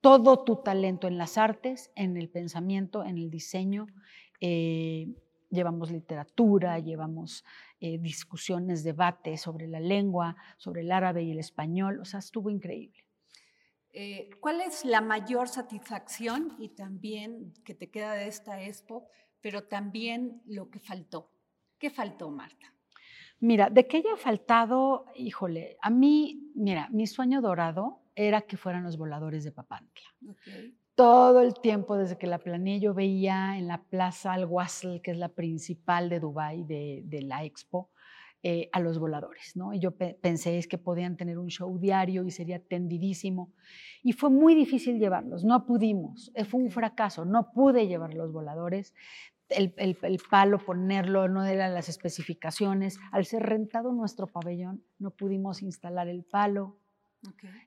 todo 0.00 0.44
tu 0.44 0.56
talento 0.62 1.08
en 1.08 1.18
las 1.18 1.38
artes, 1.38 1.90
en 1.94 2.16
el 2.16 2.28
pensamiento, 2.28 3.04
en 3.04 3.18
el 3.18 3.30
diseño. 3.30 3.86
Eh, 4.40 5.08
llevamos 5.50 5.90
literatura, 5.90 6.78
llevamos 6.78 7.44
eh, 7.80 7.98
discusiones, 7.98 8.84
debates 8.84 9.42
sobre 9.42 9.66
la 9.66 9.80
lengua, 9.80 10.36
sobre 10.56 10.82
el 10.82 10.92
árabe 10.92 11.22
y 11.22 11.32
el 11.32 11.38
español, 11.38 12.00
o 12.00 12.04
sea, 12.04 12.20
estuvo 12.20 12.50
increíble. 12.50 12.99
Eh, 13.92 14.30
¿Cuál 14.40 14.60
es 14.60 14.84
la 14.84 15.00
mayor 15.00 15.48
satisfacción 15.48 16.54
y 16.58 16.68
también 16.70 17.52
que 17.64 17.74
te 17.74 17.90
queda 17.90 18.14
de 18.14 18.28
esta 18.28 18.62
expo, 18.62 19.08
pero 19.40 19.64
también 19.64 20.42
lo 20.46 20.70
que 20.70 20.78
faltó? 20.78 21.30
¿Qué 21.78 21.90
faltó, 21.90 22.30
Marta? 22.30 22.72
Mira, 23.40 23.70
de 23.70 23.86
qué 23.86 23.98
haya 23.98 24.16
faltado, 24.16 25.06
híjole, 25.16 25.78
a 25.80 25.90
mí, 25.90 26.52
mira, 26.54 26.88
mi 26.90 27.06
sueño 27.06 27.40
dorado 27.40 28.02
era 28.14 28.42
que 28.42 28.58
fueran 28.58 28.84
los 28.84 28.98
voladores 28.98 29.44
de 29.44 29.50
Papantla. 29.50 30.14
Todo 30.94 31.40
el 31.40 31.54
tiempo, 31.54 31.96
desde 31.96 32.18
que 32.18 32.26
la 32.26 32.38
planeé, 32.38 32.80
yo 32.80 32.92
veía 32.92 33.56
en 33.56 33.66
la 33.66 33.82
Plaza 33.82 34.34
Al-Wasl, 34.34 35.00
que 35.00 35.12
es 35.12 35.16
la 35.16 35.30
principal 35.30 36.10
de 36.10 36.20
Dubái, 36.20 36.64
de, 36.64 37.00
de 37.06 37.22
la 37.22 37.42
expo, 37.44 37.90
eh, 38.42 38.70
a 38.72 38.80
los 38.80 38.98
voladores, 38.98 39.54
¿no? 39.54 39.74
Y 39.74 39.80
yo 39.80 39.90
pensé 39.92 40.56
es 40.56 40.66
que 40.66 40.78
podían 40.78 41.18
tener 41.18 41.36
un 41.38 41.48
show 41.48 41.78
diario 41.78 42.24
y 42.24 42.30
sería 42.30 42.58
tendidísimo. 42.58 43.52
Y 44.02 44.12
fue 44.12 44.30
muy 44.30 44.54
difícil 44.54 44.98
llevarlos, 44.98 45.44
no 45.44 45.66
pudimos, 45.66 46.32
eh, 46.34 46.46
fue 46.46 46.62
un 46.62 46.70
fracaso, 46.70 47.26
no 47.26 47.52
pude 47.52 47.86
llevar 47.86 48.14
los 48.14 48.32
voladores. 48.32 48.94
El, 49.50 49.74
palo, 50.30 50.58
ponerlo, 50.58 51.28
no 51.28 51.44
eran 51.44 51.74
las 51.74 51.90
especificaciones. 51.90 52.98
Al 53.12 53.26
ser 53.26 53.42
rentado 53.42 53.92
nuestro 53.92 54.26
pabellón, 54.26 54.84
no 54.98 55.10
pudimos 55.10 55.60
instalar 55.60 56.08
el 56.08 56.24
palo. 56.24 56.78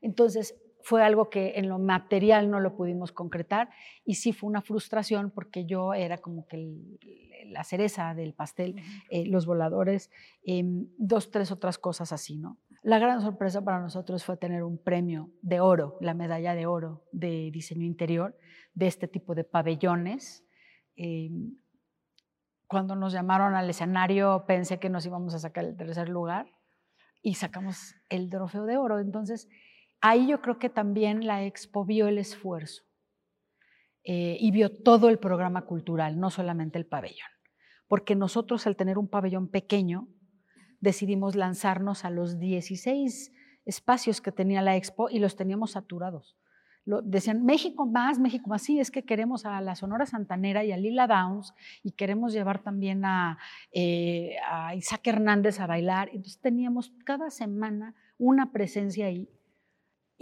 Entonces, 0.02 0.56
fue 0.84 1.02
algo 1.02 1.30
que 1.30 1.54
en 1.56 1.70
lo 1.70 1.80
material 1.80 2.52
no 2.52 2.60
lo 2.60 2.76
pudimos 2.76 3.12
concretar 3.12 3.70
y 4.04 4.16
sí 4.16 4.34
fue 4.34 4.50
una 4.50 4.62
frustración 4.62 5.32
porque 5.32 5.66
yo 5.66 5.94
era 5.94 6.18
como 6.18 6.46
que 6.46 7.00
la 7.46 7.64
cereza 7.64 8.14
del 8.14 8.34
pastel, 8.34 8.76
eh, 9.10 9.26
los 9.26 9.46
voladores, 9.46 10.12
em, 10.44 10.88
dos, 10.98 11.32
tres 11.32 11.52
otras 11.52 11.78
cosas 11.78 12.12
así, 12.12 12.38
¿no? 12.38 12.58
La 12.82 13.00
gran 13.00 13.22
sorpresa 13.22 13.64
para 13.64 13.80
nosotros 13.80 14.26
fue 14.26 14.36
tener 14.36 14.64
un 14.64 14.78
premio 14.78 15.30
de 15.42 15.62
oro, 15.62 15.98
la 16.02 16.14
medalla 16.14 16.54
de 16.54 16.66
oro 16.66 17.06
de 17.14 17.50
diseño 17.52 17.86
interior 17.86 18.38
de 18.74 18.88
este 18.88 19.08
tipo 19.08 19.36
de 19.36 19.46
pabellones. 19.46 20.44
Em, 20.98 21.56
cuando 22.68 22.96
nos 22.96 23.14
llamaron 23.14 23.56
al 23.56 23.70
escenario 23.70 24.44
pensé 24.46 24.80
que 24.80 24.90
nos 24.90 25.06
íbamos 25.06 25.34
a 25.34 25.40
sacar 25.40 25.64
el 25.64 25.78
tercer 25.78 26.10
lugar 26.10 26.48
y 27.22 27.36
sacamos 27.36 27.96
el 28.10 28.30
trofeo 28.30 28.66
de 28.66 28.76
oro. 28.76 29.00
Entonces, 29.00 29.48
ahí 30.04 30.28
yo 30.28 30.42
creo 30.42 30.60
que 30.60 30.70
también 30.70 31.26
la 31.26 31.46
expo 31.46 31.86
vio 31.86 32.08
el 32.08 32.18
esfuerzo 32.18 32.84
eh, 34.04 34.38
y 34.38 34.52
vio 34.52 34.70
todo 34.70 35.08
el 35.08 35.18
programa 35.18 35.62
cultural, 35.62 36.20
no 36.20 36.30
solamente 36.30 36.78
el 36.78 36.86
pabellón. 36.86 37.30
Porque 37.88 38.14
nosotros 38.14 38.68
al 38.68 38.76
tener 38.76 38.98
un 38.98 39.08
pabellón 39.08 39.48
pequeño, 39.48 40.10
decidimos 40.82 41.36
lanzarnos 41.36 42.04
a 42.04 42.10
los 42.10 42.38
16 42.38 43.32
espacios 43.66 44.20
que 44.20 44.34
tenía 44.34 44.62
la 44.62 44.76
expo 44.76 45.10
y 45.10 45.20
los 45.20 45.38
teníamos 45.38 45.72
saturados. 45.72 46.36
Lo, 46.84 47.02
decían, 47.02 47.46
México 47.46 47.86
más, 47.86 48.20
México 48.20 48.50
más, 48.50 48.62
sí, 48.62 48.82
es 48.82 48.92
que 48.92 49.06
queremos 49.06 49.46
a 49.46 49.62
la 49.62 49.76
Sonora 49.76 50.06
Santanera 50.06 50.66
y 50.66 50.74
a 50.74 50.78
Lila 50.78 51.08
Downs 51.08 51.54
y 51.82 51.94
queremos 51.94 52.34
llevar 52.34 52.62
también 52.62 53.06
a, 53.06 53.38
eh, 53.72 54.36
a 54.52 54.76
Isaac 54.76 55.08
Hernández 55.08 55.62
a 55.62 55.68
bailar. 55.68 56.10
Entonces 56.10 56.42
teníamos 56.42 56.92
cada 57.06 57.30
semana 57.30 57.96
una 58.18 58.52
presencia 58.52 59.06
ahí 59.06 59.30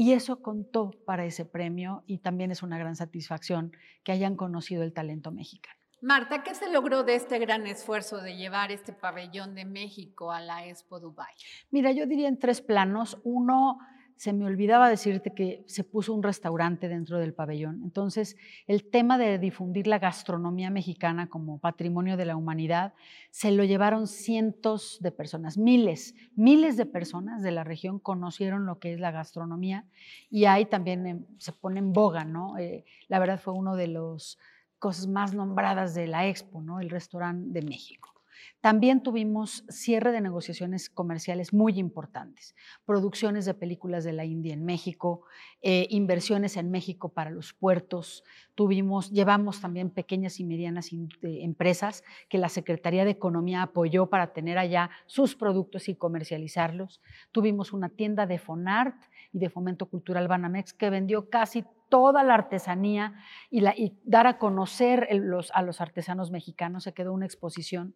y 0.01 0.13
eso 0.13 0.41
contó 0.41 0.89
para 1.05 1.25
ese 1.25 1.45
premio 1.45 2.03
y 2.07 2.17
también 2.17 2.49
es 2.49 2.63
una 2.63 2.79
gran 2.79 2.95
satisfacción 2.95 3.71
que 4.03 4.11
hayan 4.11 4.35
conocido 4.35 4.81
el 4.81 4.93
talento 4.93 5.31
mexicano. 5.31 5.77
Marta, 6.01 6.41
¿qué 6.41 6.55
se 6.55 6.71
logró 6.71 7.03
de 7.03 7.13
este 7.13 7.37
gran 7.37 7.67
esfuerzo 7.67 8.19
de 8.19 8.35
llevar 8.35 8.71
este 8.71 8.93
pabellón 8.93 9.53
de 9.53 9.65
México 9.65 10.31
a 10.31 10.41
la 10.41 10.65
Expo 10.65 10.99
Dubai? 10.99 11.31
Mira, 11.69 11.91
yo 11.91 12.07
diría 12.07 12.29
en 12.29 12.39
tres 12.39 12.61
planos. 12.61 13.19
Uno, 13.23 13.77
se 14.21 14.33
me 14.33 14.45
olvidaba 14.45 14.87
decirte 14.87 15.33
que 15.33 15.63
se 15.65 15.83
puso 15.83 16.13
un 16.13 16.21
restaurante 16.21 16.87
dentro 16.87 17.17
del 17.17 17.33
pabellón. 17.33 17.81
Entonces, 17.83 18.37
el 18.67 18.87
tema 18.87 19.17
de 19.17 19.39
difundir 19.39 19.87
la 19.87 19.97
gastronomía 19.97 20.69
mexicana 20.69 21.27
como 21.27 21.57
patrimonio 21.57 22.17
de 22.17 22.25
la 22.25 22.35
humanidad, 22.35 22.93
se 23.31 23.51
lo 23.51 23.63
llevaron 23.63 24.05
cientos 24.05 24.99
de 25.01 25.11
personas, 25.11 25.57
miles, 25.57 26.13
miles 26.35 26.77
de 26.77 26.85
personas 26.85 27.41
de 27.41 27.49
la 27.49 27.63
región 27.63 27.97
conocieron 27.97 28.67
lo 28.67 28.77
que 28.77 28.93
es 28.93 28.99
la 28.99 29.09
gastronomía 29.09 29.87
y 30.29 30.45
ahí 30.45 30.67
también 30.67 31.07
em, 31.07 31.25
se 31.39 31.51
pone 31.51 31.79
en 31.79 31.91
boga, 31.91 32.23
¿no? 32.23 32.59
Eh, 32.59 32.85
la 33.07 33.17
verdad 33.17 33.39
fue 33.39 33.55
uno 33.55 33.75
de 33.75 33.87
los 33.87 34.37
cosas 34.77 35.07
más 35.07 35.33
nombradas 35.33 35.95
de 35.95 36.05
la 36.05 36.27
Expo, 36.27 36.61
¿no? 36.61 36.79
El 36.79 36.91
restaurante 36.91 37.59
de 37.59 37.65
México. 37.65 38.20
También 38.61 39.01
tuvimos 39.01 39.63
cierre 39.69 40.11
de 40.11 40.21
negociaciones 40.21 40.89
comerciales 40.89 41.53
muy 41.53 41.79
importantes, 41.79 42.55
producciones 42.85 43.45
de 43.45 43.53
películas 43.53 44.03
de 44.03 44.13
la 44.13 44.25
India 44.25 44.53
en 44.53 44.63
México, 44.63 45.23
eh, 45.61 45.87
inversiones 45.89 46.57
en 46.57 46.69
México 46.69 47.09
para 47.09 47.31
los 47.31 47.53
puertos, 47.53 48.23
tuvimos, 48.55 49.09
llevamos 49.11 49.61
también 49.61 49.89
pequeñas 49.89 50.39
y 50.39 50.43
medianas 50.43 50.93
eh, 50.93 50.99
empresas 51.21 52.03
que 52.29 52.37
la 52.37 52.49
Secretaría 52.49 53.05
de 53.05 53.11
Economía 53.11 53.63
apoyó 53.63 54.07
para 54.07 54.33
tener 54.33 54.57
allá 54.57 54.91
sus 55.07 55.35
productos 55.35 55.89
y 55.89 55.95
comercializarlos. 55.95 57.01
Tuvimos 57.31 57.73
una 57.73 57.89
tienda 57.89 58.25
de 58.27 58.37
Fonart 58.37 58.95
y 59.31 59.39
de 59.39 59.49
Fomento 59.49 59.87
Cultural 59.87 60.27
Banamex 60.27 60.73
que 60.73 60.89
vendió 60.89 61.29
casi 61.29 61.65
toda 61.89 62.23
la 62.23 62.35
artesanía 62.35 63.13
y, 63.49 63.61
dar 64.03 64.27
a 64.27 64.37
conocer 64.37 65.07
a 65.53 65.61
los 65.61 65.81
artesanos 65.81 66.31
mexicanos. 66.31 66.83
Se 66.83 66.93
quedó 66.93 67.13
una 67.13 67.25
exposición. 67.25 67.95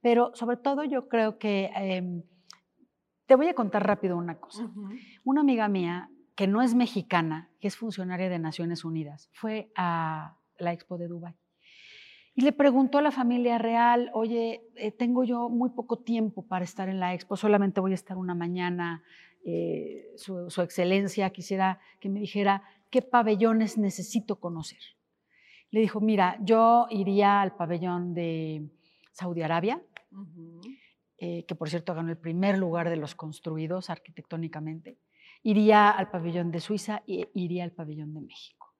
Pero 0.00 0.32
sobre 0.34 0.56
todo 0.56 0.84
yo 0.84 1.08
creo 1.08 1.38
que, 1.38 1.70
em, 1.76 2.22
te 3.26 3.36
voy 3.36 3.48
a 3.48 3.54
contar 3.54 3.86
rápido 3.86 4.16
una 4.16 4.38
cosa. 4.38 4.70
Una 5.24 5.42
amiga 5.42 5.68
mía, 5.68 6.10
que 6.34 6.46
no 6.46 6.62
es 6.62 6.74
mexicana, 6.74 7.50
que 7.60 7.68
es 7.68 7.76
funcionaria 7.76 8.28
de 8.28 8.38
Naciones 8.38 8.84
Unidas, 8.84 9.30
fue 9.32 9.70
a 9.76 10.36
la 10.58 10.72
Expo 10.72 10.98
de 10.98 11.08
Dubái. 11.08 11.34
Y 12.36 12.42
le 12.42 12.52
preguntó 12.52 12.98
a 12.98 13.02
la 13.02 13.12
familia 13.12 13.58
real, 13.58 14.10
oye, 14.12 14.66
eh, 14.74 14.90
tengo 14.90 15.22
yo 15.22 15.48
muy 15.48 15.70
poco 15.70 16.00
tiempo 16.00 16.44
para 16.46 16.64
estar 16.64 16.88
en 16.88 16.98
la 16.98 17.14
expo, 17.14 17.36
solamente 17.36 17.80
voy 17.80 17.92
a 17.92 17.94
estar 17.94 18.16
una 18.16 18.34
mañana, 18.34 19.04
eh, 19.44 20.12
su, 20.16 20.48
su, 20.50 20.62
excelencia 20.62 21.30
quisiera 21.30 21.78
que 22.00 22.08
me 22.08 22.20
dijera 22.20 22.62
qué 22.90 23.02
pabellones 23.02 23.76
necesito 23.76 24.40
conocer. 24.40 24.80
Le 25.70 25.80
dijo, 25.80 26.00
mira, 26.00 26.38
yo 26.40 26.86
iría 26.90 27.42
al 27.42 27.56
pabellón 27.56 28.14
de 28.14 28.70
Saudi 29.12 29.42
Arabia, 29.42 29.82
eh, 31.18 31.44
que 31.46 31.54
por 31.54 31.68
cierto 31.68 31.94
ganó 31.94 32.10
el 32.10 32.18
primer 32.18 32.58
lugar 32.58 32.90
de 32.90 32.96
los 32.96 33.14
construidos 33.14 33.90
arquitectónicamente. 33.90 34.98
Iría 35.42 35.90
al 35.90 36.10
pabellón 36.10 36.50
de 36.50 36.60
Suiza 36.60 37.02
e 37.06 37.30
iría 37.34 37.64
al 37.64 37.72
pabellón 37.72 38.14
de 38.14 38.20
México. 38.20 38.74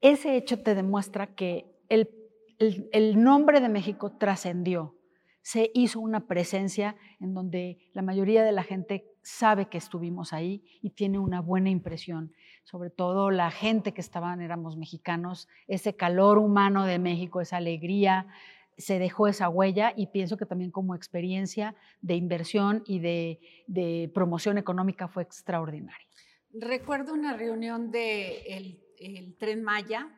Ese 0.00 0.36
hecho 0.36 0.62
te 0.62 0.74
demuestra 0.74 1.34
que 1.34 1.66
el, 1.88 2.10
el 2.58 3.22
nombre 3.22 3.60
de 3.60 3.68
México 3.68 4.16
trascendió, 4.18 4.96
se 5.42 5.70
hizo 5.74 6.00
una 6.00 6.26
presencia 6.26 6.96
en 7.20 7.34
donde 7.34 7.78
la 7.92 8.02
mayoría 8.02 8.44
de 8.44 8.52
la 8.52 8.62
gente 8.62 9.11
sabe 9.22 9.68
que 9.68 9.78
estuvimos 9.78 10.32
ahí 10.32 10.64
y 10.82 10.90
tiene 10.90 11.18
una 11.18 11.40
buena 11.40 11.70
impresión 11.70 12.32
sobre 12.64 12.90
todo 12.90 13.30
la 13.30 13.50
gente 13.50 13.92
que 13.92 14.00
estaban, 14.00 14.40
éramos 14.40 14.76
mexicanos, 14.76 15.48
ese 15.66 15.96
calor 15.96 16.38
humano 16.38 16.86
de 16.86 16.98
México, 16.98 17.40
esa 17.40 17.56
alegría, 17.56 18.26
se 18.78 18.98
dejó 18.98 19.28
esa 19.28 19.48
huella 19.48 19.92
y 19.96 20.06
pienso 20.06 20.36
que 20.36 20.46
también 20.46 20.70
como 20.70 20.94
experiencia 20.94 21.74
de 22.00 22.14
inversión 22.14 22.82
y 22.86 23.00
de, 23.00 24.10
promoción 24.14 24.58
económica 24.58 25.08
fue 25.08 25.22
extraordinaria. 25.22 26.06
Recuerdo 26.52 27.12
una 27.12 27.36
reunión 27.36 27.90
del 27.90 28.44
de 28.44 28.78
el 28.98 29.36
Tren 29.38 29.62
Maya 29.62 30.08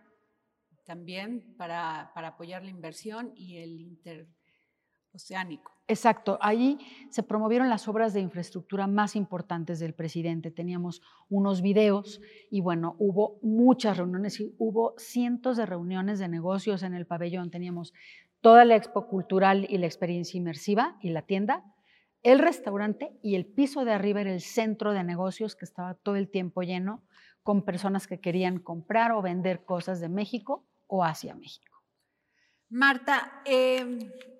también 0.85 1.57
para, 1.57 2.13
para 2.15 2.29
apoyar 2.29 2.63
la 2.63 2.71
inversión 2.71 3.33
y 3.35 3.57
el 3.57 3.81
interoceánico. 3.81 5.74
Exacto, 5.87 6.39
ahí 6.41 6.79
se 7.11 7.23
promovieron 7.23 7.69
las 7.69 7.89
obras 7.89 8.15
de 8.15 8.21
infraestructura 8.21 8.87
más 8.87 9.17
importantes 9.17 9.79
del 9.81 9.93
presidente. 9.93 10.51
Teníamos 10.51 11.03
unos 11.29 11.61
videos 11.61 12.23
y 12.51 12.63
bueno, 12.63 12.97
hubo 12.99 13.39
muchas 13.43 13.99
reuniones 13.99 14.41
y 14.41 14.55
hubo 14.57 14.95
cientos 14.97 15.59
de 15.59 15.67
reuniones 15.67 16.19
de 16.19 16.29
negocios 16.29 16.83
en 16.85 16.95
el 16.95 17.07
pabellón. 17.07 17.51
Teníamos 17.51 17.93
toda 18.41 18.65
la 18.65 18.77
expo 18.77 19.09
cultural 19.09 19.67
y 19.69 19.77
la 19.77 19.85
experiencia 19.85 20.39
inmersiva 20.39 20.97
y 21.03 21.11
la 21.11 21.21
tienda, 21.21 21.63
el 22.23 22.39
restaurante 22.39 23.13
y 23.23 23.35
el 23.35 23.45
piso 23.45 23.85
de 23.85 23.93
arriba 23.93 24.23
era 24.23 24.33
el 24.33 24.41
centro 24.41 24.95
de 24.95 25.05
negocios 25.05 25.55
que 25.55 25.67
estaba 25.67 25.93
todo 25.93 26.17
el 26.17 26.31
tiempo 26.31 26.63
lleno 26.63 27.03
con 27.43 27.63
personas 27.63 28.07
que 28.07 28.21
querían 28.21 28.59
comprar 28.59 29.13
o 29.13 29.21
vender 29.21 29.67
cosas 29.67 30.01
de 30.01 30.09
México 30.09 30.65
o 30.87 31.05
hacia 31.05 31.35
México. 31.35 31.83
Marta, 32.71 33.43
eh 33.45 34.33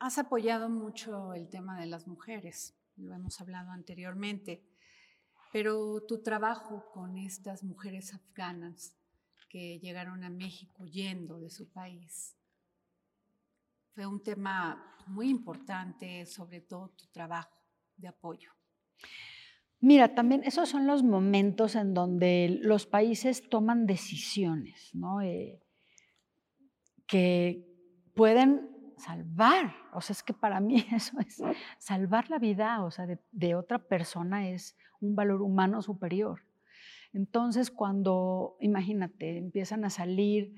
Has 0.00 0.16
apoyado 0.18 0.68
mucho 0.68 1.34
el 1.34 1.48
tema 1.48 1.80
de 1.80 1.86
las 1.86 2.06
mujeres, 2.06 2.76
lo 2.96 3.12
hemos 3.14 3.40
hablado 3.40 3.72
anteriormente, 3.72 4.64
pero 5.52 6.04
tu 6.06 6.22
trabajo 6.22 6.84
con 6.92 7.18
estas 7.18 7.64
mujeres 7.64 8.14
afganas 8.14 8.96
que 9.48 9.80
llegaron 9.80 10.22
a 10.22 10.30
México 10.30 10.84
huyendo 10.84 11.40
de 11.40 11.50
su 11.50 11.68
país 11.72 12.36
fue 13.92 14.06
un 14.06 14.22
tema 14.22 14.96
muy 15.08 15.28
importante, 15.28 16.24
sobre 16.26 16.60
todo 16.60 16.90
tu 16.90 17.06
trabajo 17.06 17.58
de 17.96 18.06
apoyo. 18.06 18.52
Mira, 19.80 20.14
también 20.14 20.44
esos 20.44 20.68
son 20.68 20.86
los 20.86 21.02
momentos 21.02 21.74
en 21.74 21.94
donde 21.94 22.60
los 22.62 22.86
países 22.86 23.48
toman 23.48 23.86
decisiones, 23.86 24.94
¿no? 24.94 25.20
Eh, 25.22 25.60
que 27.08 27.66
pueden 28.14 28.77
salvar, 28.98 29.74
o 29.92 30.00
sea, 30.00 30.14
es 30.14 30.22
que 30.22 30.34
para 30.34 30.60
mí 30.60 30.84
eso 30.92 31.18
es 31.20 31.42
salvar 31.78 32.30
la 32.30 32.38
vida, 32.38 32.84
o 32.84 32.90
sea, 32.90 33.06
de, 33.06 33.54
otra 33.54 33.78
persona 33.78 34.48
es 34.48 34.76
un 35.00 35.14
valor 35.14 35.42
humano 35.42 35.82
superior. 35.82 36.42
Entonces, 37.12 37.70
cuando, 37.70 38.56
imagínate, 38.60 39.38
empiezan 39.38 39.84
a 39.84 39.90
salir 39.90 40.54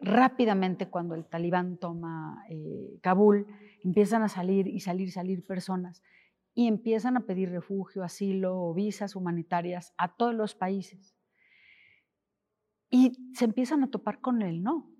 rápidamente 0.00 0.90
cuando 0.90 1.14
el 1.14 1.24
talibán 1.24 1.78
toma 1.78 2.44
eh, 2.50 2.98
Kabul, 3.00 3.46
empiezan 3.82 4.22
a 4.22 4.28
salir 4.28 4.66
y 4.66 4.80
salir, 4.80 5.10
salir 5.10 5.44
personas 5.46 6.02
y 6.52 6.68
empiezan 6.68 7.16
a 7.16 7.20
pedir 7.20 7.50
refugio, 7.50 8.04
asilo 8.04 8.60
o 8.60 8.74
visas 8.74 9.16
humanitarias 9.16 9.94
a 9.96 10.14
todos 10.14 10.34
los 10.34 10.54
países. 10.54 11.16
Y 12.90 13.32
se 13.34 13.46
empiezan 13.46 13.82
a 13.82 13.90
topar 13.90 14.20
con 14.20 14.42
el 14.42 14.62
no 14.62 14.93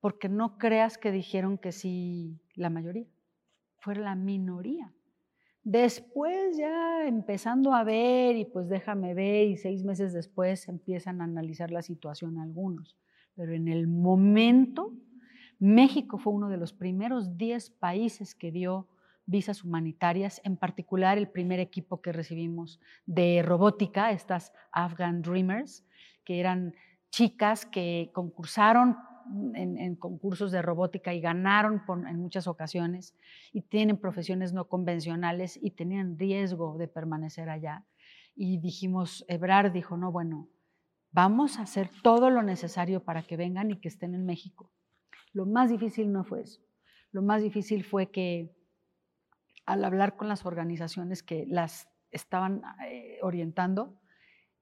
porque 0.00 0.28
no 0.28 0.58
creas 0.58 0.98
que 0.98 1.12
dijeron 1.12 1.58
que 1.58 1.72
sí 1.72 2.40
la 2.54 2.70
mayoría, 2.70 3.06
fue 3.78 3.96
la 3.96 4.14
minoría. 4.14 4.92
Después 5.64 6.56
ya 6.56 7.06
empezando 7.06 7.74
a 7.74 7.84
ver 7.84 8.36
y 8.36 8.44
pues 8.44 8.68
déjame 8.68 9.14
ver 9.14 9.48
y 9.48 9.56
seis 9.56 9.84
meses 9.84 10.12
después 10.12 10.68
empiezan 10.68 11.20
a 11.20 11.24
analizar 11.24 11.70
la 11.70 11.82
situación 11.82 12.38
algunos. 12.38 12.96
Pero 13.34 13.52
en 13.52 13.68
el 13.68 13.86
momento, 13.86 14.92
México 15.58 16.18
fue 16.18 16.32
uno 16.32 16.48
de 16.48 16.56
los 16.56 16.72
primeros 16.72 17.36
10 17.36 17.70
países 17.70 18.34
que 18.34 18.50
dio 18.50 18.88
visas 19.26 19.62
humanitarias, 19.62 20.40
en 20.42 20.56
particular 20.56 21.18
el 21.18 21.28
primer 21.28 21.60
equipo 21.60 22.00
que 22.00 22.12
recibimos 22.12 22.80
de 23.04 23.42
robótica, 23.42 24.10
estas 24.10 24.54
Afghan 24.72 25.20
Dreamers, 25.20 25.84
que 26.24 26.40
eran 26.40 26.74
chicas 27.10 27.66
que 27.66 28.10
concursaron 28.14 28.96
en, 29.54 29.96
concursos 29.96 30.50
de 30.50 30.62
robótica 30.62 31.14
y 31.14 31.20
ganaron 31.20 31.82
en 32.08 32.18
muchas 32.18 32.46
ocasiones 32.46 33.14
y 33.52 33.62
tienen 33.62 33.96
profesiones 33.96 34.52
no 34.52 34.68
convencionales 34.68 35.58
y 35.60 35.70
tenían 35.72 36.18
riesgo 36.18 36.76
de 36.78 36.88
permanecer 36.88 37.48
allá. 37.48 37.84
Y 38.34 38.58
dijimos, 38.58 39.24
Ebrard 39.28 39.72
dijo, 39.72 39.96
no, 39.96 40.12
bueno, 40.12 40.48
vamos 41.10 41.58
a 41.58 41.62
hacer 41.62 41.90
todo 42.02 42.30
lo 42.30 42.42
necesario 42.42 43.02
para 43.02 43.22
que 43.22 43.36
vengan 43.36 43.70
y 43.70 43.76
que 43.80 43.88
estén 43.88 44.14
en 44.14 44.24
México. 44.24 44.70
Lo 45.32 45.46
más 45.46 45.70
difícil 45.70 46.12
no 46.12 46.24
fue 46.24 46.42
eso. 46.42 46.60
Lo 47.12 47.22
más 47.22 47.42
difícil 47.42 47.84
fue 47.84 48.10
que 48.10 48.54
al 49.66 49.84
hablar 49.84 50.16
con 50.16 50.28
las 50.28 50.46
organizaciones 50.46 51.22
que 51.22 51.46
las 51.46 51.88
estaban 52.10 52.62
eh, 52.86 53.18
orientando, 53.22 54.00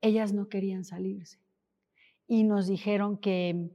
ellas 0.00 0.32
no 0.32 0.48
querían 0.48 0.84
salirse. 0.84 1.38
Y 2.26 2.44
nos 2.44 2.66
dijeron 2.66 3.18
que 3.18 3.70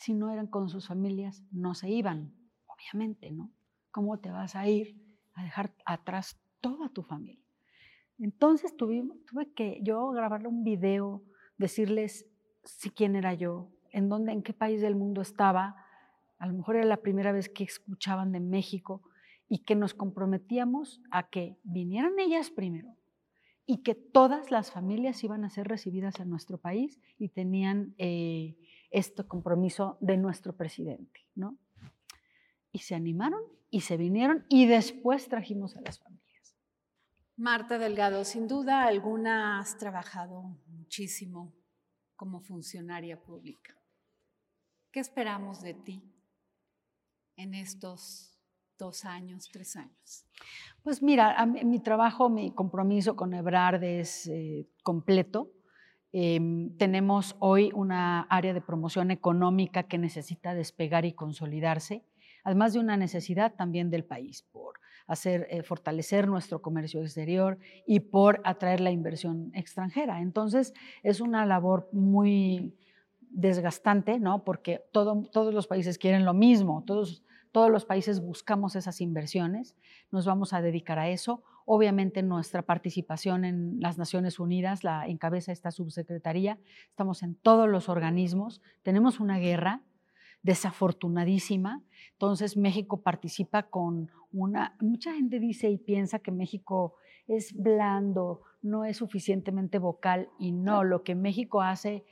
si 0.00 0.14
no 0.14 0.30
eran 0.30 0.46
con 0.46 0.70
sus 0.70 0.88
familias, 0.88 1.44
no 1.52 1.74
se 1.74 1.90
iban, 1.90 2.32
obviamente, 2.66 3.30
¿no? 3.30 3.52
¿Cómo 3.90 4.18
te 4.18 4.30
vas 4.30 4.56
a 4.56 4.66
ir 4.66 4.96
a 5.34 5.44
dejar 5.44 5.74
atrás 5.84 6.40
toda 6.62 6.88
tu 6.88 7.02
familia? 7.02 7.44
Entonces 8.18 8.74
tuve, 8.78 9.04
tuve 9.26 9.52
que 9.52 9.78
yo 9.82 10.08
grabarle 10.08 10.48
un 10.48 10.64
video, 10.64 11.22
decirles 11.58 12.26
si 12.64 12.88
quién 12.88 13.14
era 13.14 13.34
yo, 13.34 13.68
en 13.90 14.08
dónde, 14.08 14.32
en 14.32 14.42
qué 14.42 14.54
país 14.54 14.80
del 14.80 14.96
mundo 14.96 15.20
estaba, 15.20 15.76
a 16.38 16.46
lo 16.46 16.54
mejor 16.54 16.76
era 16.76 16.86
la 16.86 17.02
primera 17.02 17.32
vez 17.32 17.50
que 17.50 17.64
escuchaban 17.64 18.32
de 18.32 18.40
México 18.40 19.02
y 19.50 19.64
que 19.64 19.74
nos 19.74 19.92
comprometíamos 19.92 21.02
a 21.10 21.28
que 21.28 21.58
vinieran 21.62 22.18
ellas 22.18 22.50
primero 22.50 22.96
y 23.66 23.82
que 23.82 23.94
todas 23.94 24.50
las 24.50 24.70
familias 24.70 25.22
iban 25.24 25.44
a 25.44 25.50
ser 25.50 25.68
recibidas 25.68 26.20
en 26.20 26.30
nuestro 26.30 26.56
país 26.56 26.98
y 27.18 27.28
tenían 27.28 27.94
eh, 27.98 28.56
este 28.90 29.24
compromiso 29.24 29.96
de 30.00 30.16
nuestro 30.16 30.56
presidente, 30.56 31.26
¿no? 31.34 31.56
Y 32.72 32.80
se 32.80 32.94
animaron 32.94 33.40
y 33.70 33.82
se 33.82 33.96
vinieron 33.96 34.44
y 34.48 34.66
después 34.66 35.28
trajimos 35.28 35.76
a 35.76 35.80
las 35.80 35.98
familias. 35.98 36.20
Marta 37.36 37.78
Delgado, 37.78 38.24
sin 38.24 38.48
duda 38.48 38.84
alguna 38.84 39.60
has 39.60 39.78
trabajado 39.78 40.42
muchísimo 40.66 41.54
como 42.16 42.40
funcionaria 42.40 43.18
pública. 43.18 43.74
¿Qué 44.92 45.00
esperamos 45.00 45.62
de 45.62 45.74
ti 45.74 46.02
en 47.36 47.54
estos 47.54 48.36
dos 48.76 49.04
años, 49.04 49.48
tres 49.50 49.76
años? 49.76 50.26
Pues 50.82 51.02
mira, 51.02 51.46
mi 51.46 51.80
trabajo, 51.80 52.28
mi 52.28 52.52
compromiso 52.52 53.16
con 53.16 53.32
Ebrard 53.32 53.82
es 53.84 54.26
eh, 54.26 54.68
completo. 54.82 55.50
Em, 56.12 56.76
tenemos 56.76 57.36
hoy 57.38 57.70
una 57.72 58.22
área 58.22 58.52
de 58.52 58.60
promoción 58.60 59.10
económica 59.10 59.84
que 59.84 59.98
necesita 59.98 60.54
despegar 60.54 61.04
y 61.04 61.12
consolidarse, 61.12 62.04
además 62.42 62.72
de 62.72 62.80
una 62.80 62.96
necesidad 62.96 63.54
también 63.54 63.90
del 63.90 64.04
país 64.04 64.42
por 64.50 64.80
hacer 65.06 65.46
eh, 65.50 65.62
fortalecer 65.62 66.28
nuestro 66.28 66.62
comercio 66.62 67.00
exterior 67.00 67.58
y 67.86 68.00
por 68.00 68.40
atraer 68.44 68.80
la 68.80 68.90
inversión 68.90 69.50
extranjera. 69.54 70.20
Entonces, 70.20 70.72
es 71.02 71.20
una 71.20 71.46
labor 71.46 71.88
muy 71.92 72.74
desgastante, 73.20 74.18
¿no? 74.18 74.44
Porque 74.44 74.82
todos 74.92 75.54
los 75.54 75.66
países 75.66 75.98
quieren 75.98 76.24
lo 76.24 76.34
mismo, 76.34 76.84
todos 76.84 77.24
todos 77.52 77.70
los 77.70 77.84
países 77.84 78.20
buscamos 78.20 78.76
esas 78.76 79.00
inversiones, 79.00 79.76
nos 80.10 80.26
vamos 80.26 80.52
a 80.52 80.62
dedicar 80.62 80.98
a 80.98 81.08
eso. 81.08 81.42
Obviamente 81.66 82.22
nuestra 82.22 82.62
participación 82.62 83.44
en 83.44 83.80
las 83.80 83.98
Naciones 83.98 84.38
Unidas 84.38 84.84
la 84.84 85.06
encabeza 85.06 85.52
esta 85.52 85.70
subsecretaría, 85.70 86.58
estamos 86.88 87.22
en 87.22 87.34
todos 87.34 87.68
los 87.68 87.88
organismos, 87.88 88.60
tenemos 88.82 89.20
una 89.20 89.38
guerra 89.38 89.82
desafortunadísima, 90.42 91.82
entonces 92.12 92.56
México 92.56 93.02
participa 93.02 93.64
con 93.64 94.10
una, 94.32 94.76
mucha 94.80 95.12
gente 95.12 95.38
dice 95.38 95.68
y 95.70 95.76
piensa 95.76 96.20
que 96.20 96.30
México 96.30 96.94
es 97.26 97.52
blando, 97.54 98.42
no 98.62 98.84
es 98.84 98.96
suficientemente 98.96 99.78
vocal 99.78 100.28
y 100.38 100.52
no, 100.52 100.82
lo 100.82 101.02
que 101.02 101.14
México 101.14 101.62
hace 101.62 102.04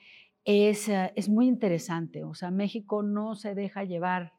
es, 0.44 0.88
eh, 0.88 1.12
es 1.16 1.28
muy 1.28 1.46
interesante, 1.46 2.24
o 2.24 2.34
sea, 2.34 2.50
México 2.50 3.02
no 3.02 3.34
se 3.34 3.54
deja 3.54 3.84
llevar 3.84 4.37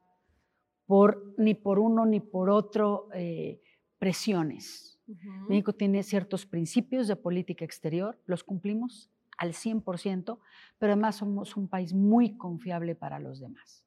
ni 1.37 1.53
por 1.53 1.79
uno 1.79 2.05
ni 2.05 2.19
por 2.19 2.49
otro 2.49 3.09
eh, 3.13 3.61
presiones. 3.97 4.99
México 5.47 5.73
tiene 5.73 6.03
ciertos 6.03 6.45
principios 6.45 7.07
de 7.07 7.15
política 7.15 7.65
exterior, 7.65 8.19
los 8.25 8.43
cumplimos 8.43 9.09
al 9.37 9.53
100%, 9.53 10.37
pero 10.77 10.93
además 10.93 11.15
somos 11.15 11.57
un 11.57 11.67
país 11.67 11.93
muy 11.93 12.37
confiable 12.37 12.93
para 12.93 13.19
los 13.19 13.39
demás. 13.39 13.85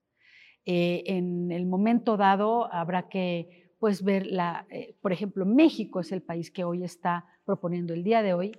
Eh, 0.64 1.04
en 1.06 1.52
el 1.52 1.66
momento 1.66 2.16
dado 2.16 2.72
habrá 2.72 3.08
que 3.08 3.70
pues, 3.78 4.02
ver, 4.02 4.26
la, 4.26 4.66
eh, 4.70 4.96
por 5.00 5.12
ejemplo, 5.12 5.44
México 5.44 6.00
es 6.00 6.10
el 6.10 6.22
país 6.22 6.50
que 6.50 6.64
hoy 6.64 6.82
está 6.82 7.26
proponiendo 7.44 7.94
el 7.94 8.02
día 8.02 8.22
de 8.22 8.34
hoy 8.34 8.58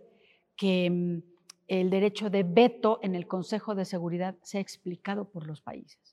que 0.55 0.89
mm, 0.89 1.21
el 1.67 1.89
derecho 1.89 2.29
de 2.29 2.43
veto 2.43 2.99
en 3.01 3.15
el 3.15 3.27
Consejo 3.27 3.75
de 3.75 3.85
Seguridad 3.85 4.35
sea 4.41 4.61
explicado 4.61 5.29
por 5.29 5.47
los 5.47 5.61
países 5.61 6.12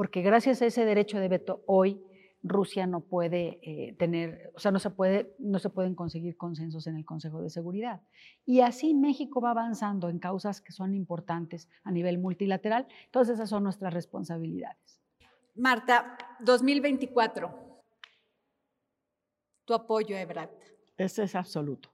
porque 0.00 0.22
gracias 0.22 0.62
a 0.62 0.64
ese 0.64 0.86
derecho 0.86 1.20
de 1.20 1.28
veto 1.28 1.62
hoy 1.66 2.02
Rusia 2.42 2.86
no 2.86 3.00
puede 3.00 3.58
eh, 3.60 3.94
tener, 3.98 4.50
o 4.54 4.58
sea, 4.58 4.70
no 4.70 4.78
se, 4.78 4.88
puede, 4.88 5.34
no 5.38 5.58
se 5.58 5.68
pueden 5.68 5.94
conseguir 5.94 6.38
consensos 6.38 6.86
en 6.86 6.96
el 6.96 7.04
Consejo 7.04 7.42
de 7.42 7.50
Seguridad. 7.50 8.00
Y 8.46 8.62
así 8.62 8.94
México 8.94 9.42
va 9.42 9.50
avanzando 9.50 10.08
en 10.08 10.18
causas 10.18 10.62
que 10.62 10.72
son 10.72 10.94
importantes 10.94 11.68
a 11.84 11.90
nivel 11.90 12.16
multilateral. 12.16 12.86
Entonces, 13.04 13.34
esas 13.34 13.50
son 13.50 13.62
nuestras 13.62 13.92
responsabilidades. 13.92 15.02
Marta, 15.54 16.16
2024, 16.46 17.82
tu 19.66 19.74
apoyo 19.74 20.16
a 20.16 20.22
Ebrard. 20.22 20.48
Ese 20.96 21.24
es 21.24 21.34
absoluto. 21.34 21.90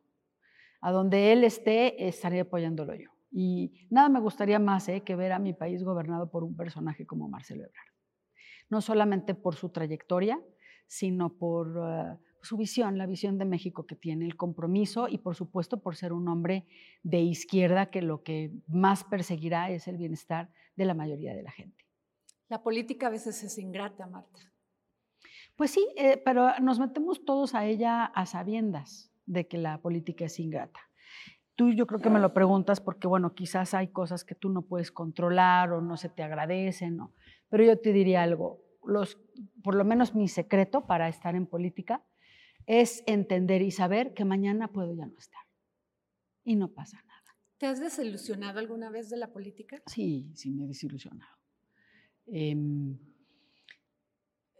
A 0.80 0.92
donde 0.92 1.32
él 1.32 1.42
esté, 1.42 2.06
estaré 2.06 2.38
apoyándolo 2.38 2.94
yo. 2.94 3.10
Y 3.32 3.88
nada 3.90 4.08
me 4.08 4.20
gustaría 4.20 4.60
más 4.60 4.88
eh, 4.90 5.00
que 5.00 5.16
ver 5.16 5.32
a 5.32 5.40
mi 5.40 5.54
país 5.54 5.82
gobernado 5.82 6.30
por 6.30 6.44
un 6.44 6.54
personaje 6.54 7.04
como 7.04 7.28
Marcelo 7.28 7.64
Ebrard 7.64 7.85
no 8.68 8.80
solamente 8.80 9.34
por 9.34 9.54
su 9.54 9.70
trayectoria, 9.70 10.40
sino 10.86 11.36
por 11.36 11.76
eh, 11.76 12.16
su 12.42 12.56
visión, 12.56 12.98
la 12.98 13.06
visión 13.06 13.38
de 13.38 13.44
México 13.44 13.86
que 13.86 13.96
tiene, 13.96 14.24
el 14.24 14.36
compromiso 14.36 15.08
y 15.08 15.18
por 15.18 15.34
supuesto 15.34 15.80
por 15.80 15.96
ser 15.96 16.12
un 16.12 16.28
hombre 16.28 16.66
de 17.02 17.20
izquierda 17.20 17.90
que 17.90 18.02
lo 18.02 18.22
que 18.22 18.52
más 18.68 19.04
perseguirá 19.04 19.70
es 19.70 19.88
el 19.88 19.96
bienestar 19.96 20.50
de 20.76 20.84
la 20.84 20.94
mayoría 20.94 21.34
de 21.34 21.42
la 21.42 21.50
gente. 21.50 21.84
La 22.48 22.62
política 22.62 23.08
a 23.08 23.10
veces 23.10 23.42
es 23.42 23.58
ingrata, 23.58 24.06
Marta. 24.06 24.40
Pues 25.56 25.70
sí, 25.70 25.86
eh, 25.96 26.20
pero 26.24 26.58
nos 26.60 26.78
metemos 26.78 27.24
todos 27.24 27.54
a 27.54 27.64
ella 27.64 28.04
a 28.04 28.26
sabiendas 28.26 29.10
de 29.24 29.48
que 29.48 29.58
la 29.58 29.80
política 29.80 30.26
es 30.26 30.38
ingrata. 30.38 30.80
Tú 31.56 31.72
yo 31.72 31.86
creo 31.86 32.00
que 32.00 32.10
me 32.10 32.20
lo 32.20 32.34
preguntas 32.34 32.80
porque, 32.80 33.06
bueno, 33.08 33.34
quizás 33.34 33.72
hay 33.72 33.88
cosas 33.88 34.24
que 34.24 34.34
tú 34.34 34.50
no 34.50 34.62
puedes 34.62 34.92
controlar 34.92 35.72
o 35.72 35.80
no 35.80 35.96
se 35.96 36.10
te 36.10 36.22
agradecen, 36.22 36.96
¿no? 36.96 37.14
Pero 37.48 37.64
yo 37.64 37.78
te 37.78 37.92
diría 37.92 38.22
algo, 38.22 38.62
los, 38.84 39.18
por 39.62 39.74
lo 39.74 39.84
menos 39.84 40.14
mi 40.14 40.28
secreto 40.28 40.86
para 40.86 41.08
estar 41.08 41.34
en 41.34 41.46
política 41.46 42.04
es 42.66 43.02
entender 43.06 43.62
y 43.62 43.70
saber 43.70 44.12
que 44.12 44.24
mañana 44.24 44.68
puedo 44.68 44.92
ya 44.92 45.06
no 45.06 45.16
estar. 45.18 45.42
Y 46.44 46.56
no 46.56 46.68
pasa 46.68 47.02
nada. 47.06 47.36
¿Te 47.58 47.66
has 47.66 47.80
desilusionado 47.80 48.58
alguna 48.58 48.90
vez 48.90 49.08
de 49.08 49.16
la 49.16 49.32
política? 49.32 49.82
Sí, 49.86 50.30
sí, 50.34 50.50
me 50.50 50.64
he 50.64 50.66
desilusionado. 50.66 51.32
Em, 52.26 52.98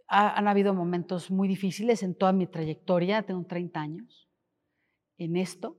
han 0.07 0.47
habido 0.47 0.73
momentos 0.73 1.29
muy 1.29 1.47
difíciles 1.47 2.01
en 2.01 2.15
toda 2.15 2.31
mi 2.33 2.47
trayectoria, 2.47 3.23
tengo 3.23 3.45
30 3.45 3.81
años 3.81 4.29
en 5.17 5.35
esto, 5.35 5.77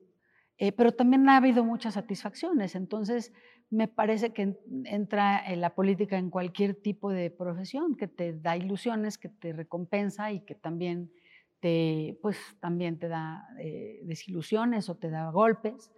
eh, 0.58 0.72
pero 0.72 0.92
también 0.92 1.28
ha 1.28 1.36
habido 1.36 1.64
muchas 1.64 1.94
satisfacciones. 1.94 2.74
Entonces, 2.74 3.32
me 3.70 3.86
parece 3.86 4.32
que 4.32 4.58
entra 4.86 5.38
en 5.46 5.60
la 5.60 5.74
política 5.74 6.18
en 6.18 6.30
cualquier 6.30 6.74
tipo 6.74 7.10
de 7.10 7.30
profesión, 7.30 7.94
que 7.94 8.08
te 8.08 8.32
da 8.32 8.56
ilusiones, 8.56 9.18
que 9.18 9.28
te 9.28 9.52
recompensa 9.52 10.32
y 10.32 10.40
que 10.40 10.56
también 10.56 11.12
te, 11.60 12.18
pues, 12.22 12.38
también 12.60 12.98
te 12.98 13.06
da 13.06 13.46
eh, 13.60 14.00
desilusiones 14.02 14.88
o 14.88 14.96
te 14.96 15.10
da 15.10 15.30
golpes. 15.30 15.92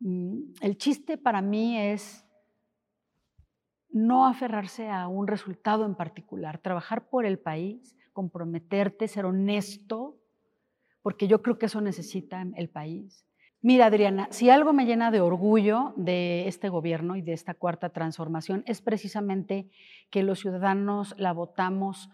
Mm, 0.00 0.54
el 0.60 0.76
chiste 0.78 1.16
para 1.16 1.40
mí 1.40 1.78
es 1.78 2.26
no 3.88 4.26
aferrarse 4.26 4.88
a 4.88 5.06
un 5.06 5.28
resultado 5.28 5.86
en 5.86 5.94
particular, 5.94 6.58
trabajar 6.58 7.08
por 7.08 7.24
el 7.24 7.38
país, 7.38 7.96
comprometerte, 8.12 9.06
ser 9.06 9.26
honesto, 9.26 10.18
porque 11.02 11.28
yo 11.28 11.40
creo 11.40 11.58
que 11.58 11.66
eso 11.66 11.80
necesita 11.80 12.44
el 12.56 12.68
país 12.68 13.26
Mira, 13.64 13.86
Adriana, 13.86 14.26
si 14.32 14.50
algo 14.50 14.72
me 14.72 14.86
llena 14.86 15.12
de 15.12 15.20
orgullo 15.20 15.94
de 15.96 16.48
este 16.48 16.68
gobierno 16.68 17.14
y 17.14 17.22
de 17.22 17.32
esta 17.32 17.54
cuarta 17.54 17.90
transformación 17.90 18.64
es 18.66 18.82
precisamente 18.82 19.70
que 20.10 20.24
los 20.24 20.40
ciudadanos 20.40 21.14
la 21.16 21.32
votamos 21.32 22.10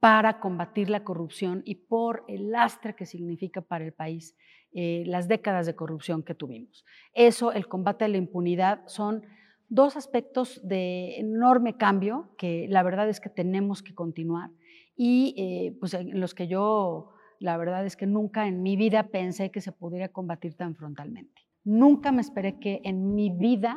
para 0.00 0.38
combatir 0.38 0.90
la 0.90 1.02
corrupción 1.02 1.62
y 1.64 1.76
por 1.76 2.24
el 2.28 2.50
lastre 2.50 2.94
que 2.94 3.06
significa 3.06 3.62
para 3.62 3.86
el 3.86 3.94
país 3.94 4.36
eh, 4.72 5.04
las 5.06 5.28
décadas 5.28 5.64
de 5.64 5.74
corrupción 5.74 6.22
que 6.22 6.34
tuvimos. 6.34 6.84
Eso, 7.14 7.52
el 7.52 7.68
combate 7.68 8.04
a 8.04 8.08
la 8.08 8.18
impunidad, 8.18 8.86
son 8.86 9.24
dos 9.70 9.96
aspectos 9.96 10.60
de 10.62 11.16
enorme 11.16 11.78
cambio 11.78 12.34
que 12.36 12.66
la 12.68 12.82
verdad 12.82 13.08
es 13.08 13.18
que 13.18 13.30
tenemos 13.30 13.82
que 13.82 13.94
continuar 13.94 14.50
y 14.94 15.34
eh, 15.38 15.76
pues 15.80 15.94
en 15.94 16.20
los 16.20 16.34
que 16.34 16.48
yo 16.48 17.15
la 17.40 17.56
verdad 17.56 17.84
es 17.86 17.96
que 17.96 18.06
nunca 18.06 18.46
en 18.46 18.62
mi 18.62 18.76
vida 18.76 19.08
pensé 19.08 19.50
que 19.50 19.60
se 19.60 19.72
pudiera 19.72 20.08
combatir 20.08 20.54
tan 20.54 20.74
frontalmente. 20.74 21.42
Nunca 21.64 22.12
me 22.12 22.20
esperé 22.20 22.58
que 22.58 22.80
en 22.84 23.14
mi 23.14 23.30
vida, 23.30 23.76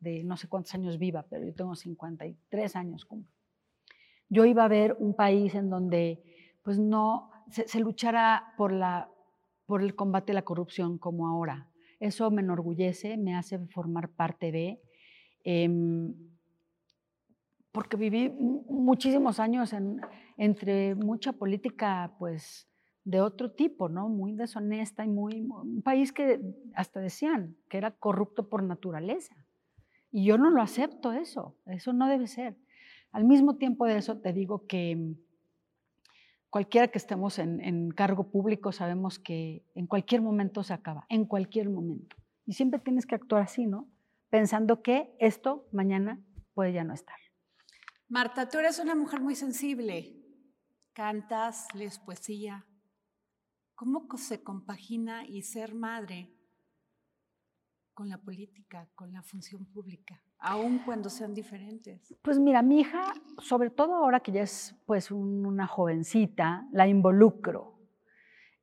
de 0.00 0.22
no 0.24 0.36
sé 0.36 0.48
cuántos 0.48 0.74
años 0.74 0.98
viva, 0.98 1.24
pero 1.28 1.44
yo 1.44 1.54
tengo 1.54 1.74
53 1.74 2.76
años 2.76 3.04
como 3.04 3.24
yo 4.28 4.44
iba 4.44 4.64
a 4.64 4.68
ver 4.68 4.96
un 4.98 5.14
país 5.14 5.54
en 5.54 5.70
donde 5.70 6.22
pues 6.62 6.78
no 6.78 7.30
se, 7.48 7.78
luchara 7.78 8.54
por, 8.56 8.72
la, 8.72 9.08
por 9.66 9.82
el 9.82 9.94
combate 9.94 10.32
a 10.32 10.34
la 10.34 10.42
corrupción 10.42 10.98
como 10.98 11.28
ahora. 11.28 11.70
Eso 12.00 12.30
me 12.30 12.42
enorgullece, 12.42 13.16
me 13.16 13.36
hace 13.36 13.58
formar 13.68 14.10
parte 14.10 14.50
de, 14.50 14.80
em, 15.44 16.12
porque 17.70 17.96
viví 17.96 18.30
muchísimos 18.30 19.38
años 19.38 19.72
en, 19.72 20.00
entre 20.36 20.94
mucha 20.96 21.32
política, 21.32 22.14
pues 22.18 22.68
de 23.06 23.20
otro 23.20 23.52
tipo, 23.52 23.88
¿no? 23.88 24.08
Muy 24.08 24.32
deshonesta 24.32 25.04
y 25.04 25.08
muy, 25.08 25.40
un 25.40 25.80
país 25.80 26.12
que 26.12 26.40
hasta 26.74 26.98
decían 26.98 27.56
que 27.68 27.78
era 27.78 27.92
corrupto 27.92 28.48
por 28.48 28.64
naturaleza. 28.64 29.36
Y 30.10 30.24
yo 30.24 30.38
no 30.38 30.50
lo 30.50 30.60
acepto 30.60 31.12
eso, 31.12 31.56
eso 31.66 31.92
no 31.92 32.08
debe 32.08 32.26
ser. 32.26 32.56
Al 33.12 33.24
mismo 33.24 33.56
tiempo 33.56 33.86
de 33.86 33.96
eso 33.98 34.18
te 34.18 34.32
digo 34.32 34.66
que 34.66 35.14
cualquiera 36.50 36.88
que 36.88 36.98
estemos 36.98 37.38
en, 37.38 37.60
en, 37.60 37.92
cargo 37.92 38.28
público 38.28 38.72
sabemos 38.72 39.20
que 39.20 39.62
en 39.76 39.86
cualquier 39.86 40.20
momento 40.20 40.64
se 40.64 40.74
acaba, 40.74 41.06
en 41.08 41.26
cualquier 41.26 41.70
momento. 41.70 42.16
Y 42.44 42.54
siempre 42.54 42.80
tienes 42.80 43.06
que 43.06 43.14
actuar 43.14 43.42
así, 43.42 43.66
¿no? 43.66 43.88
Pensando 44.30 44.82
que 44.82 45.14
esto 45.20 45.68
mañana 45.70 46.20
puede 46.54 46.72
ya 46.72 46.82
no 46.82 46.92
estar. 46.92 47.18
Marta, 48.08 48.48
tú 48.48 48.58
eres 48.58 48.80
una 48.80 48.96
mujer 48.96 49.20
muy 49.20 49.36
sensible. 49.36 50.16
Cantas, 50.92 51.68
lees 51.72 52.00
poesía. 52.00 52.66
¿Cómo 53.76 54.06
se 54.16 54.42
compagina 54.42 55.26
y 55.26 55.42
ser 55.42 55.74
madre 55.74 56.32
con 57.92 58.08
la 58.08 58.16
política, 58.16 58.88
con 58.94 59.12
la 59.12 59.22
función 59.22 59.66
pública, 59.66 60.18
aun 60.38 60.78
cuando 60.78 61.10
sean 61.10 61.34
diferentes? 61.34 62.16
Pues 62.22 62.38
mira, 62.38 62.62
mi 62.62 62.80
hija, 62.80 63.12
sobre 63.38 63.68
todo 63.68 63.94
ahora 63.96 64.20
que 64.20 64.32
ya 64.32 64.40
es 64.40 64.74
pues 64.86 65.10
una 65.10 65.66
jovencita, 65.66 66.66
la 66.72 66.88
involucro. 66.88 67.78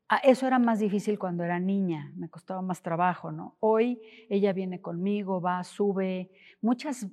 Ah, 0.10 0.18
eso 0.24 0.48
era 0.48 0.58
más 0.58 0.80
difícil 0.80 1.20
cuando 1.20 1.44
era 1.44 1.60
niña, 1.60 2.12
me 2.16 2.28
costaba 2.28 2.64
más 2.64 2.82
trabajo, 2.82 3.32
¿no? 3.32 3.56
Hoy 3.60 4.02
ella 4.32 4.52
viene 4.52 4.82
conmigo, 4.82 5.40
va, 5.40 5.64
sube, 5.64 6.32
muchas 6.60 7.06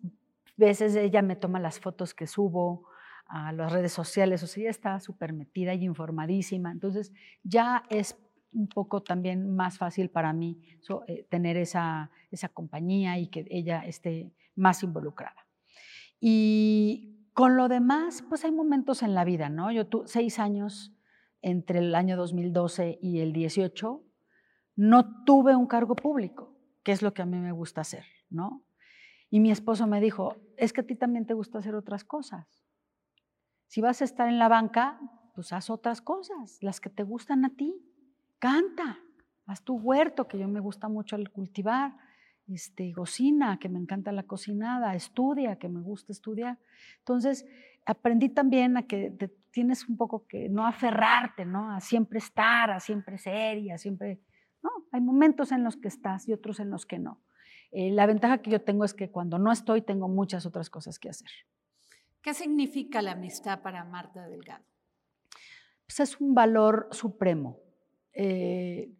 veces 0.56 0.96
ella 0.96 1.20
me 1.20 1.36
toma 1.36 1.60
las 1.60 1.78
fotos 1.78 2.14
que 2.14 2.26
subo 2.26 2.88
a 3.30 3.52
las 3.52 3.72
redes 3.72 3.92
sociales, 3.92 4.42
o 4.42 4.46
sea, 4.46 4.62
ella 4.62 4.70
está 4.70 5.00
súper 5.00 5.32
metida 5.32 5.72
y 5.74 5.84
informadísima, 5.84 6.72
entonces 6.72 7.12
ya 7.42 7.84
es 7.88 8.18
un 8.52 8.68
poco 8.68 9.02
también 9.02 9.54
más 9.54 9.78
fácil 9.78 10.10
para 10.10 10.32
mí 10.32 10.60
eh, 11.06 11.26
tener 11.30 11.56
esa, 11.56 12.10
esa 12.30 12.48
compañía 12.48 13.18
y 13.18 13.28
que 13.28 13.46
ella 13.48 13.80
esté 13.86 14.32
más 14.56 14.82
involucrada. 14.82 15.46
Y 16.20 17.30
con 17.32 17.56
lo 17.56 17.68
demás, 17.68 18.24
pues 18.28 18.44
hay 18.44 18.52
momentos 18.52 19.02
en 19.02 19.14
la 19.14 19.24
vida, 19.24 19.48
¿no? 19.48 19.70
Yo 19.70 19.86
tuve 19.86 20.08
seis 20.08 20.38
años 20.38 20.92
entre 21.40 21.78
el 21.78 21.94
año 21.94 22.16
2012 22.16 22.98
y 23.00 23.20
el 23.20 23.32
18, 23.32 24.02
no 24.76 25.24
tuve 25.24 25.54
un 25.54 25.66
cargo 25.66 25.94
público, 25.94 26.56
que 26.82 26.92
es 26.92 27.02
lo 27.02 27.14
que 27.14 27.22
a 27.22 27.26
mí 27.26 27.38
me 27.38 27.52
gusta 27.52 27.80
hacer, 27.82 28.04
¿no? 28.28 28.64
Y 29.30 29.40
mi 29.40 29.50
esposo 29.50 29.86
me 29.86 30.00
dijo, 30.00 30.36
es 30.56 30.72
que 30.72 30.80
a 30.80 30.86
ti 30.86 30.96
también 30.96 31.26
te 31.26 31.34
gusta 31.34 31.58
hacer 31.58 31.74
otras 31.76 32.04
cosas. 32.04 32.64
Si 33.70 33.80
vas 33.80 34.02
a 34.02 34.04
estar 34.04 34.26
en 34.26 34.40
la 34.40 34.48
banca, 34.48 34.98
pues 35.32 35.52
haz 35.52 35.70
otras 35.70 36.00
cosas, 36.00 36.58
las 36.60 36.80
que 36.80 36.90
te 36.90 37.04
gustan 37.04 37.44
a 37.44 37.50
ti. 37.50 37.72
Canta, 38.40 38.98
haz 39.46 39.62
tu 39.62 39.76
huerto, 39.76 40.26
que 40.26 40.40
yo 40.40 40.48
me 40.48 40.58
gusta 40.58 40.88
mucho 40.88 41.14
el 41.14 41.30
cultivar, 41.30 41.96
este, 42.48 42.92
cocina, 42.92 43.60
que 43.60 43.68
me 43.68 43.78
encanta 43.78 44.10
la 44.10 44.24
cocinada, 44.24 44.96
estudia, 44.96 45.54
que 45.54 45.68
me 45.68 45.82
gusta 45.82 46.10
estudiar. 46.10 46.58
Entonces, 46.98 47.46
aprendí 47.86 48.28
también 48.28 48.76
a 48.76 48.88
que 48.88 49.14
tienes 49.52 49.88
un 49.88 49.96
poco 49.96 50.26
que 50.26 50.48
no 50.48 50.66
aferrarte, 50.66 51.44
¿no? 51.44 51.70
A 51.70 51.78
siempre 51.78 52.18
estar, 52.18 52.72
a 52.72 52.80
siempre 52.80 53.18
ser 53.18 53.58
y 53.58 53.70
a 53.70 53.78
siempre... 53.78 54.20
No, 54.64 54.70
hay 54.90 55.00
momentos 55.00 55.52
en 55.52 55.62
los 55.62 55.76
que 55.76 55.86
estás 55.86 56.28
y 56.28 56.32
otros 56.32 56.58
en 56.58 56.70
los 56.70 56.86
que 56.86 56.98
no. 56.98 57.20
Eh, 57.70 57.92
la 57.92 58.06
ventaja 58.06 58.38
que 58.38 58.50
yo 58.50 58.60
tengo 58.62 58.84
es 58.84 58.94
que 58.94 59.12
cuando 59.12 59.38
no 59.38 59.52
estoy 59.52 59.80
tengo 59.80 60.08
muchas 60.08 60.44
otras 60.44 60.70
cosas 60.70 60.98
que 60.98 61.08
hacer. 61.08 61.30
¿Qué 62.22 62.34
significa 62.34 63.02
la 63.02 63.12
amistad 63.12 63.62
para 63.62 63.84
Marta 63.84 64.26
Delgado? 64.26 64.64
Pues 65.86 66.00
es 66.00 66.20
un 66.20 66.34
valor 66.34 66.88
supremo. 66.92 67.58
Eh, 68.12 68.94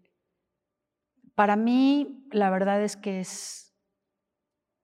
para 1.34 1.56
mí, 1.56 2.26
la 2.32 2.50
verdad 2.50 2.82
es 2.82 2.96
que 2.96 3.20
es 3.20 3.74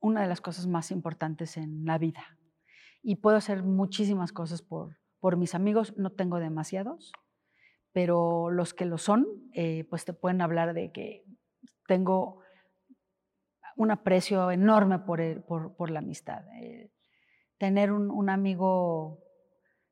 una 0.01 0.23
de 0.23 0.29
las 0.29 0.41
cosas 0.41 0.67
más 0.67 0.91
importantes 0.91 1.57
en 1.57 1.85
la 1.85 1.99
vida. 1.99 2.39
Y 3.03 3.17
puedo 3.17 3.37
hacer 3.37 3.63
muchísimas 3.63 4.33
cosas 4.33 4.63
por, 4.63 4.99
por 5.21 5.37
mis 5.37 5.55
amigos, 5.55 5.95
no 5.97 6.11
tengo 6.11 6.39
demasiados, 6.39 7.13
pero 7.93 8.51
los 8.51 8.75
que 8.75 8.85
lo 8.85 8.99
son, 8.99 9.27
eh, 9.55 9.85
pues 9.89 10.05
te 10.05 10.13
pueden 10.13 10.41
hablar 10.43 10.75
de 10.75 10.93
que 10.93 11.25
tengo 11.87 12.43
un 13.77 13.91
aprecio 13.91 14.51
enorme 14.51 14.99
por, 14.99 15.45
por, 15.45 15.91
la 15.91 16.01
amistad. 16.01 16.45
Eh, 16.61 16.91
tener 17.59 17.93
un, 17.93 18.31
amigo 18.31 19.23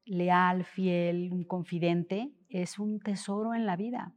leal, 0.05 0.65
fiel, 0.65 1.33
un 1.33 1.45
confidente, 1.45 2.33
es 2.49 2.79
un 2.79 3.01
tesoro 3.01 3.55
en 3.55 3.67
la 3.67 3.77
vida. 3.77 4.15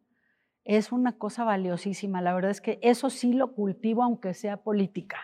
Es 0.64 0.92
una 0.92 1.18
cosa 1.18 1.44
valiosísima. 1.44 2.22
La 2.22 2.34
verdad 2.34 2.52
es 2.52 2.62
que 2.62 2.80
eso 2.82 3.10
sí 3.10 3.34
lo 3.34 3.54
cultivo, 3.54 4.04
aunque 4.04 4.34
sea 4.34 4.64
política, 4.64 5.18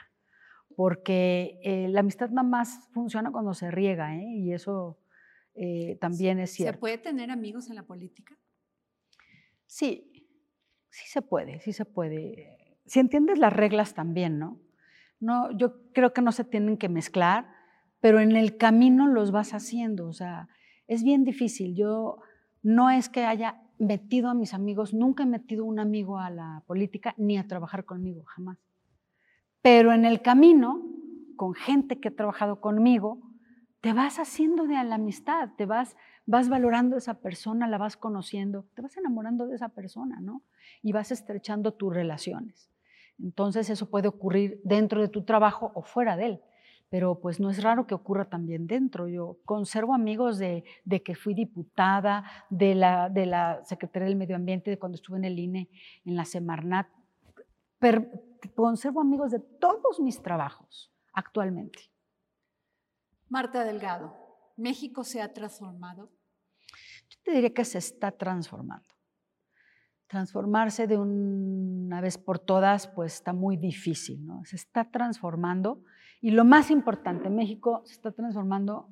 porque 0.76 1.60
eh, 1.64 1.88
la 1.90 2.00
amistad 2.00 2.30
nada 2.30 2.48
más 2.48 2.88
funciona 2.94 3.32
cuando 3.32 3.54
se 3.54 3.70
riega, 3.70 4.16
¿eh? 4.16 4.26
y 4.26 4.54
eso 4.54 5.00
también 6.00 6.40
es 6.40 6.52
cierto. 6.52 6.78
¿Se 6.78 6.80
puede 6.80 6.98
tener 6.98 7.30
amigos 7.30 7.70
en 7.70 7.76
la 7.76 7.84
política? 7.84 8.36
Sí, 9.68 10.28
sí 10.90 11.06
se 11.08 11.22
puede, 11.22 11.60
sí 11.60 11.74
se 11.74 11.86
puede 11.86 12.64
si 12.86 13.00
entiendes 13.00 13.40
las 13.40 13.54
reglas 13.54 13.94
también, 13.94 14.40
¿no? 14.40 14.60
¿no? 15.20 15.52
Yo 15.58 15.92
creo 15.94 16.14
que 16.14 16.22
no 16.22 16.32
se 16.32 16.44
tienen 16.44 16.78
que 16.78 16.90
mezclar, 16.90 17.48
pero 18.04 18.20
en 18.20 18.36
el 18.36 18.58
camino 18.58 19.08
los 19.08 19.32
vas 19.32 19.54
haciendo, 19.54 20.10
o 20.10 20.12
sea, 20.12 20.50
es 20.88 21.06
bien 21.06 21.24
difícil. 21.24 21.74
Yo 21.74 22.18
no 22.62 22.90
es 22.90 23.08
que 23.08 23.24
haya 23.24 23.62
metido 23.80 24.28
a 24.28 24.34
mis 24.34 24.54
amigos, 24.54 24.94
nunca 24.94 25.24
he 25.24 25.26
metido 25.26 25.64
un 25.64 25.80
amigo 25.80 26.20
a 26.20 26.30
la 26.30 26.64
política 26.68 27.16
ni 27.16 27.38
a 27.38 27.48
trabajar 27.48 27.86
conmigo, 27.86 28.26
jamás. 28.26 28.58
Pero 29.62 29.94
en 29.94 30.04
el 30.04 30.22
camino, 30.22 30.84
con 31.38 31.54
gente 31.54 32.02
que 32.02 32.10
ha 32.10 32.14
trabajado 32.14 32.60
conmigo, 32.60 33.22
te 33.80 33.94
vas 33.94 34.20
haciendo 34.20 34.68
de 34.68 34.84
la 34.84 34.96
amistad, 34.96 35.52
te 35.56 35.66
vas, 35.66 35.96
vas 36.26 36.50
valorando 36.50 36.96
a 36.96 37.00
esa 37.00 37.22
persona, 37.22 37.70
la 37.70 37.78
vas 37.78 37.96
conociendo, 37.96 38.66
te 38.76 38.82
vas 38.82 38.98
enamorando 38.98 39.48
de 39.48 39.56
esa 39.56 39.70
persona, 39.70 40.20
¿no? 40.20 40.44
Y 40.82 40.92
vas 40.92 41.14
estrechando 41.14 41.74
tus 41.76 41.94
relaciones. 41.94 42.70
Entonces 43.18 43.70
eso 43.70 43.90
puede 43.90 44.10
ocurrir 44.10 44.60
dentro 44.66 45.00
de 45.00 45.08
tu 45.08 45.24
trabajo 45.24 45.72
o 45.74 45.84
fuera 45.84 46.18
de 46.18 46.26
él, 46.26 46.42
pero 46.94 47.20
pues 47.20 47.40
no 47.40 47.50
es 47.50 47.64
raro 47.64 47.88
que 47.88 47.96
ocurra 47.96 48.30
también 48.30 48.68
dentro. 48.68 49.08
Yo 49.08 49.40
conservo 49.46 49.96
amigos 49.96 50.38
de, 50.38 50.64
que 51.04 51.16
fui 51.16 51.34
diputada, 51.34 52.24
de 52.52 52.76
la, 52.76 53.10
de 53.10 53.26
la 53.26 53.66
Secretaría 53.66 54.10
del 54.10 54.16
Medio 54.16 54.36
Ambiente, 54.36 54.70
de 54.70 54.78
cuando 54.78 54.98
estuve 54.98 55.18
en 55.18 55.26
el 55.26 55.40
INE, 55.40 55.72
en 56.06 56.16
la 56.16 56.24
Semarnat. 56.24 56.88
conservo 58.56 59.02
amigos 59.02 59.32
de 59.32 59.40
todos 59.40 60.00
mis 60.02 60.22
trabajos 60.22 60.94
actualmente. 61.14 61.80
Marta 63.28 63.64
Delgado, 63.64 64.16
¿México 64.56 65.04
se 65.04 65.20
ha 65.20 65.34
transformado? 65.34 66.12
Yo 67.10 67.18
te 67.24 67.32
diría 67.32 67.56
que 67.56 67.66
se 67.66 67.80
está 67.80 68.12
transformando 68.12 68.94
transformarse 70.14 70.86
de 70.86 70.96
una 70.96 72.00
vez 72.00 72.20
por 72.20 72.38
todas, 72.38 72.88
pues 72.88 73.16
está 73.16 73.34
muy 73.34 73.58
difícil, 73.58 74.24
¿no? 74.24 74.46
Se 74.46 74.58
está 74.58 74.92
transformando 74.92 75.84
y 76.24 76.32
lo 76.32 76.44
más 76.44 76.72
importante, 76.72 77.30
México 77.30 77.84
se 77.86 77.94
está 77.94 78.12
transformando 78.12 78.90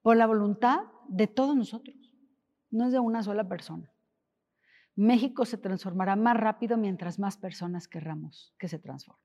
por 0.00 0.16
la 0.16 0.26
voluntad 0.26 0.84
de 1.08 1.26
todos 1.26 1.54
nosotros, 1.54 1.96
no 2.70 2.86
es 2.86 2.92
de 2.92 3.00
una 3.00 3.22
sola 3.22 3.46
persona. 3.46 3.92
México 4.94 5.44
se 5.44 5.58
transformará 5.58 6.16
más 6.16 6.38
rápido 6.38 6.78
mientras 6.78 7.18
más 7.18 7.36
personas 7.36 7.86
querramos 7.86 8.54
que 8.58 8.68
se 8.68 8.78
transforme. 8.78 9.22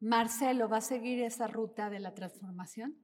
Marcelo, 0.00 0.70
¿va 0.70 0.78
a 0.78 0.80
seguir 0.80 1.22
esa 1.22 1.46
ruta 1.46 1.90
de 1.90 2.00
la 2.00 2.14
transformación? 2.14 2.96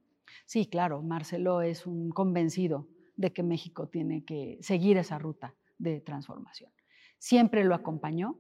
Sí, 0.47 0.67
claro, 0.67 1.03
Marcelo 1.03 1.61
es 1.61 1.87
un 1.87 2.09
convencido 2.09 2.89
de 3.17 3.35
que 3.35 3.43
México 3.43 3.89
tiene 3.89 4.25
que 4.25 4.59
seguir 4.63 4.97
esa 4.97 5.19
ruta 5.19 5.55
de 5.77 6.01
transformación 6.01 6.71
siempre 7.19 7.65
lo 7.65 7.75
acompañó, 7.75 8.39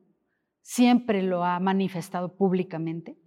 siempre 0.62 1.22
lo 1.22 1.45
ha 1.45 1.59
manifestado 1.61 2.37
públicamente 2.37 3.18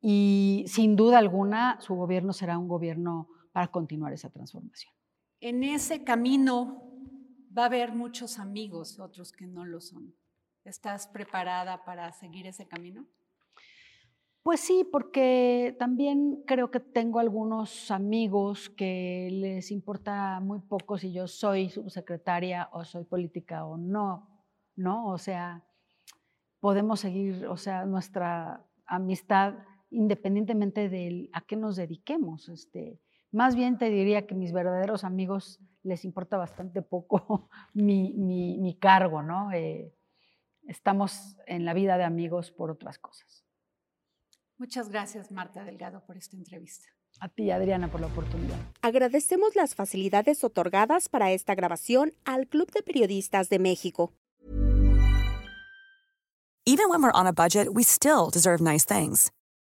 y 0.00 0.64
sin 0.66 0.96
duda 0.96 1.18
alguna 1.18 1.80
su 1.80 1.94
gobierno 1.94 2.32
será 2.32 2.58
un 2.58 2.68
gobierno 2.68 3.28
para 3.52 3.68
continuar 3.68 4.12
esa 4.12 4.30
transformación. 4.30 4.92
En 5.40 5.64
ese 5.64 6.04
camino 6.04 6.82
va 7.56 7.62
a 7.62 7.66
haber 7.66 7.92
muchos 7.92 8.38
amigos, 8.38 8.98
otros 8.98 9.32
que 9.32 9.46
no 9.46 9.64
lo 9.64 9.80
son. 9.80 10.14
¿Estás 10.64 11.06
preparada 11.06 11.84
para 11.84 12.12
seguir 12.12 12.46
ese 12.46 12.66
camino? 12.66 13.06
Pues 14.42 14.60
sí, 14.60 14.88
porque 14.90 15.76
también 15.78 16.42
creo 16.46 16.70
que 16.70 16.80
tengo 16.80 17.18
algunos 17.18 17.90
amigos 17.90 18.70
que 18.70 19.28
les 19.30 19.70
importa 19.70 20.40
muy 20.40 20.60
poco 20.60 20.96
si 20.96 21.12
yo 21.12 21.26
soy 21.26 21.68
subsecretaria 21.68 22.70
o 22.72 22.84
soy 22.84 23.04
política 23.04 23.66
o 23.66 23.76
no. 23.76 24.30
¿no? 24.80 25.06
O 25.08 25.18
sea, 25.18 25.62
podemos 26.58 27.00
seguir, 27.00 27.46
o 27.46 27.56
sea, 27.56 27.84
nuestra 27.84 28.64
amistad 28.86 29.54
independientemente 29.90 30.88
de 30.88 31.28
a 31.32 31.40
qué 31.42 31.56
nos 31.56 31.76
dediquemos. 31.76 32.48
Este, 32.48 33.00
más 33.32 33.54
bien 33.54 33.78
te 33.78 33.90
diría 33.90 34.26
que 34.26 34.34
mis 34.34 34.52
verdaderos 34.52 35.04
amigos 35.04 35.60
les 35.82 36.04
importa 36.04 36.36
bastante 36.36 36.82
poco 36.82 37.48
mi, 37.74 38.76
cargo, 38.80 39.22
¿no? 39.22 39.52
Eh, 39.52 39.94
estamos 40.66 41.38
en 41.46 41.64
la 41.64 41.74
vida 41.74 41.98
de 41.98 42.04
amigos 42.04 42.50
por 42.50 42.70
otras 42.70 42.98
cosas. 42.98 43.44
Muchas 44.58 44.90
gracias, 44.90 45.32
Marta 45.32 45.64
Delgado, 45.64 46.04
por 46.04 46.16
esta 46.18 46.36
entrevista. 46.36 46.86
A 47.18 47.28
ti, 47.28 47.50
Adriana, 47.50 47.90
por 47.90 48.00
la 48.00 48.06
oportunidad. 48.06 48.56
Agradecemos 48.82 49.56
las 49.56 49.74
facilidades 49.74 50.44
otorgadas 50.44 51.08
para 51.08 51.32
esta 51.32 51.54
grabación 51.54 52.12
al 52.24 52.46
Club 52.46 52.70
de 52.70 52.82
Periodistas 52.82 53.48
de 53.48 53.58
México. 53.58 54.12
Even 56.66 56.90
when 56.90 57.02
we're 57.02 57.10
on 57.14 57.26
a 57.26 57.32
budget, 57.32 57.68
we 57.72 57.82
still 57.82 58.30
deserve 58.30 58.60
nice 58.60 58.84
things. 58.84 59.32